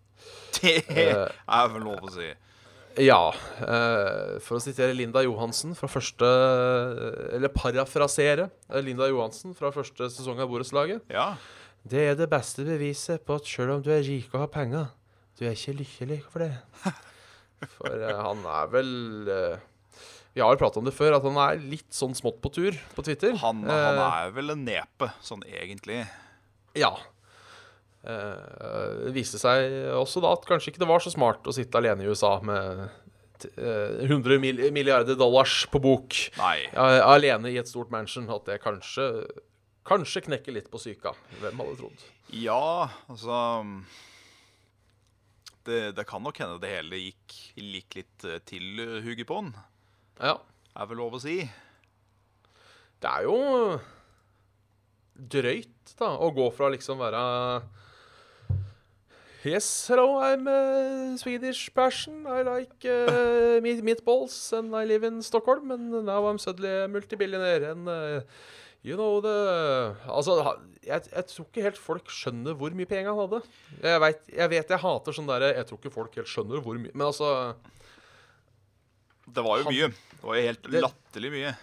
Det 0.60 0.76
Eh. 0.86 1.26
er 1.50 1.68
vel 1.74 1.82
lov 1.84 2.06
å 2.06 2.12
si. 2.14 2.28
Ja. 2.98 3.30
eh, 3.62 4.38
for 4.42 4.58
å 4.58 4.62
sitere 4.62 4.94
Linda 4.96 5.22
Johansen 5.22 5.76
fra 5.78 5.88
første 5.90 6.26
Eller 7.36 7.52
parafrasere 7.54 8.48
eh, 8.70 8.80
Linda 8.84 9.06
Johansen 9.10 9.54
fra 9.58 9.70
første 9.74 10.08
sesong 10.10 10.40
av 10.42 10.50
Borettslaget. 10.50 11.04
Ja. 11.12 11.34
Det 11.86 12.02
er 12.10 12.16
det 12.18 12.28
beste 12.32 12.64
beviset 12.66 13.22
på 13.24 13.38
at 13.38 13.46
selv 13.48 13.78
om 13.78 13.84
du 13.84 13.90
er 13.94 14.02
rik 14.04 14.28
og 14.34 14.42
har 14.42 14.50
penger, 14.52 14.90
du 15.38 15.46
er 15.48 15.54
ikke 15.56 15.78
lykkelig 15.78 16.20
for 16.28 16.44
det. 16.44 16.52
For 17.76 17.92
eh, 17.92 18.16
han 18.16 18.38
er 18.48 18.68
vel 18.72 18.90
eh, 19.28 19.58
Vi 20.32 20.40
har 20.40 20.54
jo 20.54 20.60
pratet 20.62 20.78
om 20.80 20.86
det 20.86 20.94
før, 20.96 21.18
at 21.18 21.24
han 21.26 21.36
er 21.42 21.58
litt 21.60 21.90
sånn 21.92 22.14
smått 22.16 22.38
på 22.40 22.48
tur 22.56 22.76
på 22.96 23.04
Twitter. 23.04 23.34
Han, 23.42 23.60
han 23.68 23.98
Eh, 24.00 24.20
er 24.24 24.30
vel 24.32 24.54
en 24.54 24.62
nepe, 24.64 25.10
sånn 25.24 25.42
egentlig. 25.44 25.98
Ja. 26.78 26.94
Eh, 28.00 29.04
det 29.04 29.12
viste 29.12 29.36
seg 29.40 29.92
også 29.98 30.22
da 30.24 30.30
at 30.32 30.46
kanskje 30.48 30.72
ikke 30.72 30.80
det 30.84 30.88
var 30.88 31.02
så 31.04 31.12
smart 31.12 31.44
å 31.44 31.52
sitte 31.52 31.76
alene 31.80 32.06
i 32.06 32.08
USA 32.08 32.38
med 32.40 32.86
eh, 33.60 34.06
100 34.08 34.38
milliarder 34.72 35.18
dollars 35.20 35.66
på 35.68 35.82
bok 35.84 36.16
Nei. 36.38 36.62
eh, 36.72 37.00
alene 37.04 37.52
i 37.52 37.58
et 37.60 37.68
stort 37.68 37.92
mansion. 37.92 38.28
At 38.32 38.48
det 38.48 38.60
kanskje 38.64 39.10
Kanskje 39.90 40.20
knekker 40.22 40.52
litt 40.54 40.66
på 40.70 40.78
psyka. 40.78 41.14
Hvem 41.40 41.56
hadde 41.62 41.78
trodd? 41.80 42.02
Ja, 42.36 42.84
altså 43.10 43.38
det, 45.66 45.78
det 45.96 46.04
kan 46.06 46.22
nok 46.22 46.36
hende 46.38 46.60
det 46.62 46.70
hele 46.70 47.00
gikk, 47.00 47.34
gikk 47.56 47.96
litt 47.96 48.26
eh, 48.28 48.38
til 48.46 48.84
hugget 49.02 49.26
på 49.26 49.40
den. 49.40 49.54
Ja. 50.20 50.36
Er 50.76 50.90
vel 50.92 51.00
lov 51.00 51.16
å 51.16 51.22
si. 51.24 51.40
Det 53.00 53.08
er 53.08 53.24
jo 53.26 53.80
drøyt, 55.16 55.94
da, 55.98 56.12
å 56.22 56.30
gå 56.36 56.46
fra 56.54 56.68
liksom 56.72 57.00
være 57.00 57.24
Yes, 59.42 59.86
hello, 59.88 60.18
I'm 60.20 60.46
a 60.48 61.16
Swedish 61.16 61.72
person. 61.72 62.26
I 62.26 62.42
like 62.42 62.84
uh, 62.84 63.58
meat 63.62 63.80
meatballs 63.82 64.52
and 64.52 64.74
I 64.76 64.84
live 64.84 65.02
in 65.04 65.22
Stockholm. 65.22 65.70
And 65.70 66.04
now 66.04 66.26
I'm 66.26 66.38
suddenly 66.38 66.68
a 66.68 66.86
multibillionaire. 66.88 67.70
And 67.72 67.88
uh, 67.88 68.20
you 68.82 68.96
know 68.96 69.20
the 69.22 69.96
Altså, 70.08 70.36
jeg, 70.84 71.02
jeg 71.14 71.26
tror 71.32 71.46
ikke 71.48 71.64
helt 71.64 71.80
folk 71.80 72.12
skjønner 72.12 72.52
hvor 72.60 72.76
mye 72.76 72.88
penger 72.90 73.14
han 73.14 73.22
hadde. 73.22 73.40
Jeg 73.82 74.00
vet 74.04 74.30
jeg, 74.36 74.50
vet 74.52 74.74
jeg 74.76 74.82
hater 74.84 75.16
sånn 75.16 75.28
derre 75.32 75.50
Jeg 75.56 75.66
tror 75.70 75.80
ikke 75.80 75.94
folk 75.96 76.20
helt 76.20 76.28
skjønner 76.32 76.60
hvor 76.64 76.76
mye 76.80 76.92
Men 76.92 77.06
altså 77.08 77.32
Det 79.24 79.44
var 79.46 79.60
jo 79.60 79.68
Han- 79.70 79.72
mye. 79.74 79.90
Det 80.20 80.28
var 80.28 80.36
jo 80.40 80.46
helt 80.50 80.68
Det- 80.68 80.84
latterlig 80.84 81.32
mye. 81.38 81.56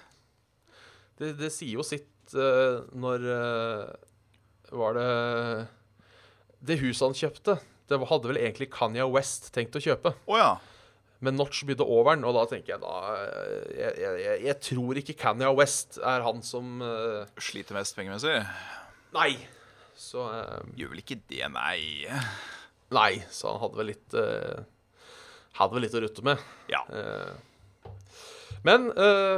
Det, 1.18 1.32
det 1.38 1.54
sier 1.54 1.78
jo 1.78 1.86
sitt 1.86 2.34
uh, 2.34 2.82
når 2.98 3.30
Var 4.74 4.98
det 4.98 5.10
Det 6.60 6.80
huset 6.82 7.06
han 7.06 7.17
kjøpte, 7.17 7.60
det 7.88 8.00
hadde 8.10 8.32
vel 8.32 8.39
egentlig 8.41 8.70
Kanye 8.74 9.06
West 9.10 9.52
tenkt 9.56 9.78
å 9.78 9.84
kjøpe. 9.84 10.13
Oh, 10.28 10.38
ja. 10.39 10.56
Men 11.24 11.38
Notch 11.39 11.63
bydde 11.65 11.86
over 11.86 12.13
den, 12.13 12.26
og 12.28 12.36
da 12.38 12.43
tenker 12.50 12.76
jeg 12.76 12.82
da 12.84 12.96
Jeg, 13.74 13.93
jeg, 13.98 14.34
jeg, 14.46 14.56
tror 14.62 15.00
ikke 15.02 15.15
Kanye 15.17 15.50
West 15.58 15.98
er 15.98 16.26
han 16.26 16.43
som 16.46 16.84
uh, 16.84 17.26
Sliter 17.41 17.78
mest 17.78 17.98
pengemessig. 17.98 18.38
Nei. 19.15 19.32
Så 19.98 20.28
uh, 20.30 20.62
Gjør 20.78 20.93
vel 20.93 21.02
ikke 21.02 21.22
det, 21.26 21.41
nei. 21.54 22.06
Nei, 22.93 23.12
så 23.34 23.50
han 23.50 23.62
hadde 23.63 23.82
vel 23.82 23.91
litt 23.96 24.17
uh, 24.17 24.62
Hadde 25.58 25.74
vel 25.74 25.88
litt 25.88 25.98
å 25.98 26.04
rutte 26.04 26.26
med. 26.26 26.41
Ja. 26.70 26.84
Men 28.67 28.91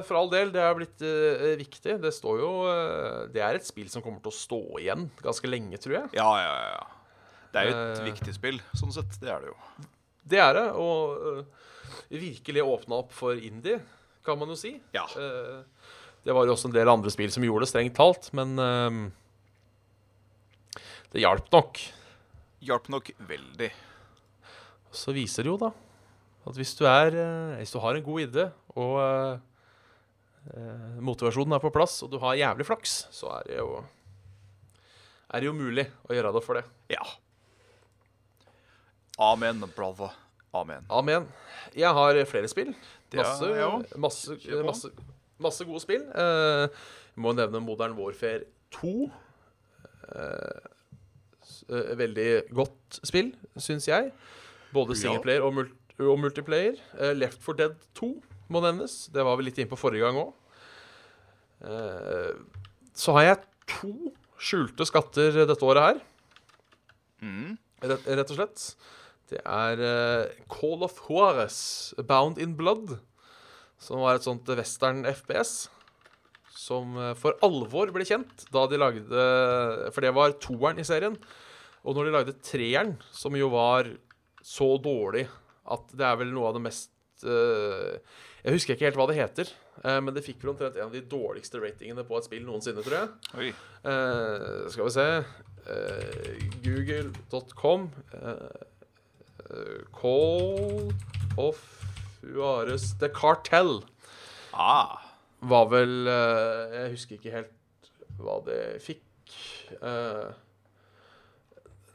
for 0.03 0.17
all 0.19 0.27
del, 0.33 0.49
det 0.51 0.59
er 0.59 0.75
blitt 0.75 1.03
viktig. 1.61 1.93
Det 2.03 2.11
står 2.11 2.41
jo 2.41 2.49
Det 3.31 3.39
er 3.45 3.55
et 3.55 3.63
spill 3.63 3.87
som 3.93 4.03
kommer 4.03 4.19
til 4.25 4.33
å 4.33 4.35
stå 4.35 4.59
igjen 4.81 5.05
ganske 5.23 5.47
lenge, 5.47 5.79
tror 5.79 5.95
jeg. 5.95 6.09
Ja, 6.19 6.27
ja, 6.43 6.57
ja. 6.73 6.98
Det 7.53 7.61
er 7.61 7.69
jo 7.69 7.75
et 7.77 7.99
Eh. 7.99 8.05
viktig 8.11 8.33
spill, 8.35 8.59
sånn 8.77 8.93
sett. 8.93 9.15
Det 9.21 9.29
er 9.33 9.39
det 9.41 9.49
jo. 9.49 9.57
Det 10.29 10.37
er 10.39 10.53
det, 10.53 10.65
og 10.77 11.17
øh, 11.17 11.43
virkelig 12.13 12.61
åpna 12.61 12.99
opp 13.01 13.11
for 13.15 13.33
indie, 13.33 13.79
kan 14.25 14.37
man 14.37 14.49
jo 14.53 14.55
si. 14.59 14.75
Ja. 14.93 15.05
Eh, 15.17 15.63
det 16.25 16.35
var 16.35 16.45
jo 16.45 16.53
også 16.53 16.69
en 16.69 16.75
del 16.75 16.87
andre 16.91 17.09
spill 17.09 17.31
som 17.33 17.43
gjorde 17.43 17.65
det, 17.65 17.71
strengt 17.71 17.95
talt, 17.97 18.29
men 18.37 18.55
det 21.11 21.21
hjalp 21.23 21.47
nok. 21.53 21.79
Hjalp 22.61 22.89
nok 22.93 23.09
veldig. 23.25 23.71
Så 24.93 25.13
viser 25.15 25.45
det 25.47 25.49
jo, 25.53 25.57
da, 25.61 25.69
at 26.49 26.57
hvis 26.57 26.73
du 26.77 26.83
er 26.89 27.13
Hvis 27.59 27.71
du 27.73 27.79
har 27.79 27.95
en 27.95 28.03
god 28.03 28.19
idé, 28.27 28.45
og 28.75 29.39
øh, 30.55 30.99
motivasjonen 31.01 31.53
er 31.57 31.63
på 31.63 31.71
plass, 31.73 32.01
og 32.03 32.11
du 32.11 32.19
har 32.21 32.35
jævlig 32.37 32.65
flaks, 32.67 33.07
så 33.15 33.31
er 33.39 33.47
det 33.49 33.57
jo 33.57 33.79
er 35.29 35.39
det 35.43 35.45
jo 35.45 35.53
mulig 35.53 35.83
å 36.09 36.13
gjøre 36.17 36.31
det 36.33 36.41
for 36.43 36.57
det. 36.57 36.63
Ja. 36.89 37.03
Amen, 39.19 39.63
brother. 39.75 40.13
Amen. 40.55 40.85
Amen. 40.89 41.27
Jeg 41.75 41.91
har 41.93 42.17
flere 42.25 42.47
spill. 42.47 42.71
Masse, 43.13 43.45
ja, 43.45 43.67
ja. 43.67 43.97
masse, 43.97 44.37
masse, 44.65 44.91
masse 45.37 45.65
gode 45.67 45.81
spill. 45.83 46.05
Uh, 46.15 46.69
jeg 46.71 47.23
må 47.25 47.33
nevne 47.35 47.59
Modern 47.59 47.97
Warfare 47.97 48.45
2. 48.77 48.93
Uh, 50.09 50.69
eh, 51.69 51.91
veldig 51.99 52.27
godt 52.55 53.01
spill, 53.03 53.33
syns 53.59 53.89
jeg. 53.89 54.13
Både 54.73 54.95
singleplayer 54.97 55.43
og, 55.43 55.53
mul 55.57 55.67
og 55.99 56.19
multiplayer. 56.23 56.79
Uh, 56.95 57.11
Left 57.17 57.43
for 57.43 57.59
Dead 57.59 57.75
2 57.99 58.13
må 58.49 58.61
nevnes. 58.63 59.09
Det 59.13 59.25
var 59.25 59.35
vi 59.35 59.49
litt 59.49 59.59
inne 59.59 59.69
på 59.69 59.79
forrige 59.79 60.07
gang 60.07 60.21
òg. 60.23 60.35
så 62.95 63.11
har 63.17 63.23
jeg 63.25 63.39
to 63.67 64.13
skjulte 64.39 64.85
skatter 64.87 65.41
dette 65.43 65.65
året 65.67 65.83
her 65.83 65.99
Mm. 67.19 67.57
rett, 67.83 68.05
rett 68.07 68.29
og 68.31 68.37
slett. 68.37 68.61
Det 69.29 69.41
er 69.43 69.81
uh, 69.83 70.45
Call 70.51 70.85
of 70.85 70.97
Juarez, 71.05 71.59
Bound 72.07 72.39
in 72.41 72.55
Blood, 72.57 72.97
som 73.79 74.01
var 74.03 74.17
et 74.17 74.25
sånt 74.25 74.49
western 74.57 75.05
FPS. 75.07 75.69
Som 76.59 76.97
eh, 76.99 77.13
for 77.15 77.37
alvor 77.45 77.89
ble 77.95 78.03
kjent 78.03 78.41
da 78.51 78.65
de 78.67 78.75
lagde 78.75 79.21
For 79.95 80.03
det 80.03 80.11
var 80.11 80.33
toeren 80.43 80.81
i 80.81 80.83
serien. 80.83 81.15
Og 81.87 81.95
når 81.95 82.09
de 82.09 82.11
lagde 82.17 82.35
treeren, 82.43 82.97
som 83.15 83.37
jo 83.39 83.47
var 83.53 83.87
så 84.43 84.73
dårlig 84.83 85.23
at 85.71 85.93
det 85.95 86.05
er 86.05 86.19
vel 86.19 86.33
noe 86.33 86.49
av 86.49 86.57
det 86.57 86.63
mest 86.65 86.91
uh, 87.23 87.95
Jeg 88.43 88.55
husker 88.55 88.75
ikke 88.75 88.89
helt 88.89 88.99
hva 88.99 89.07
det 89.09 89.19
heter, 89.19 89.51
uh, 89.85 89.99
men 90.03 90.11
det 90.15 90.25
fikk 90.25 90.43
vel 90.43 90.53
omtrent 90.53 90.79
en 90.79 90.89
av 90.89 90.95
de 90.95 91.03
dårligste 91.05 91.61
ratingene 91.61 92.03
på 92.07 92.17
et 92.19 92.27
spill 92.27 92.43
noensinne, 92.47 92.83
tror 92.83 92.97
jeg. 92.97 93.53
Eh, 93.87 94.65
skal 94.73 94.89
vi 94.89 94.93
se 94.95 95.07
Google.com 96.63 97.89
eh, 98.13 98.61
Call 99.95 100.91
of 101.37 101.61
Juarez 102.23 102.91
The 102.99 103.09
Cartel 103.15 103.79
Ah. 104.53 104.97
var 105.41 105.69
vel 105.71 106.07
eh, 106.09 106.73
Jeg 106.75 106.91
husker 106.95 107.15
ikke 107.19 107.31
helt 107.33 107.89
hva 108.19 108.39
det 108.43 108.59
fikk. 108.83 109.05
Eh, 109.79 110.29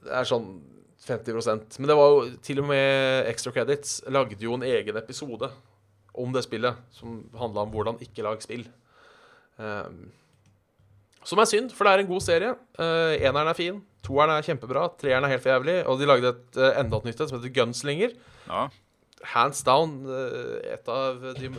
det 0.05 0.13
er 0.21 0.29
sånn 0.29 0.47
50% 1.05 1.77
Men 1.83 1.91
det 1.91 1.97
var 1.99 2.09
jo 2.15 2.23
til 2.45 2.63
og 2.63 2.69
med 2.71 3.27
Extra 3.29 3.53
Credits 3.53 3.99
lagde 4.09 4.41
jo 4.41 4.55
en 4.57 4.65
egen 4.65 4.97
episode 4.97 5.51
om 6.15 6.31
det 6.33 6.45
spillet, 6.47 6.79
som 6.95 7.25
handla 7.37 7.65
om 7.67 7.73
hvordan 7.75 7.99
ikke 8.05 8.23
lag 8.23 8.39
spill. 8.45 8.63
Eh, 9.59 9.89
som 11.25 11.41
er 11.41 11.49
synd, 11.49 11.73
for 11.75 11.87
det 11.87 11.93
er 11.95 12.05
en 12.05 12.11
god 12.11 12.25
serie. 12.25 12.55
Uh, 12.79 13.15
eneren 13.17 13.51
er 13.51 13.59
fin, 13.59 13.81
toeren 14.05 14.35
er 14.35 14.45
kjempebra, 14.47 14.89
treeren 15.01 15.25
er 15.25 15.35
helt 15.35 15.45
for 15.45 15.55
jævlig, 15.55 15.77
og 15.89 16.01
de 16.01 16.09
lagde 16.09 16.33
et 16.35 16.59
uh, 16.61 16.71
enda 16.81 17.01
et 17.01 17.09
nytt 17.09 17.23
et 17.23 17.31
som 17.31 17.39
heter 17.39 17.55
Gunslinger. 17.57 18.17
Ja. 18.49 18.67
Hands 19.35 19.63
down 19.65 20.03
uh, 20.09 20.59
et 20.69 20.91
av 20.93 21.25
de 21.39 21.53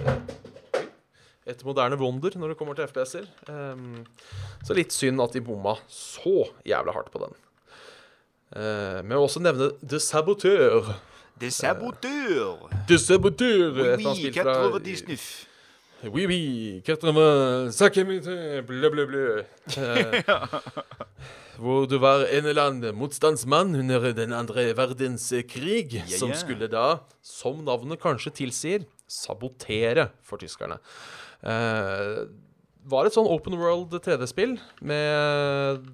Et 1.46 1.60
moderne 1.62 1.98
wonder 2.02 2.34
når 2.42 2.54
det 2.54 2.58
kommer 2.58 2.74
til 2.74 2.88
FPS-er. 2.90 3.26
Um, 3.50 4.00
så 4.66 4.74
litt 4.74 4.94
synd 4.94 5.22
at 5.22 5.36
de 5.36 5.44
bomma 5.46 5.76
så 5.86 6.48
jævla 6.66 6.96
hardt 6.96 7.12
på 7.14 7.22
den. 7.22 7.36
Uh, 8.56 9.02
men 9.04 9.14
jeg 9.14 9.20
vil 9.20 9.28
også 9.28 9.44
nevne 9.46 9.70
The 9.82 10.00
Saboteur. 10.02 10.96
The 11.38 11.52
Saboteur. 11.52 12.64
Uh, 12.66 12.80
The 12.90 12.98
Saboteur! 12.98 13.78
et 13.78 13.94
eller 14.00 14.10
annet 14.10 14.18
spill 14.24 15.20
fra-. 15.22 15.52
Oui, 16.12 16.26
oui, 16.30 16.82
85 16.86 18.06
minutter, 18.06 18.62
blø, 18.68 18.90
blø, 18.94 19.06
blø. 19.10 19.24
Eh, 19.74 20.36
hvor 21.62 21.88
du 21.90 21.98
var 22.04 22.28
en 22.28 22.50
eller 22.52 22.70
annen 22.70 22.98
motstandsmann 23.00 23.74
under 23.80 24.12
den 24.14 24.36
andre 24.36 24.68
verdenskrig, 24.78 25.96
Ja, 25.96 26.06
som 26.20 26.34
skulle 26.38 26.70
da, 26.70 27.00
som 27.26 27.64
navnet 27.66 28.02
kanskje 28.04 28.34
tilsier, 28.44 28.86
sabotere 29.08 30.10
for 30.26 30.42
tyskerne. 30.42 30.78
Uh, 31.46 32.28
var 32.86 33.08
et 33.08 33.16
sånn 33.16 33.30
open 33.30 33.58
world 33.58 33.96
3D-spill 33.98 34.58
med, 34.86 35.86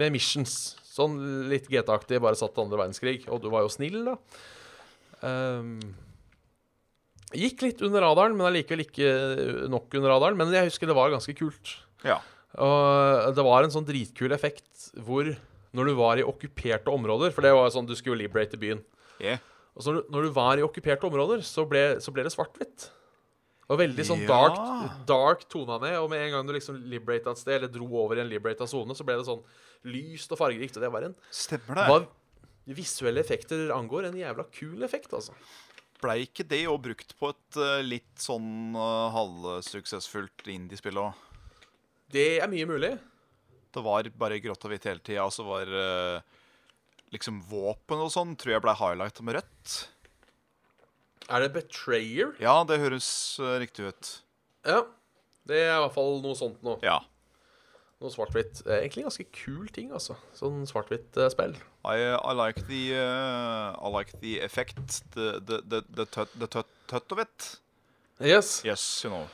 med 0.00 0.14
missions. 0.14 0.74
Sånn 0.94 1.16
litt 1.50 1.70
GT-aktig, 1.72 2.20
bare 2.22 2.38
satt 2.38 2.52
til 2.54 2.66
andre 2.66 2.84
verdenskrig. 2.84 3.22
Og 3.32 3.40
du 3.42 3.48
var 3.54 3.64
jo 3.64 3.72
snill, 3.72 4.02
da. 4.06 4.18
Um, 5.24 5.78
Gikk 7.34 7.62
litt 7.66 7.82
under 7.82 8.04
radaren, 8.06 8.36
men 8.38 8.46
allikevel 8.48 8.84
ikke 8.84 9.08
nok 9.72 9.94
under 9.98 10.12
radaren. 10.14 10.36
Men 10.38 10.52
jeg 10.54 10.70
husker 10.70 10.86
det 10.90 10.96
var 10.96 11.10
ganske 11.14 11.34
kult. 11.38 11.74
Ja. 12.06 12.20
Og 12.62 13.34
det 13.34 13.44
var 13.46 13.64
en 13.66 13.72
sånn 13.74 13.86
dritkul 13.88 14.32
effekt 14.36 14.90
hvor 15.02 15.32
når 15.74 15.88
du 15.90 15.94
var 15.98 16.20
i 16.20 16.22
okkuperte 16.22 16.86
områder 16.92 17.32
For 17.34 17.42
det 17.42 17.50
var 17.56 17.72
sånn, 17.74 17.86
du 17.88 17.96
skulle 17.98 18.14
jo 18.14 18.22
liberate 18.22 18.58
byen. 18.60 18.84
Yeah. 19.18 19.40
Og 19.74 19.82
så 19.82 19.94
når, 20.06 20.28
du- 20.28 20.34
var 20.36 20.60
i 20.60 20.62
okkuperte 20.62 21.02
områder, 21.08 21.42
så 21.42 21.64
ble, 21.66 21.96
så 21.98 22.12
ble 22.14 22.22
det 22.22 22.30
svart-hvitt. 22.34 22.90
Og 23.68 23.78
veldig 23.80 24.04
sånn 24.06 24.22
Ja. 24.22 24.28
dark, 24.28 25.06
dark 25.08 25.48
tona 25.50 25.80
ned. 25.82 25.96
Og 25.98 26.10
med 26.10 26.20
en 26.26 26.30
gang 26.36 26.46
du 26.46 26.52
liksom 26.52 26.78
liberata 26.86 27.32
et 27.32 27.38
sted, 27.38 27.56
eller 27.58 27.72
dro 27.72 27.88
over 28.04 28.16
i 28.16 28.20
en 28.20 28.28
liberata 28.30 28.68
sone, 28.68 28.94
så 28.94 29.02
ble 29.04 29.16
det 29.18 29.26
sånn 29.26 29.42
lyst 29.84 30.30
og 30.30 30.38
fargerikt. 30.38 30.76
Og 30.76 30.82
det 30.84 30.92
var 30.92 31.02
en 31.08 31.16
Stemmer 31.32 31.74
det. 31.80 31.86
Hva 31.88 32.06
visuelle 32.76 33.18
effekter 33.20 33.72
angår, 33.74 34.06
en 34.06 34.20
jævla 34.20 34.44
kul 34.52 34.84
effekt, 34.84 35.10
altså. 35.12 35.32
Blei 36.02 36.24
ikke 36.26 36.46
det 36.48 36.64
òg 36.68 36.80
brukt 36.84 37.14
på 37.20 37.30
et 37.32 37.58
eh, 37.60 37.82
litt 37.86 38.20
sånn 38.20 38.74
uh, 38.76 39.12
halvsuksessfullt 39.14 40.46
indiespill 40.52 40.98
òg? 41.00 41.14
Det 42.14 42.26
er 42.42 42.50
mye 42.50 42.66
mulig. 42.68 42.92
Det 43.74 43.82
var 43.82 44.06
bare 44.18 44.38
grått 44.42 44.66
og 44.66 44.70
hvitt 44.74 44.86
hele 44.86 45.02
tida, 45.02 45.24
og 45.26 45.32
så 45.34 45.46
var 45.46 45.70
eh, 45.70 46.42
liksom 47.14 47.40
våpen 47.50 48.04
og 48.04 48.12
sånn 48.14 48.36
tror 48.38 48.56
jeg 48.56 48.64
ble 48.64 48.74
highlighta 48.78 49.24
med 49.26 49.38
rødt. 49.40 49.78
Er 51.32 51.40
det 51.40 51.54
Betrayer? 51.54 52.34
Ja, 52.42 52.58
det 52.68 52.78
høres 52.82 53.08
eh, 53.40 53.56
riktig 53.64 53.88
ut. 53.88 54.12
Ja. 54.68 54.84
Det 55.44 55.58
er 55.60 55.74
i 55.74 55.80
hvert 55.82 55.96
fall 55.96 56.22
noe 56.24 56.36
sånt 56.38 56.62
noe. 56.64 56.78
Ja. 56.84 57.00
Noe 58.00 58.12
svart-hvitt. 58.12 58.62
Eh, 58.66 58.78
Egentlig 58.82 59.06
ganske 59.08 59.26
kul 59.34 59.68
ting, 59.74 59.90
altså. 59.96 60.16
Sånn 60.36 60.62
svart-hvitt 60.68 61.16
eh, 61.20 61.30
spill. 61.32 61.56
I, 61.84 61.96
I 62.30 62.32
like 62.32 62.66
the 62.66 62.96
uh, 62.96 63.76
I 63.86 63.88
like 63.88 64.12
the 64.20 64.40
effect, 64.40 65.02
the 65.14 65.40
the 65.44 65.62
the 65.68 65.84
the 65.94 66.04
tut, 66.06 66.28
the 66.38 66.46
tut, 66.46 66.66
tut 66.88 67.12
of 67.12 67.18
it. 67.18 67.58
Yes. 68.20 68.62
Yes, 68.64 69.02
you 69.04 69.10
know. 69.10 69.26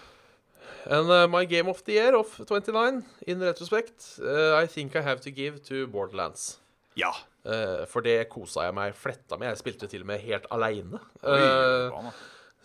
And 0.86 1.10
uh, 1.10 1.28
my 1.28 1.44
game 1.44 1.68
of 1.68 1.84
the 1.84 1.92
year 1.92 2.16
of 2.16 2.40
29, 2.46 3.04
in 3.26 3.40
retrospect, 3.40 4.18
uh, 4.22 4.56
I 4.56 4.66
think 4.66 4.96
I 4.96 5.02
have 5.02 5.20
to 5.20 5.30
give 5.30 5.62
to 5.68 5.86
Borderlands. 5.86 6.58
Ja. 6.96 7.12
Uh, 7.44 7.84
for 7.86 8.00
det 8.00 8.28
kosa 8.32 8.64
jeg 8.66 8.74
meg 8.74 8.94
fletta 8.96 9.36
med. 9.38 9.48
Jeg 9.52 9.60
spilte 9.60 9.86
til 9.92 10.02
og 10.02 10.10
med 10.10 10.20
helt 10.26 10.50
aleine. 10.50 11.00
Oi, 11.22 11.40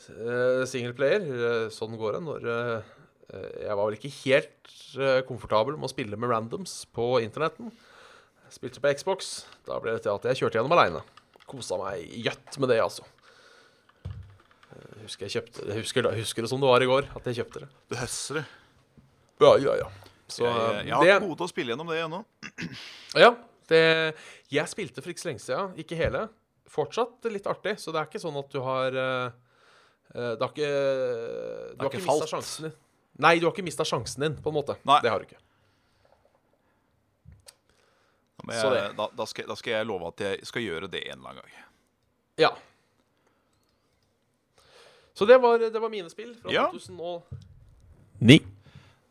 Uh. 0.06 0.66
Singleplayer. 0.68 1.24
Uh, 1.24 1.68
sånn 1.74 1.96
går 1.98 2.18
det 2.18 2.24
når 2.26 2.44
Jeg 2.46 3.74
var 3.74 3.88
vel 3.88 3.96
ikke 3.98 4.12
helt 4.22 4.74
komfortabel 5.28 5.76
med 5.80 5.88
å 5.88 5.92
spille 5.92 6.18
med 6.20 6.30
randoms 6.30 6.84
på 6.94 7.16
internetten. 7.24 7.72
Spilte 8.54 8.82
på 8.82 8.94
Xbox. 8.94 9.34
Da 9.68 9.80
ble 9.82 9.96
det 9.96 10.06
til 10.06 10.14
at 10.14 10.26
jeg 10.30 10.44
kjørte 10.44 10.60
gjennom 10.60 10.76
aleine. 10.78 11.02
Kosa 11.50 11.78
meg 11.80 12.06
gjøtt 12.26 12.60
med 12.62 12.72
det, 12.74 12.80
altså. 12.84 13.06
Jeg 14.76 15.06
husker 15.06 15.28
jeg 15.28 15.34
kjøpte 15.36 15.66
jeg 15.70 15.84
husker, 15.84 16.08
husker 16.18 16.46
det 16.46 16.50
som 16.52 16.62
det 16.62 16.70
var 16.70 16.84
i 16.84 16.88
går, 16.90 17.10
at 17.16 17.28
jeg 17.30 17.42
kjøpte 17.42 17.64
det. 17.64 17.70
Du 17.92 17.98
høsser 18.00 18.42
det. 18.42 18.46
Ja, 19.44 19.52
ja, 19.62 19.76
ja. 19.84 19.90
Så 20.32 20.46
jeg, 20.48 20.56
jeg, 20.56 20.88
jeg 20.88 20.96
har 20.96 21.06
ikke 21.06 21.28
ikke 21.30 21.38
til 21.38 21.46
å 21.46 21.52
spille 21.52 21.74
gjennom 21.74 21.92
det 21.92 22.00
ennå. 22.06 22.24
Ja. 23.26 23.30
Det, 23.66 23.82
jeg 24.54 24.70
spilte 24.70 25.02
for 25.02 25.10
ikke 25.10 25.24
så 25.24 25.30
lenge 25.32 25.42
siden. 25.42 25.72
Ikke 25.82 25.98
hele. 25.98 26.28
Fortsatt 26.70 27.26
litt 27.34 27.48
artig, 27.50 27.78
så 27.82 27.94
det 27.94 28.02
er 28.02 28.10
ikke 28.10 28.22
sånn 28.22 28.36
at 28.38 28.52
du 28.54 28.60
har 28.66 28.98
eh, 29.00 29.38
eh, 30.14 30.34
Det 30.36 30.44
har 30.44 30.52
ikke 30.52 30.70
Du 30.70 31.86
har 31.86 31.90
ikke 31.90 32.02
ikke 32.02 32.04
mista 32.04 32.30
sjansen 32.30 32.68
din. 32.68 32.76
Nei, 33.26 33.38
du 33.40 33.48
har 33.48 33.56
ikke 33.56 33.66
mista 33.66 33.88
sjansen 33.88 34.26
din, 34.26 34.36
på 34.44 34.52
en 34.52 34.58
måte. 34.58 34.76
Nei. 34.86 35.00
Det 35.06 35.14
har 35.14 35.22
du 35.22 35.30
ikke. 35.30 35.40
Men 38.46 38.58
jeg, 38.58 38.94
da, 38.98 39.10
da, 39.18 39.28
skal, 39.30 39.48
da 39.50 39.58
skal 39.60 39.78
jeg 39.78 39.88
love 39.90 40.10
at 40.14 40.24
jeg 40.26 40.48
skal 40.50 40.66
gjøre 40.66 40.90
det 40.92 41.04
en 41.10 41.20
eller 41.20 41.34
annen 41.34 41.44
gang. 41.44 41.62
Ja. 42.42 42.52
Så 45.16 45.26
det 45.26 45.38
var, 45.42 45.60
det 45.60 45.80
var 45.80 45.90
mine 45.90 46.12
spill 46.12 46.36
fra 46.42 46.52
Ja. 46.52 46.68
2009. 46.74 48.42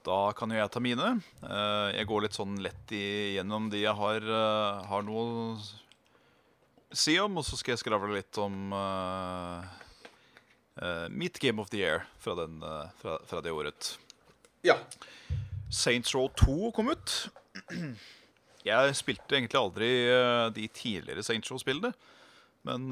Da 0.04 0.18
kan 0.36 0.52
jo 0.52 0.58
jeg 0.58 0.70
ta 0.70 0.80
mine. 0.84 1.14
Eh, 1.40 1.88
jeg 1.96 2.08
går 2.10 2.26
litt 2.26 2.36
sånn 2.36 2.58
lett 2.60 2.92
igjennom 2.92 3.70
de 3.72 3.80
jeg 3.86 3.96
har, 3.96 4.20
eh, 4.20 4.82
har 4.90 5.06
noe 5.06 5.22
å 5.24 5.38
si 6.94 7.16
om, 7.18 7.38
og 7.40 7.46
så 7.46 7.56
skal 7.56 7.72
jeg 7.74 7.82
skravle 7.82 8.12
litt 8.14 8.38
om 8.38 8.70
uh, 8.70 9.64
uh, 10.78 11.06
mitt 11.10 11.40
Game 11.42 11.58
of 11.58 11.72
the 11.72 11.80
Year 11.80 12.04
fra, 12.22 12.36
den, 12.38 12.60
uh, 12.62 12.86
fra, 13.00 13.16
fra 13.26 13.40
det 13.42 13.50
året. 13.50 13.94
Ja. 14.62 14.76
Saints 15.72 16.14
Row 16.14 16.28
2 16.38 16.70
kom 16.76 16.92
ut. 16.92 17.16
Jeg 18.64 18.96
spilte 18.96 19.36
egentlig 19.36 19.60
aldri 19.60 19.88
eh, 20.08 20.46
de 20.56 20.64
tidligere 20.72 21.22
Saints 21.24 21.50
Row-spillene, 21.52 21.90
men 22.64 22.86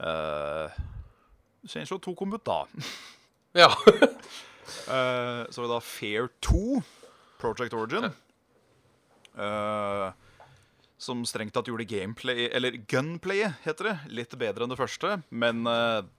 uh, 0.00 0.72
Saints 1.68 1.92
Row 1.92 2.00
2 2.00 2.14
kom 2.16 2.32
ut 2.32 2.46
da. 2.48 2.62
ja. 3.62 3.68
uh, 3.68 5.44
så 5.52 5.60
var 5.60 5.66
det 5.66 5.74
da 5.74 5.80
Fair 5.84 6.30
2, 6.48 6.80
Project 7.42 7.76
Origin. 7.76 8.08
Uh, 9.36 10.08
som 10.96 11.20
strengt 11.28 11.52
tatt 11.52 11.68
gjorde 11.68 11.84
gameplay, 11.90 12.46
eller 12.48 12.80
gunplayet, 12.88 13.60
heter 13.66 13.90
det, 13.90 13.96
litt 14.08 14.32
bedre 14.40 14.64
enn 14.64 14.72
det 14.72 14.80
første. 14.80 15.18
Men 15.28 15.66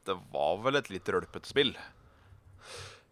det 0.06 0.14
var 0.30 0.60
vel 0.62 0.78
et 0.78 0.92
litt 0.94 1.10
rølpete 1.10 1.50
spill. 1.50 1.74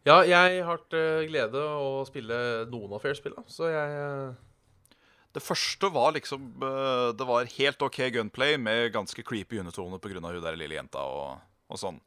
Ja, 0.03 0.17
jeg 0.27 0.63
har 0.63 0.77
hatt 0.77 0.95
eh, 0.97 1.23
glede 1.29 1.59
å 1.59 2.03
spille 2.07 2.35
noen 2.71 2.91
av 2.95 3.03
Fair-spillene, 3.03 3.45
så 3.47 3.69
jeg 3.71 3.93
eh, 3.99 4.97
Det 5.37 5.43
første 5.43 5.89
var 5.93 6.11
liksom 6.17 6.49
eh, 6.59 7.09
Det 7.15 7.27
var 7.29 7.51
helt 7.55 7.85
OK 7.87 8.01
gunplay 8.15 8.57
med 8.59 8.91
ganske 8.93 9.23
creepy 9.23 9.61
undertone 9.61 9.99
pga. 10.03 10.19
hun 10.19 10.43
der 10.43 10.59
lille 10.59 10.75
jenta 10.75 11.05
og, 11.07 11.39
og 11.69 11.79
sånn. 11.79 11.99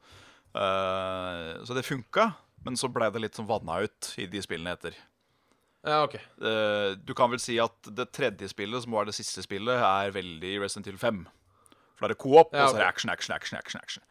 Så 0.56 1.74
det 1.76 1.82
funka, 1.84 2.30
men 2.64 2.78
så 2.80 2.88
blei 2.88 3.10
det 3.12 3.20
litt 3.20 3.36
sånn 3.36 3.48
vanna 3.48 3.82
ut 3.84 4.14
i 4.16 4.24
de 4.24 4.40
spillene 4.40 4.72
etter. 4.72 4.94
Ja, 5.84 5.98
OK. 6.06 6.14
Du 7.04 7.12
kan 7.12 7.28
vel 7.28 7.42
si 7.42 7.58
at 7.60 7.90
det 7.92 8.06
tredje 8.16 8.48
spillet, 8.48 8.86
som 8.86 8.96
var 8.96 9.04
det 9.04 9.12
siste 9.18 9.44
spillet, 9.44 9.76
er 9.76 10.14
veldig 10.14 10.54
Resident 10.62 10.88
Evil 10.88 11.02
5. 11.02 11.20
For 11.98 12.06
da 12.06 12.08
er 12.08 12.14
det 12.14 12.20
co-op, 12.24 12.56
Ja, 12.56 12.64
og 12.64 12.72
så 12.72 12.78
er 12.78 12.86
det 12.86 12.88
action, 12.88 13.12
action, 13.12 13.36
action. 13.36 13.58
action, 13.60 13.84
action. 13.84 14.06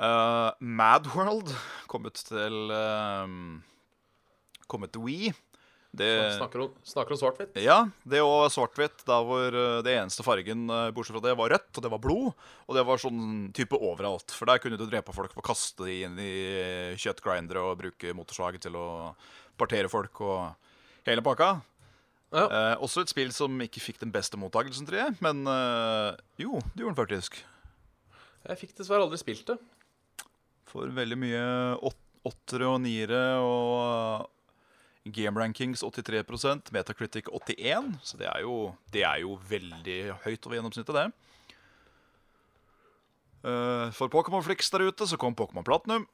Uh, 0.00 0.48
Madworld 0.64 1.50
kommet 1.90 2.16
til 2.24 2.70
um, 2.72 3.60
Kommet 4.70 4.94
til 4.94 5.04
Wii. 5.04 5.32
Det, 5.90 6.06
Snakker 6.36 6.62
om, 6.62 6.74
snakker 6.86 7.16
om 7.16 7.18
svart-hvitt. 7.18 7.56
ja, 7.58 7.80
det 8.06 8.20
og 8.22 8.44
svart-hvitt. 8.54 9.02
Der 9.08 9.24
hvor 9.26 9.56
eh, 9.58 9.80
det 9.82 9.96
eneste 9.98 10.22
fargen, 10.22 10.68
eh, 10.70 10.90
bortsett 10.94 11.16
fra 11.16 11.22
det, 11.24 11.32
var 11.34 11.50
rødt, 11.50 11.72
og 11.74 11.82
det 11.82 11.90
var 11.90 12.02
blod. 12.04 12.44
Og 12.68 12.76
det 12.78 12.84
var 12.86 13.00
sånn 13.02 13.48
type 13.56 13.74
overalt. 13.74 14.30
For 14.30 14.46
der 14.46 14.62
kunne 14.62 14.78
du 14.78 14.84
drepe 14.86 15.10
folk 15.16 15.34
for 15.34 15.42
å 15.42 15.48
kaste 15.48 15.88
de 15.88 15.96
inn 16.06 16.14
i 16.22 16.30
eh, 16.60 16.94
kjøttgrindere 16.94 17.64
og 17.66 17.80
bruke 17.82 18.14
motorsaget 18.14 18.68
til 18.68 18.78
å 18.78 18.86
partere 19.58 19.90
folk 19.90 20.22
og 20.22 20.54
hele 21.10 21.26
pakka. 21.26 21.50
Ja. 22.30 22.46
Eh, 22.46 22.76
også 22.86 23.02
et 23.02 23.10
spill 23.10 23.34
som 23.34 23.58
ikke 23.66 23.82
fikk 23.82 23.98
den 24.04 24.14
beste 24.14 24.38
mottakelsen, 24.38 24.86
tror 24.86 25.02
jeg. 25.02 25.18
Men 25.26 25.42
eh, 25.50 26.22
jo, 26.46 26.62
det 26.70 26.84
gjorde 26.86 26.94
den 26.94 27.02
faktisk. 27.02 27.42
Jeg 28.46 28.62
fikk 28.62 28.78
dessverre 28.78 29.10
aldri 29.10 29.18
spilt 29.18 29.50
det. 29.50 29.58
For 30.70 30.86
veldig 30.94 31.18
mye 31.18 31.42
åt- 31.82 32.06
åttere 32.30 32.68
og 32.68 32.80
niere 32.84 33.20
og 33.42 34.28
Game 35.10 35.40
Rankings 35.40 35.80
83% 35.82 36.68
Metacritic 36.76 37.26
81 37.32 37.94
Så 38.04 38.18
det 38.20 38.28
er 38.28 38.42
jo, 38.44 38.74
det 38.92 39.02
er 39.08 39.22
jo 39.24 39.38
veldig 39.48 39.96
høyt 40.26 40.46
over 40.46 40.58
gjennomsnittet, 40.58 40.94
det. 40.94 41.06
Eh, 43.44 43.86
for 43.96 44.10
Pokémon 44.12 44.44
Flix 44.44 44.68
der 44.72 44.84
ute 44.90 45.06
så 45.08 45.16
kom 45.20 45.34
Pokémon 45.38 45.64
Platinum. 45.64 46.04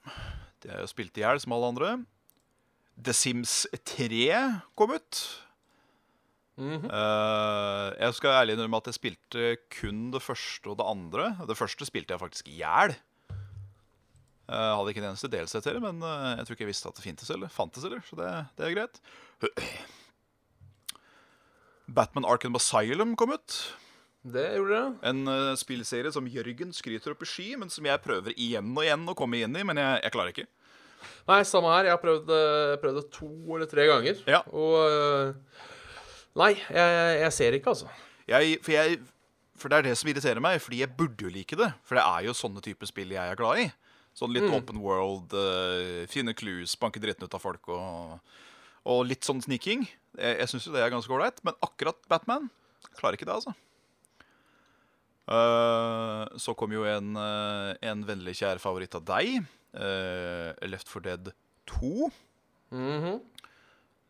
Det 0.62 0.70
er 0.72 0.84
jo 0.84 0.90
spilt 0.92 1.18
i 1.18 1.24
hjel 1.24 1.40
som 1.42 1.56
alle 1.56 1.72
andre. 1.72 1.90
The 2.96 3.12
Sims 3.12 3.64
3 3.84 4.62
kom 4.78 4.94
ut. 4.94 5.24
Mhm. 6.56 6.86
Eh, 6.88 7.88
jeg 8.00 8.14
skal 8.16 8.38
ærlig 8.38 8.54
innrømme 8.56 8.78
at 8.80 8.86
jeg 8.88 8.96
spilte 8.96 9.48
kun 9.76 10.06
det 10.14 10.22
første 10.24 10.70
og 10.72 10.78
det 10.78 10.86
andre. 10.88 11.26
Det 11.50 11.58
første 11.58 11.84
spilte 11.84 12.14
jeg 12.14 12.22
faktisk 12.22 12.48
i 12.48 12.60
hjel. 12.62 12.94
Jeg 14.46 14.74
hadde 14.78 14.92
ikke 14.92 15.02
en 15.02 15.08
eneste 15.10 15.32
delsetere 15.32 15.82
men 15.82 16.02
eh, 16.06 16.34
jeg 16.38 16.46
tror 16.46 16.56
ikke 16.56 16.66
jeg 16.66 16.72
visste 16.72 16.90
at 16.90 16.98
det 16.98 17.06
fintes 17.06 17.32
eller 17.34 17.52
fantes 17.52 17.86
heller, 17.86 18.02
så 18.06 18.18
det, 18.20 18.30
det 18.58 18.68
er 18.68 18.76
greit. 18.76 19.00
Batman 21.98 22.26
Arkham 22.26 22.58
Asylum 22.58 23.14
kom 23.18 23.34
ut. 23.34 23.58
Det 24.26 24.46
gjorde 24.56 24.78
det. 24.78 24.86
En 25.06 25.30
uh, 25.30 25.54
spillserie 25.58 26.10
som 26.14 26.26
Jørgen 26.26 26.72
skryter 26.74 27.14
opp 27.14 27.22
i 27.22 27.30
sky, 27.30 27.52
men 27.60 27.70
som 27.70 27.86
jeg 27.86 28.02
prøver 28.02 28.34
igjen 28.34 28.72
og 28.74 28.82
igjen 28.82 29.06
å 29.06 29.14
komme 29.18 29.38
inn 29.38 29.54
i, 29.54 29.62
men 29.66 29.78
jeg, 29.78 30.00
jeg 30.02 30.14
klarer 30.16 30.34
ikke. 30.34 30.48
Nei, 31.30 31.38
samme 31.46 31.70
her. 31.70 31.86
Jeg 31.86 31.94
har 31.94 32.02
prøvd, 32.02 32.32
prøvd 32.82 32.98
det 32.98 33.04
to 33.14 33.30
eller 33.54 33.70
tre 33.70 33.86
ganger. 33.86 34.18
Ja. 34.26 34.40
Og 34.50 34.74
Nei, 36.36 36.52
jeg, 36.68 37.20
jeg 37.22 37.32
ser 37.32 37.56
ikke, 37.56 37.72
altså. 37.72 37.88
Jeg, 38.28 38.58
for, 38.64 38.74
jeg, 38.74 38.98
for 39.56 39.72
det 39.72 39.78
er 39.78 39.86
det 39.88 39.94
som 39.96 40.10
irriterer 40.10 40.42
meg, 40.42 40.58
fordi 40.60 40.82
jeg 40.82 40.92
burde 40.98 41.24
jo 41.24 41.32
like 41.32 41.56
det. 41.56 41.70
For 41.86 41.96
det 41.96 42.04
er 42.04 42.26
jo 42.26 42.36
sånne 42.36 42.62
typer 42.64 42.90
spill 42.90 43.14
jeg 43.14 43.32
er 43.32 43.38
glad 43.38 43.62
i. 43.62 43.66
Sånn 44.16 44.32
litt 44.32 44.46
open 44.56 44.78
world, 44.80 45.34
uh, 45.36 46.06
finne 46.08 46.32
clues, 46.32 46.72
banke 46.80 47.02
dritten 47.02 47.28
ut 47.28 47.34
av 47.36 47.42
folk 47.42 47.68
og, 47.68 48.16
og 48.88 49.02
litt 49.04 49.26
sånn 49.28 49.42
sniking. 49.44 49.84
Jeg, 50.16 50.38
jeg 50.40 50.48
syns 50.48 50.66
jo 50.66 50.72
det 50.72 50.80
er 50.86 50.92
ganske 50.94 51.12
ålreit, 51.12 51.42
men 51.44 51.58
akkurat 51.60 51.98
Batman 52.08 52.48
klarer 52.96 53.18
ikke 53.18 53.28
det, 53.28 53.36
altså. 53.36 53.52
Uh, 55.26 56.24
så 56.38 56.54
kom 56.54 56.70
jo 56.72 56.84
en, 56.88 57.12
uh, 57.18 57.74
en 57.82 58.04
vennlig 58.06 58.36
kjær 58.40 58.60
favoritt 58.62 58.94
av 58.96 59.04
deg. 59.08 59.40
eh, 59.76 60.52
Left 60.70 60.88
for 60.88 61.04
Dead 61.04 61.32
2. 61.68 62.08
Mhm. 62.72 63.18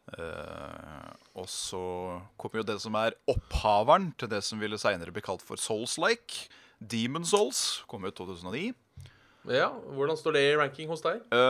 Eh, 0.06 1.08
og 1.34 1.48
så 1.50 1.80
kom 2.38 2.52
jo 2.54 2.62
det 2.62 2.76
som 2.78 2.94
er 2.94 3.16
opphaveren 3.26 4.12
til 4.20 4.28
det 4.30 4.38
som 4.46 4.60
ville 4.62 4.78
seinere 4.78 5.10
bli 5.10 5.24
kalt 5.26 5.42
for 5.42 5.58
Souls-like. 5.58 6.46
Demon 6.78 7.24
Souls 7.26 7.82
kom 7.90 8.04
ut 8.06 8.14
2009. 8.14 8.70
Ja, 9.46 9.68
Hvordan 9.94 10.18
står 10.18 10.34
det 10.34 10.42
i 10.42 10.56
ranking 10.58 10.88
hos 10.90 11.04
deg? 11.04 11.20
Uh, 11.30 11.46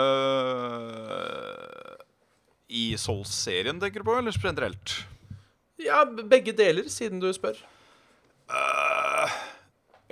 I 2.69 2.93
Souls-serien, 3.01 3.81
tenker 3.81 4.03
du 4.03 4.09
på, 4.09 4.17
eller 4.21 4.37
generelt? 4.37 4.99
Ja, 5.81 6.03
begge 6.05 6.53
deler, 6.57 6.91
siden 6.93 7.21
du 7.23 7.31
spør. 7.37 7.57
Uh, 8.53 9.33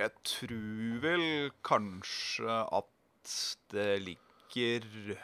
jeg 0.01 0.11
tror 0.27 0.97
vel 1.05 1.27
kanskje 1.65 2.49
at 2.49 3.35
det 3.73 4.01
ligger 4.05 5.15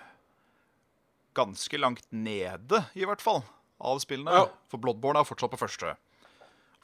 ganske 1.38 1.82
langt 1.82 2.06
nede, 2.14 2.86
i 2.94 3.06
hvert 3.08 3.24
fall, 3.24 3.42
av 3.82 4.02
spillene. 4.04 4.38
Ja. 4.38 4.48
For 4.70 4.82
Bloodborne 4.82 5.22
er 5.22 5.28
fortsatt 5.28 5.54
på 5.54 5.62
første. 5.62 5.96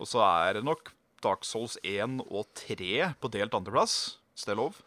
Og 0.02 0.10
så 0.10 0.22
er 0.26 0.58
det 0.58 0.66
nok 0.66 0.94
Dark 1.24 1.46
Souls 1.46 1.78
1 1.84 2.22
og 2.28 2.46
3 2.58 3.14
på 3.22 3.34
delt 3.34 3.54
andreplass. 3.58 4.18
Hvis 4.34 4.46
det 4.46 4.54
er 4.54 4.62
lov. 4.62 4.78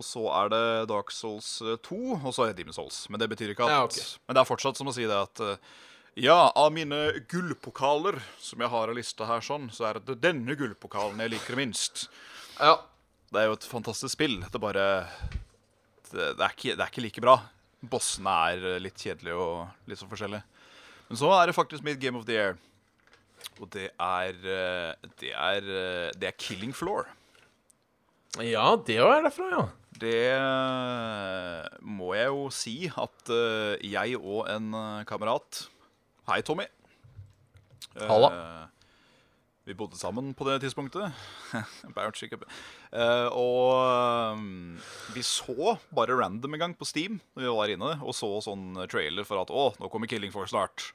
Og 0.00 0.06
så 0.06 0.22
er 0.32 0.48
det 0.48 0.64
Dark 0.88 1.12
Souls 1.12 1.58
2, 1.84 1.96
og 2.16 2.32
så 2.32 2.46
er 2.46 2.52
det 2.54 2.62
Demon 2.62 2.76
Souls. 2.76 3.02
Men 3.12 3.20
det 3.20 3.28
betyr 3.28 3.52
ikke 3.52 3.66
at 3.68 3.74
Ja, 3.74 3.84
okay. 3.84 4.06
Men 4.24 4.36
det 4.38 4.42
er 4.42 4.48
fortsatt 4.48 4.80
som 4.80 4.88
å 4.88 4.94
si 4.96 5.04
det 5.04 5.16
at 5.16 5.42
eh, 5.44 5.58
ja, 6.24 6.38
av 6.56 6.72
mine 6.72 7.00
gullpokaler 7.30 8.16
som 8.40 8.64
jeg 8.64 8.72
har 8.72 8.90
av 8.90 8.96
lista 8.96 9.28
her, 9.28 9.44
sånn, 9.44 9.68
så 9.72 9.90
er 9.90 10.00
det 10.00 10.16
denne 10.24 10.56
gullpokalen 10.58 11.20
jeg 11.22 11.34
liker 11.36 11.60
minst. 11.60 12.06
Ja. 12.56 12.78
Det 13.30 13.42
er 13.42 13.50
jo 13.50 13.58
et 13.58 13.68
fantastisk 13.68 14.16
spill. 14.16 14.40
Det 14.50 14.62
bare 14.62 14.86
Det, 16.10 16.32
det, 16.34 16.42
er, 16.42 16.56
ikke, 16.56 16.74
det 16.74 16.82
er 16.82 16.90
ikke 16.90 17.04
like 17.04 17.22
bra. 17.22 17.36
Bossene 17.92 18.32
er 18.50 18.80
litt 18.82 18.98
kjedelige 18.98 19.36
og 19.38 19.86
litt 19.88 20.00
så 20.00 20.08
forskjellige. 20.10 20.42
Men 21.10 21.20
så 21.20 21.30
er 21.36 21.46
det 21.46 21.54
faktisk 21.60 21.84
mitt 21.86 22.00
Game 22.02 22.18
of 22.18 22.26
the 22.26 22.34
Year. 22.34 22.58
Og 23.60 23.68
det 23.72 23.90
er 23.94 24.34
eh, 24.40 25.08
Det 25.20 25.30
er, 25.36 25.60
eh, 25.64 26.10
det 26.16 26.32
er 26.32 26.38
Killing 26.40 26.74
Floor. 26.76 27.06
Ja, 28.38 28.76
det 28.86 28.98
er 29.02 29.24
derfra, 29.24 29.48
ja. 29.50 29.62
Det 30.00 30.40
må 31.84 32.14
jeg 32.16 32.30
jo 32.30 32.44
si 32.54 32.74
at 32.88 33.32
eh, 33.34 33.82
jeg 33.92 34.16
og 34.16 34.46
en 34.48 34.72
eh, 34.76 35.04
kamerat 35.08 35.66
Hei, 36.30 36.40
Tommy. 36.46 36.64
Eh, 37.98 38.06
Halla. 38.08 38.30
vi 39.66 39.74
bodde 39.76 39.98
sammen 39.98 40.32
på 40.36 40.46
det 40.48 40.60
tidspunktet. 40.64 41.10
Eh, 42.90 43.28
og 43.38 43.76
eh, 43.82 44.40
vi 45.14 45.22
så 45.26 45.76
bare 45.94 46.16
random 46.18 46.56
en 46.56 46.62
gang 46.64 46.72
på 46.78 46.88
Steam 46.88 47.20
når 47.34 47.44
vi 47.44 47.52
var 47.58 47.72
inne 47.74 47.92
og 48.00 48.14
så 48.16 48.32
sånn 48.42 48.80
trailer 48.90 49.26
for 49.26 49.42
at 49.42 49.52
å, 49.52 49.68
nå 49.78 49.90
kommer 49.92 50.10
Killing 50.10 50.32
Force 50.34 50.54
snart. 50.54 50.90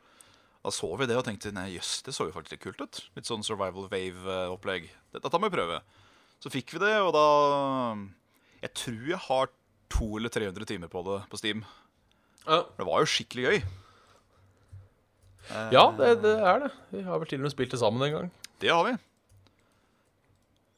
Da 0.65 0.73
så 0.73 0.89
vi 0.97 1.05
det 1.07 1.19
og 1.19 1.27
tenkte 1.27 1.53
nei, 1.53 1.75
jøss, 1.75 1.99
det 2.07 2.15
så 2.15 2.25
jo 2.25 2.33
faktisk 2.33 2.57
litt 2.57 2.65
kult 2.65 2.81
ut. 2.81 3.01
Litt 3.15 3.29
sånn 3.29 3.45
Survival 3.45 3.85
Wave-opplegg. 3.91 4.89
Dette 5.13 5.39
må 5.39 5.51
vi 5.51 5.57
prøve. 5.59 5.83
Så 6.41 6.49
fikk 6.51 6.73
vi 6.73 6.81
det, 6.81 6.95
og 7.05 7.13
da 7.13 7.25
Jeg 8.65 8.73
tror 8.73 9.09
jeg 9.11 9.21
har 9.27 9.49
to 9.93 10.05
eller 10.17 10.31
300 10.33 10.65
timer 10.65 10.89
på 10.89 11.03
det 11.05 11.19
på 11.29 11.37
Steam. 11.37 11.65
Ja, 12.47 12.63
Det 12.77 12.85
var 12.87 13.03
jo 13.03 13.09
skikkelig 13.09 13.43
gøy. 13.45 13.59
ja 15.71 15.83
det, 15.97 16.23
det 16.23 16.33
er 16.41 16.63
det. 16.63 16.71
Vi 16.89 17.03
har 17.05 17.19
vel 17.21 17.29
til 17.29 17.43
og 17.43 17.45
med 17.45 17.53
spilt 17.53 17.75
det 17.75 17.79
sammen 17.79 18.01
en 18.01 18.15
gang. 18.15 18.31
Det 18.61 18.73
har 18.73 18.87
vi. 18.87 18.95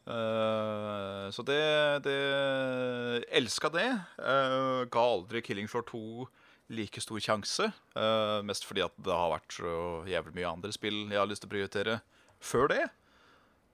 Uh, 0.08 1.28
så 1.32 1.44
det, 1.48 2.04
det 2.04 3.24
Elska 3.32 3.72
det. 3.72 3.88
Uh, 4.20 4.84
ga 4.92 5.08
aldri 5.16 5.42
Killing 5.42 5.68
Floor 5.72 5.88
2 5.88 6.28
like 6.76 7.00
stor 7.04 7.20
sjanse. 7.24 7.72
Uh, 7.96 8.44
mest 8.44 8.68
fordi 8.68 8.84
at 8.84 8.96
det 9.00 9.16
har 9.16 9.32
vært 9.32 9.60
så 9.62 10.04
jævlig 10.08 10.36
mye 10.36 10.56
andre 10.60 10.76
spill 10.76 11.06
jeg 11.08 11.20
har 11.20 11.28
lyst 11.28 11.44
til 11.44 11.52
å 11.52 11.56
prioritere 11.56 12.00
før 12.44 12.68
det. 12.76 12.86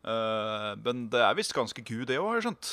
Men 0.03 1.05
det 1.07 1.21
er 1.23 1.35
visst 1.37 1.53
ganske 1.55 1.79
gud, 1.79 2.09
det 2.09 2.17
òg, 2.19 2.25
har 2.27 2.41
jeg 2.41 2.43
skjønt. 2.43 2.71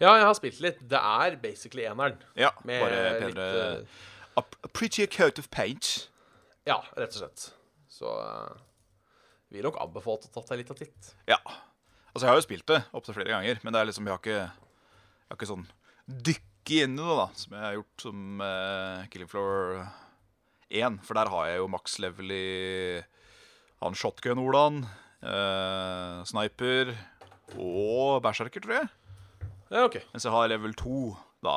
Ja, 0.00 0.14
jeg 0.18 0.26
har 0.26 0.34
spilt 0.38 0.60
litt. 0.64 0.80
Det 0.90 1.00
er 1.00 1.38
basically 1.42 1.86
eneren. 1.88 2.18
Ja, 2.38 2.52
Med 2.66 2.82
bare 2.84 3.00
litt 3.04 3.36
penere 3.36 3.66
eh, 3.80 4.02
a, 4.40 4.44
prettier 4.72 5.10
coat 5.10 5.40
of 5.42 5.50
paint. 5.54 6.08
Ja, 6.68 6.80
rett 6.96 7.14
og 7.14 7.20
slett. 7.22 7.48
Så 7.90 8.10
uh, 8.10 8.54
vi 9.50 9.60
vil 9.60 9.68
nok 9.68 9.80
anbefalt 9.82 10.26
å 10.28 10.32
ta 10.34 10.44
deg 10.50 10.62
litt 10.64 10.72
av 10.74 10.80
titt. 10.80 11.12
Ja. 11.30 11.38
Altså, 12.14 12.26
jeg 12.26 12.30
har 12.32 12.40
jo 12.40 12.46
spilt 12.46 12.68
det 12.70 12.80
opptil 12.94 13.16
flere 13.16 13.34
ganger, 13.34 13.60
men 13.62 13.74
det 13.74 13.80
er 13.80 13.90
liksom, 13.90 14.08
jeg 14.08 14.14
har 14.14 14.22
ikke, 14.22 14.40
jeg 14.44 15.32
har 15.32 15.38
ikke 15.38 15.50
sånn 15.50 15.66
dykke 16.04 16.80
inn 16.84 16.96
i 16.96 17.04
det, 17.04 17.16
da, 17.20 17.26
som 17.38 17.56
jeg 17.56 17.64
har 17.66 17.76
gjort 17.78 18.04
som 18.06 18.42
uh, 18.44 19.06
Killing 19.12 19.30
Floor 19.30 19.62
1. 20.74 21.00
For 21.06 21.18
der 21.18 21.32
har 21.32 21.48
jeg 21.50 21.60
jo 21.60 21.72
maks 21.74 21.98
level 22.02 22.34
i 22.34 22.44
han 23.84 23.98
shotgun-Olaen, 23.98 24.84
uh, 25.26 26.22
sniper 26.28 26.94
og 27.60 28.22
berserker, 28.24 28.64
tror 28.64 28.78
jeg. 28.80 28.92
Ja, 29.74 29.84
OK. 29.88 29.96
Mens 30.14 30.24
jeg 30.26 30.30
har 30.34 30.46
level 30.52 30.74
2, 30.78 30.98
da, 31.42 31.56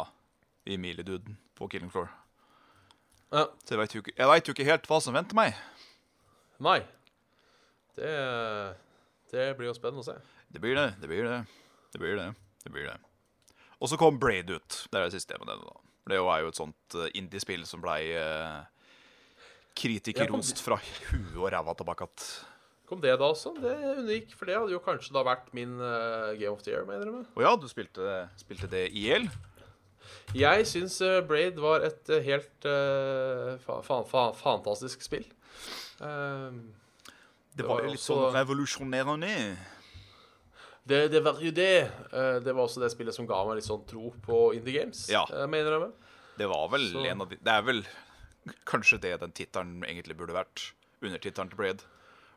i 0.66 0.78
mileduden 0.82 1.36
på 1.58 1.68
Killing 1.70 1.92
Floor. 1.94 2.10
Ja. 3.32 3.44
Så 3.64 3.76
jeg 3.76 3.82
veit 3.82 3.94
jo, 3.96 4.02
ikke- 4.02 4.16
jeg 4.18 4.28
vet 4.32 4.48
jo 4.48 4.54
ikke 4.56 4.66
helt 4.72 4.88
hva 4.90 4.98
som 5.04 5.14
venter 5.14 5.36
meg. 5.38 5.54
Nei. 6.60 6.80
Det, 7.98 8.14
det 9.32 9.46
blir 9.58 9.68
jo 9.70 9.76
spennende 9.78 10.02
å 10.02 10.08
se. 10.08 10.16
Det 10.50 10.62
blir 10.64 10.76
det, 10.80 10.88
det 11.02 11.08
blir 11.12 11.24
det. 11.28 11.46
Det 11.94 12.00
blir 12.02 12.16
det. 12.18 12.28
det 12.64 12.72
blir 12.74 12.88
det. 12.90 12.98
Og 13.82 13.90
så 13.92 13.98
kom 14.00 14.18
Braid 14.20 14.50
ut. 14.50 14.88
Det 14.90 14.98
er 14.98 15.06
det 15.06 15.14
siste 15.14 15.34
jeg 15.36 15.42
må 15.44 15.46
nevne. 15.50 15.68
da. 15.70 15.84
Det 16.08 16.18
er 16.18 16.42
jo 16.42 16.48
et 16.48 16.56
sånt 16.58 16.96
eh, 16.96 17.10
indie-spill 17.20 17.66
som 17.68 17.82
blei 17.84 18.00
eh, 18.16 18.64
kritikerrost 19.78 20.62
fra 20.64 20.78
huet 20.80 21.36
og 21.38 21.52
ræva 21.54 21.74
tilbake 21.78 22.04
att. 22.04 22.46
Kom 22.88 23.02
det 23.04 23.12
da 23.20 23.28
også? 23.28 23.52
Det 23.60 23.72
er 23.74 23.98
unikt, 24.00 24.32
for 24.40 24.48
det 24.48 24.56
hadde 24.56 24.72
jo 24.72 24.80
kanskje 24.80 25.12
da 25.12 25.24
vært 25.28 25.50
min 25.54 25.74
uh, 25.82 26.32
Game 26.40 26.54
of 26.54 26.62
the 26.64 26.72
Year, 26.72 26.86
mener 26.88 27.06
du? 27.12 27.26
Og 27.36 27.44
ja, 27.44 27.52
du 27.60 27.68
spilte, 27.68 28.30
spilte 28.40 28.70
det 28.72 28.86
i 28.96 29.10
hjel. 29.10 29.28
Jeg 30.38 30.68
syns 30.70 31.02
uh, 31.04 31.20
Braid 31.28 31.60
var 31.60 31.84
et 31.84 32.08
uh, 32.14 32.22
helt 32.24 32.68
eh, 32.68 33.58
fa 33.66 33.82
fa 33.84 33.98
fa 34.08 34.30
fantastisk 34.40 35.04
spill. 35.04 35.26
Ehm, 36.00 36.62
Det 37.58 37.66
var 37.68 37.82
jo 37.84 37.92
litt 37.92 38.00
også- 38.00 38.14
sånn 38.14 38.36
revolusjonerende. 38.38 39.34
det, 40.88 41.02
det 41.12 41.22
var 41.26 41.40
jo 41.44 41.52
det. 41.52 41.92
Eh, 42.14 42.40
det 42.40 42.54
var 42.56 42.64
også 42.70 42.80
det 42.86 42.92
spillet 42.94 43.14
som 43.16 43.28
ga 43.28 43.42
meg 43.48 43.58
litt 43.60 43.68
sånn 43.68 43.84
tro 43.90 44.14
på 44.24 44.54
Indie 44.56 44.80
Games, 44.80 45.10
Ja. 45.12 45.26
eh, 45.34 45.46
mener 45.48 45.72
jeg. 45.76 45.80
med. 45.82 45.92
Det 46.38 46.48
var 46.48 46.68
vel 46.70 46.88
Så- 46.92 47.04
en 47.06 47.22
av 47.22 47.30
de 47.30 47.36
Det 47.36 47.52
er 47.52 47.62
vel 47.64 47.84
kanskje 48.66 49.02
det 49.02 49.20
den 49.20 49.32
tittelen 49.32 49.84
egentlig 49.84 50.16
burde 50.16 50.32
vært. 50.38 50.72
Undertittelen 51.02 51.50
til 51.50 51.58
Braid. 51.58 51.84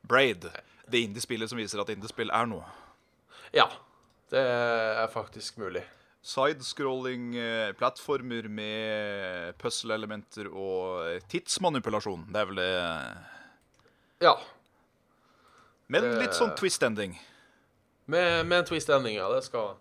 Braid. 0.03 0.46
Det 0.90 1.05
indie-spillet 1.07 1.51
som 1.51 1.59
viser 1.61 1.80
at 1.82 1.90
indie-spill 1.92 2.32
er 2.34 2.48
noe. 2.51 2.66
Ja. 3.55 3.68
Det 4.30 4.40
er 4.40 5.09
faktisk 5.11 5.59
mulig. 5.59 5.82
Sidescrolling 6.22 7.34
eh, 7.36 7.72
med 8.53 9.55
puzzle-elementer 9.59 10.51
og 10.53 11.07
eh, 11.09 11.20
tidsmanipulasjon. 11.32 12.26
Det 12.30 12.40
er 12.40 12.51
vel 12.51 12.61
det 12.61 12.72
Ja. 14.20 14.34
Men 15.90 16.07
litt 16.20 16.36
sånn 16.36 16.53
twist-ending. 16.59 17.16
Med, 18.07 18.46
med 18.46 18.59
en 18.59 18.68
twist-ending, 18.68 19.16
ja. 19.16 19.30
Det 19.32 19.42
skal, 19.48 19.78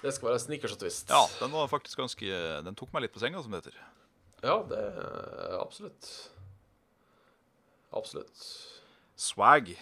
det 0.00 0.14
skal 0.14 0.30
være 0.30 0.44
snickers 0.46 0.76
og 0.76 0.84
twist. 0.84 1.10
Ja, 1.10 1.26
den 1.40 1.52
var 1.52 1.68
faktisk 1.68 1.98
ganske 2.00 2.38
Den 2.64 2.78
tok 2.78 2.94
meg 2.94 3.04
litt 3.04 3.12
på 3.12 3.20
senga, 3.20 3.42
som 3.42 3.52
det 3.52 3.64
heter. 3.64 3.82
Ja, 4.44 4.60
det 4.68 4.80
absolutt. 5.58 6.08
Absolutt. 7.92 8.46
Swag. 9.14 9.72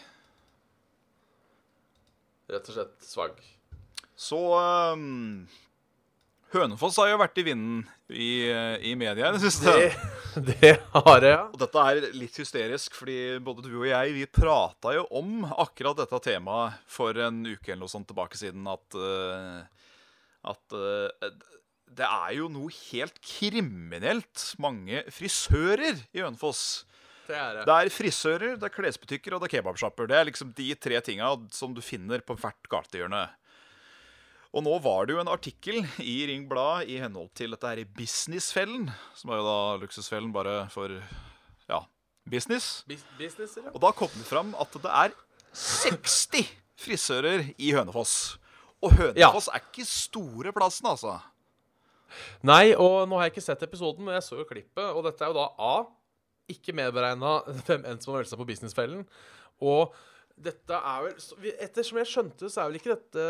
Rett 2.52 2.68
og 2.68 2.76
slett 2.76 3.06
swag. 3.06 3.38
Så 4.18 4.38
um, 4.92 5.46
Hønefoss 6.52 6.98
har 7.00 7.08
jo 7.08 7.20
vært 7.22 7.38
i 7.40 7.44
vinden 7.46 7.78
i, 8.12 8.44
i 8.84 8.92
media 8.98 9.30
i 9.30 9.36
det 9.38 9.40
siste. 9.40 9.72
Det, 9.72 10.42
det 10.60 10.72
har 10.92 11.24
jeg, 11.24 11.32
ja. 11.32 11.46
Og 11.48 11.56
dette 11.62 11.84
er 11.88 12.10
litt 12.16 12.36
hysterisk, 12.42 12.98
fordi 12.98 13.38
både 13.44 13.64
du 13.64 13.72
og 13.78 13.88
jeg 13.88 14.12
vi 14.18 14.26
prata 14.28 14.92
jo 14.98 15.06
om 15.16 15.46
akkurat 15.48 15.96
dette 16.02 16.20
temaet 16.28 16.82
for 16.90 17.16
en 17.16 17.40
uke 17.48 17.72
eller 17.72 17.86
noe 17.86 17.92
sånt 17.92 18.10
tilbake 18.10 18.36
siden. 18.40 18.68
At, 18.68 18.98
eh, 19.00 19.88
at 20.52 20.76
eh, 20.76 21.32
det 21.92 22.08
er 22.08 22.36
jo 22.36 22.52
noe 22.52 22.72
helt 22.92 23.16
kriminelt 23.24 24.50
mange 24.60 25.06
frisører 25.12 26.04
i 26.12 26.20
Hønefoss. 26.20 26.84
Det 27.26 27.36
er 27.38 27.54
det. 27.56 27.66
Det 27.68 27.76
er 27.76 27.92
frisører, 27.94 28.56
det 28.58 28.66
er 28.66 28.74
klesbutikker 28.74 29.36
og 29.36 29.42
det 29.42 29.48
er 29.50 29.54
kebabsjapper. 29.58 30.08
Det 30.10 30.18
er 30.18 30.28
liksom 30.28 30.50
de 30.58 30.68
tre 30.74 30.98
tinga 31.04 31.30
som 31.54 31.74
du 31.76 31.82
finner 31.84 32.24
på 32.26 32.36
hvert 32.38 32.70
gatehjørne. 32.72 33.22
Og 34.52 34.64
nå 34.66 34.74
var 34.84 35.06
det 35.08 35.14
jo 35.14 35.22
en 35.22 35.30
artikkel 35.32 35.78
i 36.04 36.16
Ring 36.28 36.44
Blad 36.50 36.90
i 36.92 36.98
henhold 37.00 37.30
til 37.38 37.54
dette 37.54 37.70
her 37.70 37.80
i 37.80 37.88
Businessfellen, 37.88 38.90
som 39.16 39.32
er 39.32 39.40
jo 39.40 39.46
da 39.46 39.60
luksusfellen 39.80 40.32
bare 40.34 40.66
for 40.74 40.92
ja, 41.70 41.78
business. 42.28 42.82
Bis 42.90 43.06
business 43.16 43.56
ja. 43.56 43.70
Og 43.72 43.80
da 43.80 43.94
kom 43.96 44.12
det 44.12 44.28
fram 44.28 44.52
at 44.60 44.76
det 44.76 44.92
er 44.92 45.16
60 45.56 46.52
frisører 46.82 47.46
i 47.56 47.72
Hønefoss. 47.72 48.36
Og 48.84 48.92
Hønefoss 48.98 49.48
er 49.48 49.64
ikke 49.64 49.88
store 49.88 50.52
plassen, 50.52 50.90
altså. 50.90 51.16
Nei, 52.44 52.74
og 52.76 53.06
nå 53.08 53.16
har 53.16 53.30
jeg 53.30 53.38
ikke 53.38 53.46
sett 53.46 53.64
episoden, 53.64 54.04
men 54.04 54.18
jeg 54.18 54.26
så 54.26 54.36
jo 54.36 54.48
klippet, 54.48 54.84
og 54.84 55.06
dette 55.06 55.24
er 55.24 55.32
jo 55.32 55.38
da 55.38 55.48
A. 55.56 55.74
Ikke 56.52 56.74
medberegna 56.76 57.38
hvem 57.66 57.86
enn 57.88 58.00
som 58.02 58.12
har 58.12 58.22
meldt 58.22 58.32
seg 58.32 58.40
på 58.40 58.48
Businessfellen. 58.48 59.06
Og 59.62 59.94
dette 60.42 60.74
er 60.74 61.04
vel 61.04 61.54
Ettersom 61.62 62.00
jeg 62.00 62.10
skjønte, 62.10 62.48
så 62.50 62.62
er 62.62 62.70
vel 62.70 62.80
ikke 62.80 62.94
dette 62.94 63.24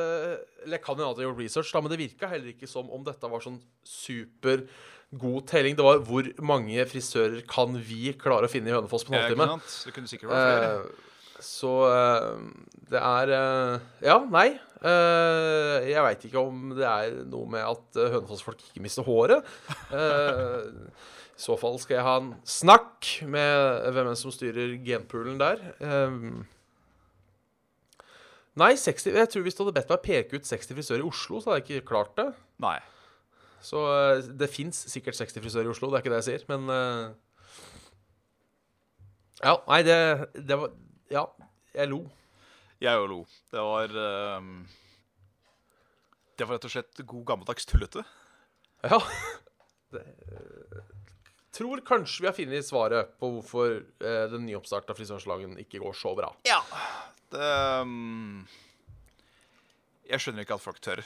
Eller 0.63 0.79
jeg 0.79 0.85
kan 0.85 1.01
jo 1.01 1.09
ha 1.09 1.27
gjort 1.27 1.41
research, 1.41 1.73
da, 1.75 1.83
men 1.83 1.93
det 1.93 2.01
virka 2.01 2.31
heller 2.31 2.53
ikke 2.55 2.71
som 2.71 2.91
om 2.95 3.05
dette 3.07 3.31
var 3.31 3.45
sånn 3.45 3.61
super 3.87 4.65
god 5.13 5.47
telling. 5.51 5.77
Det 5.77 5.85
var 5.85 6.03
hvor 6.09 6.29
mange 6.41 6.85
frisører 6.89 7.43
kan 7.49 7.75
vi 7.77 8.15
klare 8.19 8.49
å 8.49 8.53
finne 8.53 8.71
i 8.71 8.77
Hønefoss 8.77 9.05
på 9.05 9.13
en 9.13 9.21
halvtime? 9.21 9.49
Det 9.61 9.95
kunne 9.97 10.09
sikkert 10.09 10.33
vært 10.33 10.47
flere. 10.49 10.71
Eh, 10.79 11.09
så 11.43 11.73
eh, 11.91 12.45
det 12.93 13.03
er 13.03 13.33
eh, 13.37 13.89
Ja, 14.09 14.21
nei. 14.25 14.51
Jeg 14.83 16.03
veit 16.03 16.25
ikke 16.27 16.41
om 16.43 16.73
det 16.75 16.87
er 16.89 17.21
noe 17.31 17.47
med 17.51 17.63
at 17.63 17.99
Hønefoss-folk 18.17 18.65
ikke 18.71 18.83
mister 18.83 19.07
håret. 19.07 19.47
I 21.33 21.43
så 21.43 21.57
fall 21.59 21.79
skal 21.81 21.97
jeg 21.97 22.07
ha 22.07 22.17
en 22.21 22.33
snakk 22.47 23.09
med 23.27 23.93
hvem 23.95 24.11
enn 24.11 24.19
som 24.19 24.33
styrer 24.35 24.77
genpoolen 24.85 25.41
der. 25.41 25.63
Um, 25.81 26.45
nei, 28.61 28.75
60 28.79 29.17
Jeg 29.17 29.31
tror 29.33 29.47
hvis 29.47 29.57
du 29.57 29.65
hadde 29.65 29.75
bedt 29.81 29.93
meg 29.93 30.05
peke 30.05 30.39
ut 30.39 30.49
60 30.49 30.77
frisører 30.77 31.03
i 31.03 31.09
Oslo, 31.09 31.41
så 31.41 31.51
hadde 31.51 31.63
jeg 31.63 31.81
ikke 31.81 31.91
klart 31.95 32.15
det. 32.21 32.29
Nei. 32.63 32.79
Så 33.63 33.83
eh, 33.89 34.25
det 34.39 34.51
fins 34.51 34.85
sikkert 34.91 35.17
60 35.19 35.41
frisører 35.41 35.71
i 35.71 35.73
Oslo, 35.73 35.91
det 35.91 36.01
er 36.01 36.05
ikke 36.05 36.13
det 36.13 36.23
jeg 36.23 36.29
sier, 36.31 36.47
men 36.51 36.67
uh, 36.71 37.13
Ja, 39.43 39.57
nei, 39.71 39.83
det, 39.87 39.99
det 40.37 40.59
var 40.59 40.75
Ja, 41.13 41.27
jeg 41.75 41.91
lo. 41.91 42.05
Jeg 42.83 42.99
òg 42.99 43.07
lo. 43.11 43.21
Det 43.53 43.63
var 43.63 43.93
um, 44.43 44.55
Det 46.35 46.47
var 46.49 46.57
rett 46.57 46.67
og 46.67 46.75
slett 46.75 47.03
god 47.07 47.25
gammeldags 47.31 47.69
tullete. 47.71 48.05
Ja. 48.83 48.99
Det, 49.93 50.01
tror 51.63 51.83
kanskje 51.87 52.25
vi 52.25 52.29
har 52.29 52.37
funnet 52.37 52.67
svaret 52.67 53.15
på 53.23 53.31
hvorfor 53.37 53.79
eh, 53.79 54.25
den 54.33 54.47
nyoppstarta 54.49 54.97
frisørsalongen 54.99 55.57
ikke 55.63 55.81
går 55.83 55.95
så 55.97 56.15
bra. 56.19 56.33
Ja. 56.49 56.59
Det 57.33 57.51
um, 57.87 58.43
Jeg 60.11 60.21
skjønner 60.21 60.45
ikke 60.45 60.59
at 60.59 60.65
folk 60.65 60.83
tør. 60.85 61.01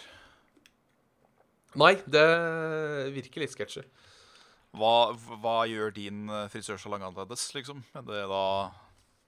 Nei, 1.76 1.92
det 2.08 2.24
virker 3.12 3.44
litt 3.44 3.52
sketsjy. 3.52 3.84
Hva, 4.76 5.12
hva 5.40 5.58
gjør 5.68 5.92
din 5.96 6.26
eh, 6.32 6.48
frisørsalong 6.52 7.04
annerledes, 7.04 7.46
liksom, 7.56 7.84
enn 7.96 8.08
det 8.08 8.24
da 8.32 8.42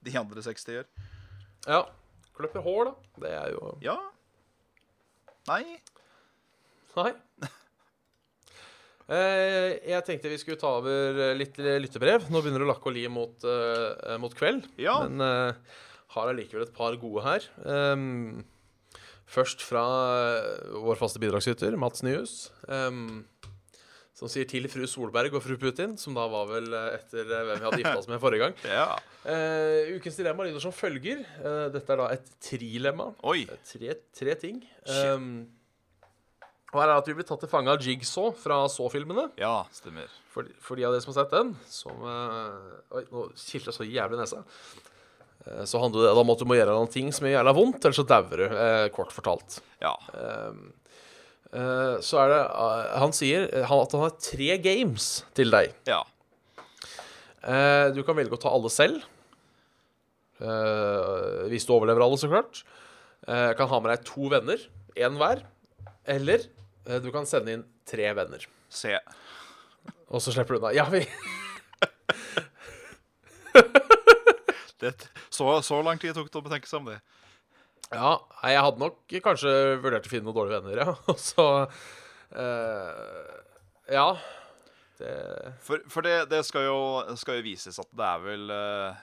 de 0.08 0.16
andre 0.20 0.44
60 0.44 0.74
gjør? 0.78 0.88
Ja. 1.68 1.82
Klipper 2.38 2.64
hår, 2.64 2.90
da. 2.90 3.22
Det 3.24 3.36
er 3.36 3.54
jo 3.54 3.72
Ja. 3.84 3.96
Nei. 5.48 5.62
Nei. 6.98 7.12
Eh, 9.08 9.78
jeg 9.88 10.04
tenkte 10.04 10.28
vi 10.32 10.38
skulle 10.40 10.60
ta 10.60 10.74
over 10.82 11.34
litt 11.38 11.56
lyttebrev. 11.56 12.26
Nå 12.28 12.42
begynner 12.44 12.60
det 12.64 12.68
å 12.68 12.72
lakke 12.74 12.90
og 12.90 12.96
li 12.96 13.06
mot, 13.12 13.46
eh, 13.48 14.16
mot 14.20 14.34
kveld. 14.36 14.68
Ja. 14.80 14.98
Men 15.08 15.24
eh, 15.24 15.78
har 16.16 16.30
allikevel 16.32 16.66
et 16.66 16.74
par 16.76 16.96
gode 17.00 17.24
her. 17.24 17.48
Um, 17.64 18.44
først 19.28 19.64
fra 19.64 19.84
eh, 20.28 20.76
vår 20.84 21.00
faste 21.00 21.20
bidragsyter, 21.22 21.76
Mats 21.80 22.04
Nyhus. 22.04 22.48
Um, 22.68 23.24
som 24.18 24.26
sier 24.30 24.48
til 24.50 24.64
fru 24.66 24.82
Solberg 24.90 25.36
og 25.38 25.44
fru 25.44 25.54
Putin, 25.60 25.92
som 26.00 26.16
da 26.16 26.24
var 26.30 26.48
vel 26.50 26.72
eh, 26.74 26.88
etter 26.96 27.22
eh, 27.28 27.44
hvem 27.46 27.60
vi 27.60 27.66
hadde 27.68 27.82
gifta 27.84 28.00
oss 28.00 28.08
med 28.10 28.22
forrige 28.22 28.48
gang. 28.48 28.56
Ja. 28.78 28.88
uh, 29.28 29.92
ukens 29.98 30.16
dilemma 30.18 30.46
lyder 30.48 30.64
som 30.64 30.74
følger. 30.74 31.20
Uh, 31.44 31.68
dette 31.74 31.92
er 31.94 32.00
da 32.02 32.08
et 32.16 32.32
trilemma. 32.42 33.12
Oi. 33.30 33.44
Eh, 33.46 33.60
Tre, 33.68 33.94
tre 34.16 34.34
ting. 34.40 34.58
Um, 34.90 35.30
og 36.68 36.82
her 36.82 36.90
er 36.90 36.98
at 37.00 37.06
vi 37.08 37.14
blir 37.16 37.24
tatt 37.24 37.40
til 37.40 37.48
fange 37.48 37.72
av 37.72 37.80
Jigsaw 37.80 38.28
fra 38.36 38.60
Saw-filmene. 38.68 39.30
Ja, 39.40 39.62
stemmer. 39.72 40.10
For, 40.34 40.48
for 40.60 40.76
de 40.76 40.84
av 40.84 40.92
dere 40.92 41.00
som 41.00 41.14
har 41.14 41.22
sett 41.22 41.32
den, 41.32 41.54
som 41.72 42.02
uh, 42.04 42.98
Oi, 42.98 43.06
nå 43.08 43.22
kilte 43.40 43.70
jeg 43.70 43.76
så 43.78 43.86
jævlig 43.88 44.18
nesa. 44.20 44.42
Uh, 45.46 45.62
så 45.64 45.80
handler 45.80 46.10
det 46.10 46.20
om 46.20 46.32
at 46.34 46.42
du 46.42 46.44
må 46.50 46.58
gjøre 46.58 46.74
noen 46.76 46.92
ting 46.92 47.08
som 47.14 47.24
gjør 47.24 47.38
jævla 47.38 47.54
vondt, 47.56 47.80
eller 47.80 47.96
så 47.96 48.04
dauer 48.10 48.42
du, 48.42 48.44
uh, 48.52 48.84
kort 48.92 49.14
fortalt. 49.16 49.56
Ja. 49.80 49.94
Um, 50.12 50.60
eh, 51.54 51.94
så 52.04 52.18
er 52.20 52.32
det 52.34 52.40
Han 53.00 53.14
sier 53.16 53.46
at 53.62 53.94
han 53.94 54.02
har 54.02 54.16
tre 54.20 54.58
games 54.60 55.06
til 55.38 55.54
deg. 55.54 55.72
Ja. 55.88 56.02
Du 57.94 58.02
kan 58.04 58.18
velge 58.18 58.34
å 58.34 58.40
ta 58.42 58.50
alle 58.52 58.68
selv. 58.68 59.06
Hvis 61.48 61.64
du 61.64 61.70
overlever 61.72 62.02
alle, 62.04 62.18
så 62.20 62.28
klart. 62.28 62.60
Kan 63.24 63.70
ha 63.70 63.78
med 63.80 63.94
deg 63.94 64.02
to 64.04 64.28
venner, 64.28 64.60
én 64.98 65.16
hver. 65.16 65.40
Eller 66.04 66.44
du 66.88 67.10
kan 67.12 67.26
sende 67.28 67.52
inn 67.52 67.64
tre 67.88 68.08
venner. 68.16 68.44
Se. 68.72 68.94
Og 70.08 70.22
så 70.24 70.32
slipper 70.32 70.56
du 70.56 70.60
unna. 70.62 70.72
Ja, 70.76 70.88
vi 70.92 71.04
Det, 74.78 74.92
så, 75.28 75.62
så 75.66 75.82
lang 75.82 75.98
tid 75.98 76.14
tok 76.14 76.28
det 76.30 76.38
å 76.38 76.44
betenke 76.44 76.68
seg 76.70 76.78
om 76.84 76.86
det. 76.92 77.00
Ja, 77.88 78.12
jeg 78.44 78.60
hadde 78.62 78.82
nok 78.82 79.14
kanskje 79.24 79.52
vurdert 79.82 80.06
å 80.06 80.10
finne 80.12 80.28
noen 80.28 80.36
dårlige 80.36 80.60
venner, 80.60 80.82
ja. 80.84 80.92
Og 81.10 81.18
så 81.18 81.46
uh, 81.66 83.32
Ja. 83.90 84.08
Det 84.98 85.14
For, 85.64 85.82
for 85.90 86.06
det, 86.06 86.28
det 86.30 86.44
skal, 86.46 86.68
jo, 86.68 86.78
skal 87.18 87.40
jo 87.40 87.46
vises 87.46 87.78
at 87.80 87.90
det 87.94 88.06
er 88.06 88.22
vel 88.24 88.50
eh, 88.50 89.02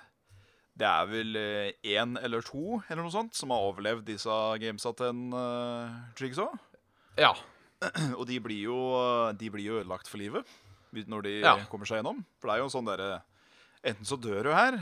Det 0.75 0.88
er 0.89 1.05
vel 1.07 1.38
én 1.88 2.17
eller 2.19 2.43
to 2.43 2.81
eller 2.89 3.01
noe 3.05 3.13
sånt 3.13 3.36
som 3.38 3.53
har 3.55 3.63
overlevd 3.69 4.03
disse 4.09 4.39
gamesa 4.59 4.91
til 4.95 5.11
en 5.13 5.21
uh, 5.31 5.99
Jigsaw. 6.19 6.51
Ja. 7.19 7.31
Og 8.19 8.23
de 8.30 8.39
blir 8.39 8.61
jo, 8.69 8.76
de 9.38 9.49
blir 9.51 9.65
jo 9.67 9.80
ødelagt 9.82 10.07
for 10.11 10.21
livet 10.21 10.45
når 10.95 11.26
de 11.26 11.32
Ja. 11.43 11.57
kommer 11.67 11.86
seg 11.89 11.99
gjennom. 11.99 12.21
For 12.39 12.47
det 12.47 12.53
er 12.55 12.61
jo 12.63 12.69
sånn 12.71 12.88
derre 12.88 13.21
Enten 13.86 14.07
så 14.07 14.15
dør 14.17 14.47
du 14.47 14.51
her, 14.55 14.78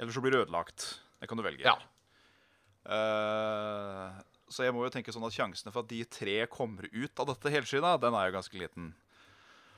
eller 0.00 0.12
så 0.14 0.22
blir 0.24 0.32
du 0.32 0.38
ødelagt. 0.40 1.00
Det 1.20 1.28
kan 1.28 1.36
du 1.36 1.42
velge. 1.44 1.66
Ja. 1.66 1.74
Uh, 2.88 4.08
så 4.48 4.64
jeg 4.66 4.72
må 4.72 4.84
jo 4.86 4.92
tenke 4.92 5.12
sånn 5.14 5.26
at 5.26 5.34
sjansene 5.36 5.72
for 5.72 5.84
at 5.84 5.90
de 5.90 6.00
tre 6.08 6.38
kommer 6.50 6.88
ut 6.92 7.20
av 7.22 7.28
dette 7.30 7.52
helskinnet, 7.52 8.00
den 8.02 8.16
er 8.16 8.28
jo 8.30 8.36
ganske 8.38 8.58
liten. 8.58 8.90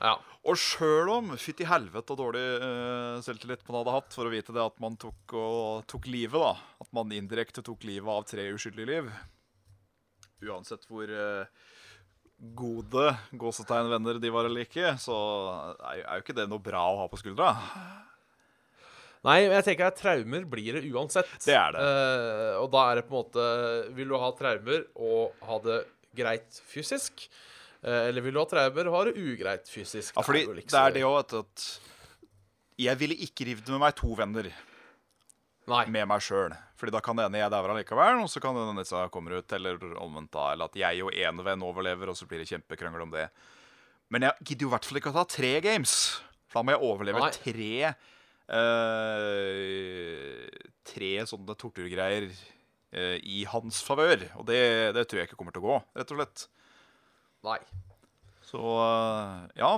ja. 0.03 0.14
Og 0.45 0.59
sjøl 0.61 1.09
om 1.14 1.34
fytti 1.40 1.64
helvete 1.66 2.14
og 2.14 2.20
dårlig 2.20 2.45
uh, 2.62 3.18
selvtillit 3.24 3.66
man 3.68 3.80
hadde 3.80 3.95
hatt 3.97 4.14
for 4.16 4.28
å 4.28 4.32
vite 4.32 4.53
det 4.55 4.62
at 4.64 4.78
man 4.82 4.95
tok, 5.01 5.34
og, 5.34 5.84
tok 5.90 6.07
livet, 6.11 6.38
da. 6.38 6.55
At 6.84 6.90
man 6.97 7.11
indirekte 7.16 7.64
tok 7.64 7.82
livet 7.88 8.11
av 8.12 8.26
tre 8.28 8.47
uskyldige 8.55 8.90
liv. 8.90 9.11
Uansett 10.45 10.84
hvor 10.90 11.09
eh, 11.09 11.47
gode 12.55 13.07
gåsetegnvenner 13.40 14.18
de 14.20 14.30
var 14.34 14.45
eller 14.49 14.66
ikke, 14.66 14.92
så 15.01 15.16
er, 15.80 16.01
jo- 16.03 16.18
ikke 16.20 16.36
det 16.36 16.49
noe 16.51 16.61
bra 16.62 16.82
å 16.92 16.99
ha 17.03 17.07
på 17.09 17.20
skuldra. 17.20 17.55
Nei, 19.24 19.38
men 19.49 19.55
jeg 19.57 19.64
tenker 19.70 19.88
at 19.88 19.97
traumer 19.97 20.45
blir 20.53 20.76
det 20.76 20.84
uansett. 20.92 21.30
Det 21.47 21.55
er 21.57 21.72
det. 21.72 21.80
Eh, 21.80 22.59
og 22.61 22.68
da 22.74 22.82
er 22.90 23.01
det 23.01 23.07
på 23.09 23.14
en 23.16 23.22
måte 23.22 23.95
Vil 23.97 24.11
du 24.12 24.18
ha 24.20 24.28
traumer 24.36 24.84
og 25.01 25.32
ha 25.49 25.59
det 25.64 25.78
greit 26.14 26.61
fysisk? 26.68 27.24
Eh, 27.80 28.11
eller 28.11 28.20
vil 28.26 28.36
du 28.36 28.42
ha 28.42 28.45
traumer 28.51 28.90
og 28.90 28.99
ha 28.99 29.03
det 29.09 29.16
ugreit 29.16 29.64
fysisk? 29.72 30.12
Ja, 30.16 30.22
fordi 30.26 30.45
det 30.47 30.59
liksom- 30.61 30.80
er 30.86 30.92
det 30.92 31.03
òg, 31.09 31.34
at 31.40 31.80
jeg 32.84 32.99
ville 32.99 33.16
ikke 33.24 33.47
revet 33.49 33.68
med 33.70 33.80
meg 33.80 33.95
to 33.97 34.12
venner 34.14 34.51
Nei. 35.71 35.85
med 35.89 36.09
meg 36.11 36.25
sjøl. 36.25 36.53
Fordi 36.81 36.93
da 36.93 37.01
kan 37.05 37.17
det 37.17 37.29
ene 37.29 37.41
jeg 37.41 37.53
dauer 37.55 37.73
allikevel, 37.73 38.25
og 38.25 38.31
så 38.33 38.43
kan 38.43 38.57
det 38.57 38.65
hende 38.67 38.85
disse 38.85 39.05
kommer 39.15 39.39
ut, 39.39 39.55
eller 39.57 39.81
omvendt 40.03 40.33
da. 40.35 40.51
Eller 40.53 40.69
at 40.69 40.79
jeg 40.79 41.05
og 41.07 41.15
en 41.15 41.45
venn 41.47 41.65
overlever, 41.65 42.11
og 42.12 42.19
så 42.19 42.29
blir 42.29 42.43
det 42.43 42.51
kjempekrangel 42.51 43.07
om 43.07 43.15
det. 43.15 43.29
Men 44.12 44.29
jeg 44.29 44.51
gidder 44.51 44.67
jo 44.67 44.73
i 44.73 44.75
hvert 44.75 44.89
fall 44.89 45.01
ikke 45.01 45.15
å 45.15 45.17
ta 45.17 45.25
tre 45.29 45.55
games. 45.65 45.95
For 46.51 46.61
da 46.61 46.67
må 46.67 46.75
jeg 46.75 46.91
overleve 46.91 47.25
Nei. 47.25 47.33
tre 47.39 47.95
Uh, 48.45 50.45
Tre 50.85 51.11
sånne 51.25 51.55
torturgreier 51.57 52.27
uh, 52.29 53.17
i 53.25 53.41
hans 53.49 53.79
favør. 53.85 54.27
Og 54.41 54.45
det, 54.51 54.61
det 54.97 55.07
tror 55.09 55.23
jeg 55.23 55.31
ikke 55.31 55.39
kommer 55.41 55.55
til 55.55 55.65
å 55.65 55.71
gå, 55.71 55.79
rett 55.97 56.12
og 56.12 56.21
slett. 56.21 56.45
Nei. 57.49 57.57
Så 58.45 58.61
uh, 58.61 59.49
ja. 59.57 59.73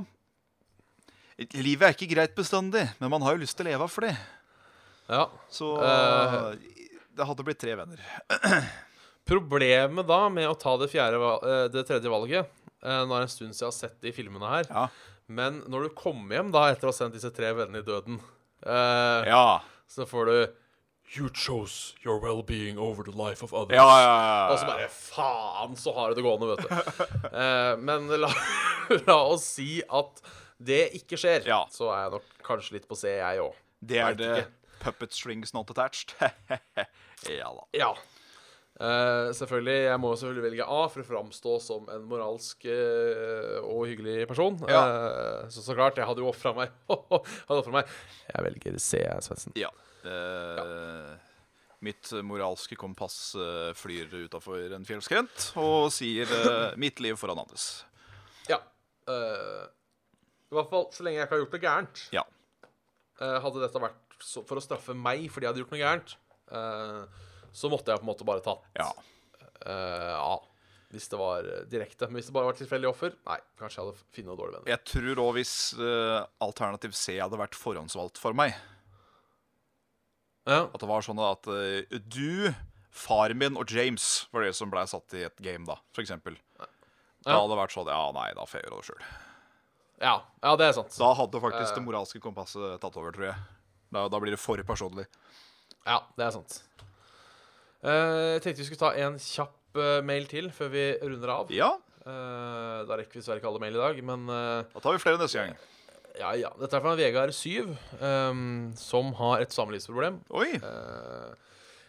Livet 1.55 1.87
er 1.87 1.95
ikke 1.95 2.11
greit 2.11 2.35
bestandig, 2.35 2.83
men 2.99 3.13
man 3.13 3.23
har 3.23 3.37
jo 3.37 3.45
lyst 3.45 3.55
til 3.59 3.69
å 3.69 3.71
leve 3.71 3.87
av 3.87 3.93
for 3.93 4.09
det. 4.09 4.17
Ja. 5.09 5.29
Så 5.53 5.71
Eh. 5.83 6.55
det 7.17 7.25
hadde 7.29 7.45
blitt 7.47 7.61
tre 7.63 7.75
venner. 7.79 8.01
Problemet 9.27 10.07
da 10.07 10.29
med 10.31 10.47
å 10.49 10.55
ta 10.59 10.77
det, 10.79 10.89
fjerde, 10.93 11.19
eh, 11.43 11.65
det 11.75 11.83
tredje 11.89 12.11
valget 12.13 12.47
eh, 12.85 13.01
Nå 13.07 13.11
er 13.17 13.25
det 13.25 13.27
en 13.27 13.33
stund 13.33 13.55
siden 13.57 13.65
jeg 13.65 13.71
har 13.73 13.79
sett 13.81 13.97
de 14.05 14.13
filmene 14.15 14.51
her. 14.53 14.69
Ja. 14.71 14.85
Men 15.27 15.63
når 15.67 15.89
du 15.89 15.95
kommer 15.99 16.37
hjem 16.39 16.53
da 16.55 16.69
etter 16.71 16.87
å 16.87 16.93
ha 16.93 16.97
sendt 16.97 17.17
disse 17.19 17.33
tre 17.35 17.51
vennene 17.57 17.83
i 17.83 17.87
døden, 17.87 18.21
Ja. 18.67 19.61
så 19.91 20.07
får 20.07 20.31
du 20.31 20.39
You 21.17 21.29
chose 21.31 21.95
your 22.05 22.19
well-being 22.19 22.79
over 22.83 23.05
the 23.07 23.13
life 23.15 23.41
of 23.45 23.53
others. 23.55 23.77
Ja, 23.79 23.87
ja, 24.03 24.15
ja. 24.27 24.47
Og 24.51 24.59
så 24.59 24.67
bare 24.67 24.89
Faen, 24.91 25.77
så 25.79 25.93
har 25.95 26.11
du 26.11 26.19
det 26.19 26.25
gående, 26.27 26.49
vet 26.51 26.67
du. 26.67 26.71
Eh, 27.37 27.77
men 27.79 28.09
la, 28.23 28.31
la 29.07 29.17
oss 29.31 29.45
si 29.59 29.81
at 29.87 30.23
det 30.59 30.81
ikke 30.99 31.19
skjer. 31.21 31.47
Ja. 31.47 31.61
Så 31.71 31.91
er 31.95 32.07
jeg 32.09 32.15
nok 32.17 32.27
kanskje 32.47 32.75
litt 32.79 32.89
på 32.91 32.99
C, 32.99 33.13
jeg 33.21 33.43
òg. 33.43 33.55
Det 33.87 33.99
er 34.03 34.15
vet 34.15 34.19
det 34.23 34.31
ikke. 34.41 34.53
Puppet 34.87 35.17
strings 35.17 35.55
not 35.57 35.71
attached. 35.75 36.15
ja 37.41 37.51
da. 37.51 37.67
Ja. 37.77 37.95
Uh, 38.77 39.33
selvfølgelig, 39.33 39.77
Jeg 39.89 40.01
må 40.01 40.11
selvfølgelig 40.13 40.43
velge 40.51 40.65
A 40.69 40.81
for 40.93 41.01
å 41.01 41.07
framstå 41.09 41.53
som 41.65 41.87
en 41.89 42.03
moralsk 42.11 42.67
uh, 42.69 43.63
og 43.65 43.87
hyggelig 43.89 44.27
person. 44.29 44.59
Ja. 44.69 44.83
Uh, 44.85 45.47
så 45.49 45.65
så 45.65 45.77
klart, 45.79 45.97
jeg 45.97 46.05
hadde 46.05 46.21
jo 46.21 46.29
ofra 46.29 46.53
meg. 46.57 46.75
meg. 47.79 47.95
Jeg 48.29 48.47
velger 48.51 48.77
C, 48.77 49.01
Svendsen. 49.25 49.57
Ja. 49.57 49.73
ja. 50.05 50.67
Mitt 51.85 52.11
moralske 52.25 52.77
kompass 52.77 53.37
flyr 53.79 54.13
utafor 54.27 54.73
en 54.75 54.87
fjellskrent 54.89 55.51
og 55.61 55.91
sier 55.93 56.31
'mitt 56.81 57.01
liv 57.05 57.19
foran 57.21 57.39
andres'. 57.39 57.85
Ja. 58.49 58.59
I 59.07 60.57
hvert 60.57 60.73
fall 60.73 60.89
så 60.93 61.05
lenge 61.05 61.21
jeg 61.21 61.29
ikke 61.29 61.37
har 61.37 61.43
gjort 61.45 61.57
det 61.57 61.63
gærent. 61.63 62.03
Ja. 62.17 62.25
Hadde 63.21 63.63
dette 63.63 63.83
vært 63.85 64.06
for 64.23 64.59
å 64.59 64.65
straffe 64.65 64.97
meg 64.97 65.27
fordi 65.33 65.47
jeg 65.47 65.53
hadde 65.53 65.63
gjort 65.65 65.73
noe 65.75 65.81
gærent, 65.83 66.17
uh, 66.53 67.33
så 67.57 67.71
måtte 67.73 67.93
jeg 67.93 68.03
på 68.03 68.07
en 68.07 68.13
måte 68.13 68.29
bare 68.29 68.45
tatt 68.45 68.67
ja. 68.77 68.91
Uh. 69.67 70.37
Hvis 70.93 71.09
det 71.11 71.19
var 71.19 71.47
direkte. 71.67 72.07
Men 72.07 72.21
hvis 72.21 72.29
det 72.29 72.35
bare 72.37 72.47
var 72.47 72.57
tilfeldig 72.57 72.89
offer, 72.89 73.17
nei, 73.27 73.41
kanskje 73.59 73.81
jeg 73.81 73.89
hadde 73.89 74.05
funnet 74.15 74.29
noen 74.31 74.39
dårlige 74.39 74.59
venner. 74.61 74.71
Jeg 74.71 74.83
tror 74.93 75.23
òg 75.25 75.33
hvis 75.37 75.55
uh, 75.81 76.21
alternativ 76.47 76.95
C 76.97 77.17
hadde 77.19 77.41
vært 77.41 77.59
forhåndsvalgt 77.59 78.21
for 78.23 78.37
meg 78.39 78.55
Ja. 80.47 80.63
At 80.63 80.79
det 80.79 80.89
var 80.89 81.05
sånn 81.05 81.21
at 81.27 81.51
uh, 81.51 81.99
du, 82.07 82.55
far 82.95 83.35
min 83.35 83.59
og 83.59 83.75
James 83.75 84.29
var 84.33 84.47
det 84.47 84.55
som 84.57 84.71
ble 84.73 84.87
satt 84.89 85.19
i 85.19 85.27
et 85.27 85.43
game, 85.43 85.67
da, 85.69 85.81
for 85.93 86.07
eksempel. 86.07 86.39
Da 87.27 87.35
hadde 87.35 87.51
det 87.51 87.59
vært 87.59 87.75
sånn 87.75 87.91
Ja, 87.91 88.03
nei, 88.15 88.29
da 88.39 88.47
får 88.47 88.61
jeg 88.61 88.69
gjøre 88.69 88.79
det 88.79 88.89
sjøl. 88.93 89.07
Ja, 89.97 90.17
ja, 90.45 90.55
det 90.61 90.69
er 90.69 90.75
sant. 90.77 90.97
Da 91.01 91.13
hadde 91.17 91.41
faktisk 91.41 91.79
det 91.79 91.85
moralske 91.85 92.21
kompasset 92.23 92.79
tatt 92.83 92.97
over, 93.01 93.15
tror 93.17 93.31
jeg. 93.31 93.37
Da, 93.95 94.07
da 94.13 94.21
blir 94.23 94.35
det 94.35 94.43
for 94.43 94.61
personlig. 94.67 95.07
Ja, 95.87 96.01
det 96.19 96.27
er 96.27 96.35
sant. 96.35 96.61
Eh, 97.87 98.37
jeg 98.37 98.43
tenkte 98.43 98.63
vi 98.63 98.69
skulle 98.71 98.83
ta 98.83 98.93
en 98.99 99.19
kjapp 99.23 99.79
eh, 99.79 100.01
mail 100.07 100.27
til 100.31 100.51
før 100.55 100.73
vi 100.73 100.87
runder 101.05 101.35
av. 101.41 101.53
Ja, 101.55 101.77
Eh, 102.07 102.81
da 102.87 102.95
rekker 103.01 103.17
vi 103.17 103.19
dessverre 103.19 103.41
ikke 103.41 103.49
alle 103.51 103.59
mail 103.59 103.75
i 103.75 103.81
dag, 103.81 103.97
men 104.07 104.29
da 104.31 104.79
tar 104.79 104.95
vi 104.95 105.01
flere 105.03 105.19
neste 105.19 105.41
gang. 105.41 105.57
ja, 106.21 106.29
ja. 106.39 106.53
Dette 106.61 106.79
er 106.79 106.85
fra 106.85 106.93
Vegard 106.95 107.33
7, 107.35 107.73
um, 107.99 108.45
som 108.79 109.11
har 109.19 109.43
et 109.43 109.51
samlivsproblem. 109.51 110.21
Oi. 110.31 110.53
Uh, 110.63 111.35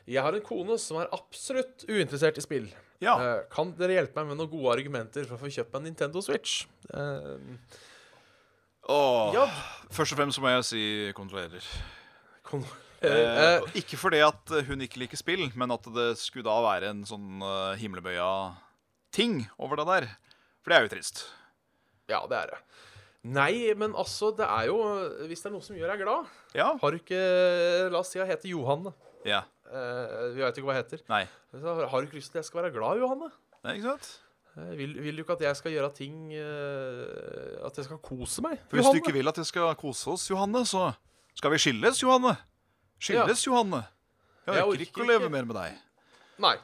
jeg 0.10 0.24
har 0.24 0.34
en 0.34 0.42
kone 0.42 0.80
som 0.82 0.98
er 1.04 1.12
absolutt 1.14 1.86
uinteressert 1.86 2.40
i 2.42 2.46
spill. 2.46 2.66
Ja. 3.04 3.14
Uh, 3.14 3.44
kan 3.54 3.76
dere 3.78 4.00
hjelpe 4.00 4.18
meg 4.24 4.32
med 4.32 4.42
noen 4.42 4.52
gode 4.56 4.74
argumenter 4.74 5.28
for 5.28 5.38
å 5.38 5.44
få 5.44 5.54
kjøpt 5.54 5.76
meg 5.76 5.84
en 5.84 5.88
Nintendo 5.92 6.24
Switch? 6.26 6.64
Eh, 6.90 7.36
Åh. 8.88 9.34
jobb. 9.36 9.56
Først 9.92 10.14
og 10.14 10.20
fremst 10.20 10.38
så 10.38 10.44
må 10.44 10.52
jeg 10.52 10.68
si 10.68 10.84
kontrollerer. 11.16 11.66
kon 12.48 12.64
Eh, 12.98 13.14
eh, 13.14 13.66
ikke 13.78 13.98
fordi 14.00 14.24
at 14.26 14.54
eh, 14.58 14.66
hun 14.66 14.82
ikke 14.82 15.04
liker 15.04 15.20
spill, 15.20 15.44
men 15.54 15.70
at 15.70 15.86
det 15.94 16.16
skulle 16.18 16.48
da 16.48 16.56
være 16.66 16.90
en 16.90 17.04
sånn 17.06 17.44
uh, 17.46 17.76
himmelbøya 17.78 18.30
ting 19.14 19.44
over 19.62 19.78
det 19.78 19.86
der. 19.86 20.08
For 20.64 20.74
det 20.74 20.78
er 20.80 20.88
jo 20.88 20.94
trist. 20.96 21.22
ja, 22.10 22.24
det 22.26 22.40
er 22.40 22.56
det. 22.56 22.60
Nei, 23.28 23.52
men 23.78 23.94
altså, 23.98 24.32
det 24.32 24.46
er 24.46 24.70
jo 24.70 24.78
Hvis 25.28 25.42
det 25.42 25.50
er 25.50 25.52
noe 25.52 25.66
som 25.66 25.76
gjør 25.76 25.90
deg 25.92 26.04
glad 26.06 26.28
Ja. 26.56 26.68
Har 26.80 26.94
du 26.94 27.00
ikke 27.02 27.18
La 27.92 28.00
oss 28.00 28.14
si 28.14 28.22
jeg 28.22 28.30
heter 28.30 28.48
Johanne. 28.54 28.94
ja. 29.28 29.42
Eh, 29.68 30.32
vi 30.32 30.40
veit 30.40 30.56
ikke 30.56 30.70
hva 30.70 30.78
jeg 30.78 30.86
heter. 30.86 31.02
Nei. 31.12 31.26
Så 31.52 31.74
har 31.76 31.90
har 31.92 32.00
du 32.00 32.08
ikke 32.08 32.22
lyst 32.22 32.32
til 32.32 32.40
at 32.40 32.46
jeg 32.46 32.48
skal 32.48 32.62
være 32.62 32.72
glad, 32.72 33.02
Johanne? 33.02 33.28
Nei, 33.66 33.74
ikke 33.76 33.90
sant? 33.90 34.08
Eh, 34.58 34.74
vil, 34.78 34.96
vil 35.06 35.20
du 35.20 35.22
ikke 35.22 35.36
at 35.38 35.44
jeg 35.46 35.60
skal 35.60 35.74
gjøre 35.76 35.90
ting 35.94 36.32
uh, 36.34 37.66
At 37.68 37.78
jeg 37.78 37.86
skal 37.86 38.00
kose 38.02 38.42
meg? 38.46 38.58
For 38.66 38.80
hvis 38.80 38.90
du 38.90 39.02
ikke 39.04 39.14
vil 39.14 39.30
at 39.30 39.38
jeg 39.38 39.50
skal 39.52 39.76
kose 39.78 40.16
oss, 40.16 40.26
Johanne, 40.32 40.64
så 40.66 40.90
skal 41.38 41.54
vi 41.54 41.62
skilles, 41.62 42.02
Johanne. 42.02 42.34
Skilles, 42.98 43.44
Johanne. 43.46 43.84
Jeg 44.48 44.58
Jeg 44.58 44.70
orker 44.72 44.86
ikke 44.88 45.04
å 45.04 45.10
leve 45.12 45.30
mer 45.30 45.46
med 45.46 45.60
deg. 45.60 45.78
Nei. 46.42 46.56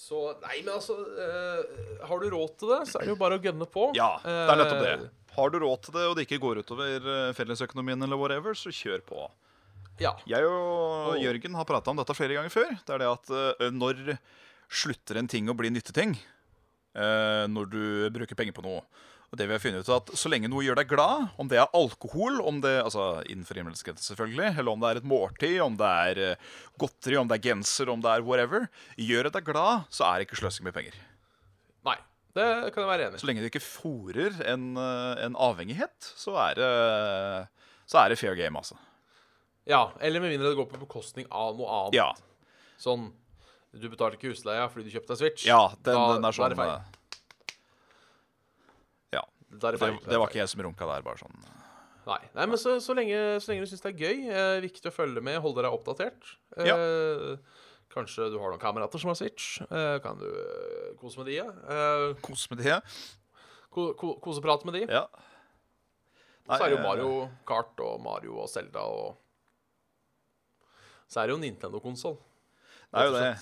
Så 0.00 0.30
Nei, 0.40 0.62
men 0.62 0.72
altså 0.78 0.96
uh, 0.96 2.06
Har 2.08 2.22
du 2.22 2.30
råd 2.32 2.56
til 2.56 2.72
det, 2.72 2.80
så 2.88 3.00
er 3.00 3.10
det 3.10 3.12
jo 3.12 3.20
bare 3.20 3.36
å 3.36 3.44
gønne 3.44 3.68
på. 3.68 3.90
Ja, 3.98 4.14
det 4.24 4.38
er 4.54 4.62
nettopp 4.62 4.84
det. 4.86 5.12
Har 5.36 5.52
du 5.52 5.60
råd 5.62 5.84
til 5.84 5.98
det, 5.98 6.08
og 6.08 6.16
det 6.16 6.24
ikke 6.26 6.40
går 6.42 6.64
utover 6.64 7.04
fellesøkonomien 7.36 8.00
eller 8.02 8.18
whatever, 8.18 8.56
så 8.56 8.72
kjør 8.74 9.04
på. 9.06 9.28
ja. 10.00 10.16
Jeg 10.26 10.48
og 10.48 11.20
Jørgen 11.20 11.54
har 11.54 11.68
prata 11.68 11.92
om 11.92 12.00
dette 12.00 12.16
flere 12.16 12.40
ganger 12.40 12.50
før. 12.54 12.72
Det 12.80 12.96
er 12.96 13.04
det 13.04 13.12
at 13.12 13.34
uh, 13.36 13.68
når 13.70 14.16
slutter 14.70 15.20
en 15.20 15.28
ting 15.28 15.50
å 15.50 15.58
bli 15.58 15.70
nytteting? 15.74 16.16
Eh, 16.94 17.44
når 17.50 17.70
du 17.72 17.82
bruker 18.14 18.38
penger 18.38 18.56
på 18.56 18.64
noe. 18.66 18.82
Og 19.30 19.38
det 19.38 19.46
vi 19.46 19.54
har 19.54 19.62
funnet 19.62 19.84
ut 19.86 19.90
er 19.92 20.00
at 20.00 20.08
Så 20.18 20.30
lenge 20.30 20.48
noe 20.50 20.64
gjør 20.66 20.80
deg 20.80 20.88
glad, 20.90 21.28
om 21.38 21.46
det 21.50 21.60
er 21.60 21.76
alkohol, 21.78 22.40
om 22.42 22.58
det, 22.64 22.72
altså 22.82 23.20
innenfor 23.30 23.60
rimelig 23.60 23.78
selvfølgelig, 23.78 24.56
eller 24.58 24.72
om 24.72 24.82
det 24.82 24.90
er 24.90 24.98
et 24.98 25.06
måltid, 25.06 25.60
om 25.62 25.76
det 25.78 25.90
er 26.10 26.22
eh, 26.24 26.48
godteri, 26.82 27.16
om 27.20 27.30
det 27.30 27.38
er 27.38 27.46
genser, 27.50 27.92
om 27.92 28.02
det 28.02 28.10
er 28.10 28.26
whatever 28.26 28.66
Gjør 28.98 29.28
det 29.28 29.36
deg 29.38 29.46
glad, 29.52 29.86
så 29.90 30.08
er 30.08 30.18
det 30.18 30.26
ikke 30.28 30.40
sløsing 30.42 30.66
med 30.66 30.74
penger. 30.74 30.98
Nei. 31.86 31.96
Det 32.34 32.46
kan 32.74 32.84
jeg 32.84 32.90
være 32.90 33.06
enig 33.08 33.18
i. 33.18 33.20
Så 33.22 33.26
lenge 33.26 33.42
det 33.42 33.48
ikke 33.50 33.62
fòrer 33.64 34.36
en, 34.52 34.66
eh, 34.78 35.24
en 35.26 35.38
avhengighet, 35.38 36.12
så 36.18 36.34
er 36.48 36.58
det 36.58 36.70
så 37.90 37.98
er 38.04 38.12
det 38.12 38.20
fair 38.20 38.36
game, 38.38 38.54
altså. 38.58 38.76
Ja, 39.66 39.90
Eller 40.00 40.22
med 40.22 40.30
mindre 40.30 40.50
det 40.50 40.58
går 40.58 40.68
på 40.70 40.78
bekostning 40.78 41.26
av 41.30 41.56
noe 41.58 41.70
annet. 41.70 41.98
Ja, 41.98 42.10
Sånn 42.80 43.10
Du 43.72 43.86
betalte 43.88 44.16
ikke 44.18 44.32
husleia 44.32 44.64
fordi 44.68 44.88
du 44.88 44.94
kjøpte 44.98 45.12
deg 45.14 45.18
Switch. 45.20 45.44
ja 45.46 45.68
den, 45.78 45.94
Da- 45.94 46.14
den 46.16 46.24
er 46.24 46.32
sånn 46.34 46.50
det 46.50 46.56
feil. 46.58 46.74
eh, 46.74 46.82
Ja. 49.12 49.22
Da 49.58 49.68
er 49.68 49.72
det, 49.78 49.80
Det, 50.08 50.18
var 50.18 50.28
ikke 50.28 50.40
jeg 50.42 50.48
som 50.48 50.60
runka 50.62 50.86
der, 50.86 51.02
bare 51.02 51.18
sånn. 51.18 51.36
Nei, 52.06 52.18
Nei 52.34 52.46
men 52.46 52.56
så, 52.58 52.80
så, 52.82 52.94
lenge, 52.96 53.38
så 53.40 53.52
lenge 53.52 53.62
du 53.62 53.70
syns 53.70 53.82
det 53.84 53.92
er 53.94 53.98
gøy, 54.00 54.30
eh, 54.30 54.60
viktig 54.64 54.90
å 54.90 54.94
følge 54.94 55.22
med, 55.22 55.40
holde 55.42 55.62
deg 55.62 55.72
oppdatert. 55.72 56.36
Eh, 56.56 57.36
Kanskje 57.90 58.28
du 58.30 58.38
har 58.38 58.50
noen 58.52 58.60
kamerater 58.62 59.00
som 59.02 59.08
har 59.10 59.16
Switch. 59.18 59.60
Eh, 59.66 59.98
kan 59.98 60.16
du 60.18 60.26
eh, 60.26 60.92
kose 60.98 61.18
med 61.18 61.26
de? 61.26 61.34
Ja? 61.40 61.48
Eh, 61.50 62.14
kose 62.22 62.46
med 62.54 62.62
de? 62.62 62.80
ko 63.70 63.92
ko 63.94 64.16
Koseprat 64.22 64.64
med 64.64 64.74
de. 64.74 64.86
Ja. 64.92 65.06
så 66.48 66.64
er 66.64 66.70
det 66.70 66.78
jo 66.78 66.82
Mario 66.82 67.30
Kart 67.46 67.78
og 67.80 68.00
Mario 68.02 68.38
og 68.42 68.48
Zelda 68.50 68.80
og 68.82 69.16
Så 71.10 71.20
er 71.22 71.26
det 71.26 71.34
jo 71.34 71.40
Nintendo-konsoll. 71.42 72.16
Det 72.94 72.98
er 73.00 73.06
jo 73.06 73.12
det. 73.14 73.38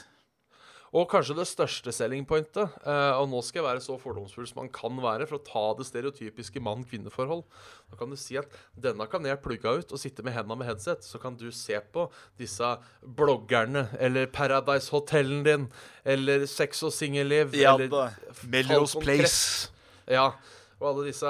Og 0.97 1.05
kanskje 1.11 1.35
det 1.37 1.45
største 1.51 1.93
selling 1.93 2.25
pointet, 2.29 2.73
eh, 2.81 3.13
og 3.21 3.27
nå 3.29 3.43
skal 3.45 3.61
jeg 3.61 3.67
være 3.67 3.83
så 3.85 3.99
fordomsfull 4.01 4.47
som 4.49 4.63
man 4.63 4.71
kan 4.73 4.97
være, 5.03 5.27
for 5.29 5.37
å 5.37 5.45
ta 5.45 5.65
det 5.77 5.85
stereotypiske 5.89 6.63
mann-kvinne-forhold. 6.65 7.43
Da 7.91 7.99
kan 8.01 8.09
du 8.09 8.17
si 8.17 8.39
at 8.41 8.49
denne 8.73 9.05
kan 9.13 9.27
jeg 9.29 9.41
plugge 9.45 9.75
ut 9.83 9.93
og 9.93 10.01
sitte 10.01 10.25
med 10.25 10.33
hendene 10.33 10.57
med 10.63 10.71
headset, 10.71 11.05
så 11.05 11.21
kan 11.21 11.37
du 11.37 11.51
se 11.53 11.77
på 11.93 12.07
disse 12.41 12.71
bloggerne, 13.05 13.89
eller 14.01 14.31
Paradise 14.33 14.89
Hotellen 14.95 15.45
din, 15.45 15.69
eller 16.09 16.47
Sex 16.49 16.81
og 16.89 16.95
singelliv, 16.97 17.53
Ja 17.59 17.75
eller. 17.77 18.15
Melrose 18.49 18.99
Place. 19.05 19.69
Ja. 20.09 20.31
Og 20.79 20.87
alle 20.93 21.09
disse, 21.09 21.27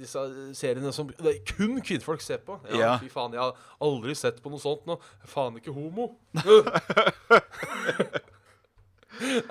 disse 0.00 0.20
seriene 0.56 0.88
som 0.96 1.10
det 1.12 1.28
er 1.34 1.40
kun 1.44 1.82
kvinnfolk 1.84 2.22
ser 2.24 2.40
på. 2.42 2.56
Ja, 2.70 2.78
Ja. 2.80 2.92
Fy 2.98 3.10
faen, 3.12 3.34
jeg 3.36 3.42
har 3.42 3.52
aldri 3.84 4.14
sett 4.16 4.40
på 4.42 4.48
noe 4.50 4.58
sånt 4.62 4.86
nå. 4.88 4.96
Faen 5.28 5.58
ikke 5.60 5.74
homo. 5.76 6.14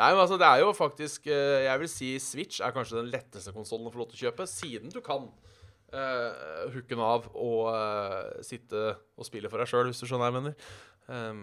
Nei, 0.05 0.11
men 0.13 0.21
altså, 0.21 0.37
det 0.37 0.45
er 0.45 0.61
jo 0.61 0.69
faktisk 0.77 1.25
eh, 1.33 1.63
Jeg 1.65 1.81
vil 1.81 1.89
si 1.89 2.09
Switch 2.21 2.61
er 2.61 2.73
kanskje 2.75 2.99
den 2.99 3.09
letteste 3.09 3.53
konsollen 3.55 3.89
å 3.89 3.93
få 3.93 4.03
lov 4.03 4.11
til 4.11 4.19
å 4.19 4.23
kjøpe, 4.27 4.45
siden 4.49 4.93
du 4.93 4.99
kan 5.01 5.25
uh, 5.25 6.67
hooke 6.75 6.91
den 6.91 7.01
av 7.01 7.25
og 7.33 7.71
uh, 7.73 8.35
sitte 8.45 8.83
og 9.17 9.25
spille 9.25 9.49
for 9.49 9.63
deg 9.63 9.71
sjøl, 9.71 9.89
hvis 9.89 10.03
du 10.03 10.05
skjønner 10.05 10.27
hva 10.27 10.29
jeg 10.29 10.37
mener. 10.37 10.69
Um, 11.09 11.41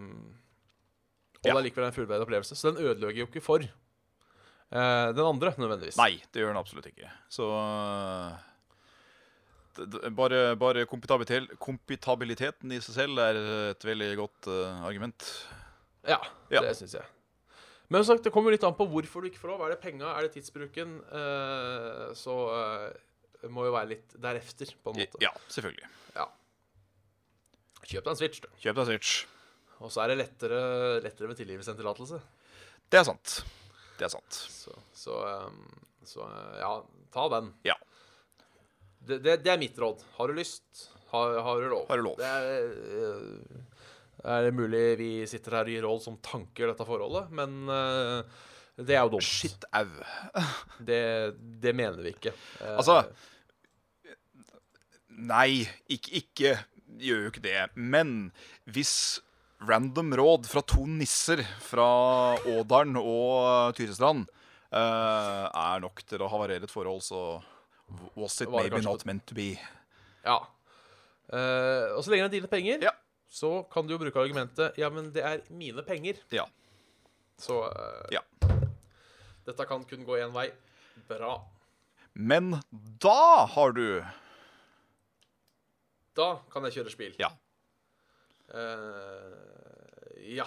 og 1.41 1.49
Ja. 1.49 1.51
det 1.51 1.59
er 1.59 1.65
likevel 1.67 1.89
en 1.89 1.95
fullverdig 1.97 2.23
opplevelse. 2.23 2.55
Så 2.55 2.71
den 2.71 2.85
ødelegger 2.85 3.25
jo 3.25 3.27
ikke 3.27 3.43
for 3.43 3.65
uh, 3.67 5.09
den 5.11 5.25
andre, 5.27 5.51
nødvendigvis. 5.59 5.99
Nei, 5.99 6.13
det 6.31 6.39
gjør 6.45 6.53
den 6.53 6.61
absolutt 6.61 6.87
ikke. 6.93 7.11
Så 7.33 7.49
bare, 10.13 10.43
bare 10.61 10.85
kompitabiliteten 10.87 12.71
i 12.71 12.79
seg 12.85 12.95
selv 12.95 13.19
er 13.25 13.39
et 13.73 13.85
veldig 13.89 14.11
godt 14.21 14.49
uh, 14.53 14.85
argument. 14.87 15.27
Ja, 16.07 16.19
Ja. 16.53 16.61
det 16.61 16.77
syns 16.77 16.93
jeg. 16.99 17.05
Men 17.93 18.05
sagt, 18.07 18.23
det 18.25 18.31
kommer 18.33 18.53
litt 18.53 18.63
an 18.65 18.73
på 18.73 18.87
hvorfor 18.89 19.21
du 19.21 19.29
ikke 19.29 19.41
får 19.43 19.51
lov. 19.53 19.59
Er 19.67 19.75
det 19.75 19.81
penga, 19.83 20.15
er 20.15 20.25
det 20.25 20.33
tidsbruken? 20.33 20.95
Eh, 21.13 22.07
så 22.17 22.37
eh, 22.55 23.49
må 23.53 23.67
jo 23.67 23.75
være 23.75 23.91
litt 23.91 24.15
derefter, 24.23 24.71
på 24.81 24.93
en 24.93 25.03
måte. 25.03 25.21
Ja, 25.21 25.29
selvfølgelig. 25.53 25.89
Ja. 26.15 26.25
Kjøp 27.83 28.07
deg 28.07 28.11
en 28.15 28.19
Switch, 28.23 28.41
du. 28.41 28.49
Kjøp 28.63 28.79
deg 28.79 28.89
Switch. 28.89 29.13
Og 29.83 29.91
så 29.93 30.01
er 30.03 30.13
det 30.13 30.21
lettere, 30.23 30.61
lettere 31.03 31.29
med 31.29 31.37
tilgivelse 31.37 31.73
enn 31.73 31.79
tillatelse. 31.83 32.17
Det 32.89 33.01
er 33.01 33.05
sant. 33.05 33.35
Det 33.99 34.07
er 34.07 34.13
sant. 34.15 34.39
Så, 34.55 34.73
så, 34.97 35.19
um, 35.45 35.61
så 36.07 36.25
ja, 36.57 36.71
ta 37.13 37.27
den. 37.35 37.51
Ja. 37.67 37.77
Det, 39.03 39.19
det, 39.21 39.37
det 39.43 39.53
er 39.53 39.61
mitt 39.61 39.77
råd. 39.77 40.01
Har 40.17 40.31
du 40.31 40.39
lyst, 40.39 40.87
har, 41.11 41.37
har 41.45 41.61
du 41.61 41.69
lov. 41.75 41.85
Har 41.91 42.01
du 42.01 42.07
lov. 42.07 42.17
Det 42.17 42.31
er, 42.31 42.73
uh, 43.13 43.72
er 44.23 44.47
det 44.47 44.55
mulig 44.55 44.83
vi 44.99 45.11
sitter 45.29 45.57
her 45.57 45.69
og 45.69 45.75
gir 45.75 45.85
råd 45.87 46.03
som 46.05 46.17
tanker 46.23 46.69
dette 46.71 46.87
forholdet, 46.87 47.31
men 47.35 47.55
uh, 47.67 48.21
det 48.79 48.95
er 48.95 49.03
jo 49.03 49.15
dumt. 49.15 49.27
Shit 49.27 49.65
au. 49.75 49.89
Det, 50.89 51.01
det 51.63 51.73
mener 51.77 51.99
vi 52.03 52.13
ikke. 52.15 52.33
Uh, 52.61 52.75
Altså 52.77 53.03
Nei, 55.13 55.63
ikke, 55.93 56.09
ikke 56.23 56.53
gjør 56.99 57.19
jo 57.25 57.31
ikke 57.31 57.43
det. 57.43 57.59
Men 57.77 58.31
hvis 58.73 58.93
random 59.63 60.13
råd 60.17 60.49
fra 60.49 60.63
to 60.67 60.87
nisser 60.89 61.43
fra 61.63 61.85
Ådalen 62.49 62.97
og 62.99 63.75
Tyrestrand 63.77 64.25
uh, 64.73 65.45
er 65.47 65.83
nok 65.83 66.01
til 66.09 66.23
å 66.23 66.31
havarere 66.33 66.65
et 66.65 66.73
forhold, 66.73 67.03
så 67.05 67.21
was 68.17 68.39
it 68.41 68.49
maybe 68.51 68.81
not 68.81 69.05
meant 69.05 69.25
to 69.29 69.37
be. 69.37 69.53
Ja. 70.25 70.41
Uh, 71.29 71.93
og 71.95 72.03
så 72.03 72.11
lenge 72.11 72.25
det 72.25 72.29
er 72.31 72.37
dine 72.39 72.51
penger, 72.51 72.89
Ja. 72.89 72.97
Så 73.33 73.63
kan 73.63 73.87
du 73.87 73.95
jo 73.95 74.01
bruke 74.01 74.21
argumentet 74.21 74.77
Ja, 74.77 74.91
men 74.93 75.09
det 75.13 75.23
er 75.25 75.41
mine 75.49 75.81
penger. 75.85 76.19
Ja. 76.29 76.45
Så 77.41 77.63
uh, 77.65 78.05
ja. 78.13 78.21
dette 79.47 79.65
kan 79.65 79.85
kun 79.89 80.05
gå 80.05 80.19
én 80.21 80.33
vei. 80.35 80.51
Bra. 81.09 81.39
Men 82.13 82.59
da 83.01 83.45
har 83.49 83.73
du 83.73 84.03
Da 86.13 86.27
kan 86.53 86.69
jeg 86.69 86.77
kjøre 86.77 86.93
spill. 86.93 87.15
Ja. 87.17 87.31
Uh, 88.53 89.33
ja. 90.29 90.45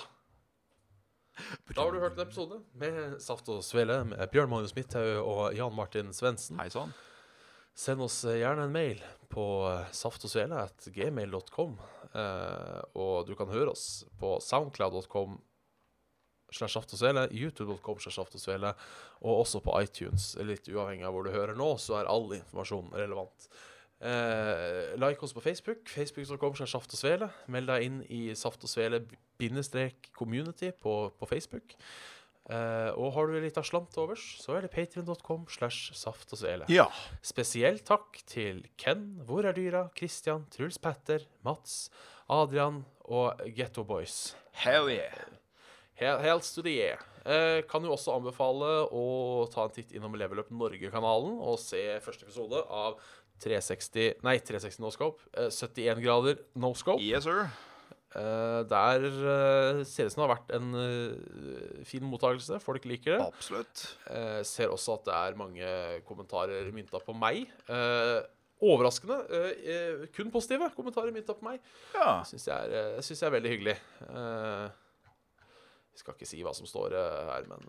Da 1.75 1.83
har 1.83 1.91
du 1.91 1.99
hørt 1.99 2.15
en 2.15 2.23
episode 2.23 2.61
med 2.79 3.19
Saft 3.21 3.51
og 3.51 3.65
Svele 3.67 4.05
med 4.07 4.23
Bjørn 4.31 4.53
Magnus 4.53 4.77
Midthaug 4.79 5.27
og 5.27 5.59
Jan 5.59 5.75
Martin 5.75 6.15
Svendsen. 6.15 6.63
Hei 6.63 6.71
sann. 6.71 6.95
Send 7.77 8.01
oss 8.01 8.23
eh, 8.25 8.39
gjerne 8.41 8.71
en 8.71 8.73
mail 8.73 9.03
på 9.29 9.45
saftogsvele.gmail.com. 9.93 11.75
Eh, 12.17 12.81
og 12.97 13.29
du 13.29 13.35
kan 13.39 13.51
høre 13.53 13.75
oss 13.75 14.07
på 14.21 14.37
soundcloud.com 14.43 15.39
slash 16.55 16.79
aftosvele, 16.79 17.27
youtube.com 17.35 17.99
slash 18.01 18.23
aftosvele, 18.23 18.73
og 19.21 19.41
også 19.43 19.61
på 19.65 19.75
iTunes. 19.83 20.35
Litt 20.47 20.71
uavhengig 20.71 21.07
av 21.07 21.17
hvor 21.17 21.27
du 21.27 21.35
hører 21.35 21.59
nå, 21.59 21.73
så 21.83 22.01
er 22.01 22.11
all 22.11 22.31
informasjon 22.39 22.93
relevant. 22.97 23.49
Eh, 24.01 24.95
like 25.01 25.25
oss 25.25 25.35
på 25.35 25.41
Facebook. 25.41 25.89
Facebook.com 25.89 26.57
slash 26.57 26.79
aftosvele. 26.79 27.31
Meld 27.53 27.73
deg 27.73 27.89
inn 27.89 28.03
i 28.13 28.23
Saft 28.39 28.65
og 28.65 28.73
Svele-community 28.73 30.73
på, 30.81 30.99
på 31.17 31.31
Facebook. 31.31 31.77
Eh, 32.47 32.91
og 32.95 33.11
har 33.17 33.27
du 33.27 33.41
litt 33.43 33.57
av 33.59 33.67
slant 33.67 33.89
til 33.91 34.05
overs, 34.05 34.25
så 34.39 34.55
er 34.57 34.67
det 34.67 34.73
patrion.com 34.75 35.49
slash 35.51 35.97
Saft 35.99 36.31
og 36.37 36.41
Svele. 36.41 36.69
Ja. 36.71 36.87
Spesielt 37.27 37.87
takk 37.89 38.21
til 38.31 38.63
Ken, 38.79 39.17
Hvor 39.27 39.49
er 39.49 39.57
dyra, 39.57 39.89
Christian, 39.99 40.47
Truls 40.55 40.79
Petter, 40.79 41.27
Mats, 41.47 41.89
Adrian 42.31 42.85
og 43.07 43.43
Getto 43.57 43.83
Boys. 43.87 44.37
Hell 44.63 44.91
yeah. 44.93 45.27
Hell, 45.99 46.21
Hells 46.23 46.53
to 46.55 46.63
the 46.63 46.77
yeah. 46.77 47.03
Uh, 47.27 47.59
kan 47.67 47.83
jo 47.83 47.91
også 47.97 48.15
anbefale 48.15 48.69
å 48.95 49.47
ta 49.51 49.65
en 49.67 49.73
titt 49.75 49.91
innom 49.97 50.15
Level 50.15 50.39
Up 50.39 50.51
Norge-kanalen 50.55 51.41
og 51.43 51.57
se 51.59 51.81
første 52.05 52.29
episode 52.29 52.61
av 52.71 53.01
360 53.43 54.23
Nei, 54.23 54.37
360 54.39 54.85
no 54.85 54.93
scope. 54.95 55.25
Uh, 55.35 55.51
71 55.51 55.99
grader 56.05 56.39
no 56.55 56.71
scope. 56.79 57.03
Yes, 57.03 57.27
sir. 57.27 57.49
Eh, 58.15 58.61
der 58.71 59.03
eh, 59.03 59.81
ser 59.85 60.07
det 60.07 60.13
ut 60.13 60.15
som 60.15 60.23
det 60.23 60.27
har 60.29 60.37
vært 60.37 60.53
en 60.57 60.69
eh, 60.81 61.83
fin 61.89 62.07
mottakelse. 62.07 62.61
Folk 62.63 62.87
liker 62.89 63.17
det. 63.17 63.27
Absolutt. 63.27 63.83
Ser 64.47 64.73
også 64.73 64.97
at 65.01 65.05
det 65.09 65.17
er 65.19 65.39
mange 65.41 65.75
kommentarer 66.09 66.71
mynta 66.75 67.03
på 67.03 67.17
meg. 67.17 67.45
Overraskende. 68.57 69.19
kun 70.17 70.31
positive 70.33 70.71
kommentarer 70.77 71.13
mynta 71.13 71.37
på 71.37 71.45
meg. 71.45 71.61
Ja. 71.97 72.23
Syns 72.29 72.47
jeg, 72.49 72.73
er, 72.73 73.01
synes 73.05 73.21
jeg 73.21 73.29
er 73.29 73.37
veldig 73.37 73.53
hyggelig. 73.53 73.77
Jeg 75.97 76.01
skal 76.01 76.17
ikke 76.17 76.29
si 76.29 76.41
hva 76.45 76.53
som 76.57 76.69
står 76.69 76.97
her, 76.97 77.47
men 77.51 77.61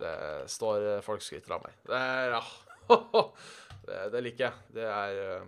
det 0.00 0.16
står 0.52 1.02
Folk 1.04 1.24
skryter 1.24 1.58
av 1.58 1.66
meg. 1.66 1.76
Det 1.88 2.00
er 2.00 2.38
Ja. 2.38 2.42
det, 3.84 3.96
det 4.14 4.20
liker 4.24 4.46
jeg. 4.46 4.54
Det 4.78 4.86
er 4.88 5.42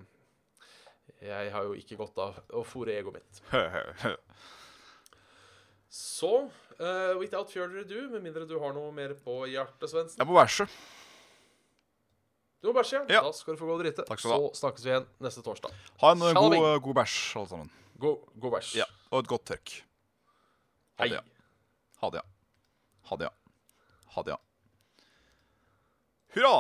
Jeg 1.21 1.53
har 1.53 1.67
jo 1.67 1.75
ikke 1.79 1.99
godt 2.01 2.19
av 2.23 2.39
å 2.57 2.63
fòre 2.67 2.95
egoet 2.99 3.21
mitt. 3.21 3.43
Så 5.91 6.31
uh, 6.79 7.19
without 7.19 7.51
further 7.51 7.83
ado, 7.83 8.07
med 8.13 8.23
mindre 8.23 8.47
du 8.47 8.57
har 8.63 8.75
noe 8.77 8.93
mer 8.95 9.17
på 9.19 9.43
hjertet, 9.51 9.91
Svendsen 9.91 10.23
Jeg 10.23 10.29
må 10.31 10.37
bæsje. 10.39 10.69
Du 12.63 12.69
må 12.71 12.75
bæsje, 12.77 13.01
ja. 13.01 13.17
Ja. 13.17 13.23
Da 13.27 13.33
skal 13.35 13.57
du 13.57 13.61
få 13.61 13.67
gå 13.67 13.75
og 13.79 13.83
drite. 13.83 14.05
Så 14.21 14.39
snakkes 14.61 14.85
vi 14.85 14.93
igjen 14.93 15.09
neste 15.25 15.43
torsdag. 15.43 15.75
Ha 16.03 16.13
en 16.15 16.23
eh, 16.29 16.37
god, 16.37 16.57
eh, 16.59 16.77
god 16.85 16.99
bæsj, 17.01 17.17
alle 17.41 17.51
sammen. 17.55 17.73
God, 18.01 18.29
god 18.37 18.55
bæsj. 18.59 18.75
Ja. 18.79 18.87
Og 19.11 19.25
et 19.25 19.33
godt 19.33 19.49
tørk. 19.51 19.75
Ha 21.01 21.09
det, 21.09 21.19
ja. 21.19 21.25
Ha 22.05 22.13
det, 22.15 22.23
ja. 22.23 22.29
Ha 23.11 23.19
det, 23.19 23.31
ja. 23.31 23.35
Ha 24.15 24.25
det, 24.29 24.37
ja. 24.37 24.41
Hurra! 26.37 26.55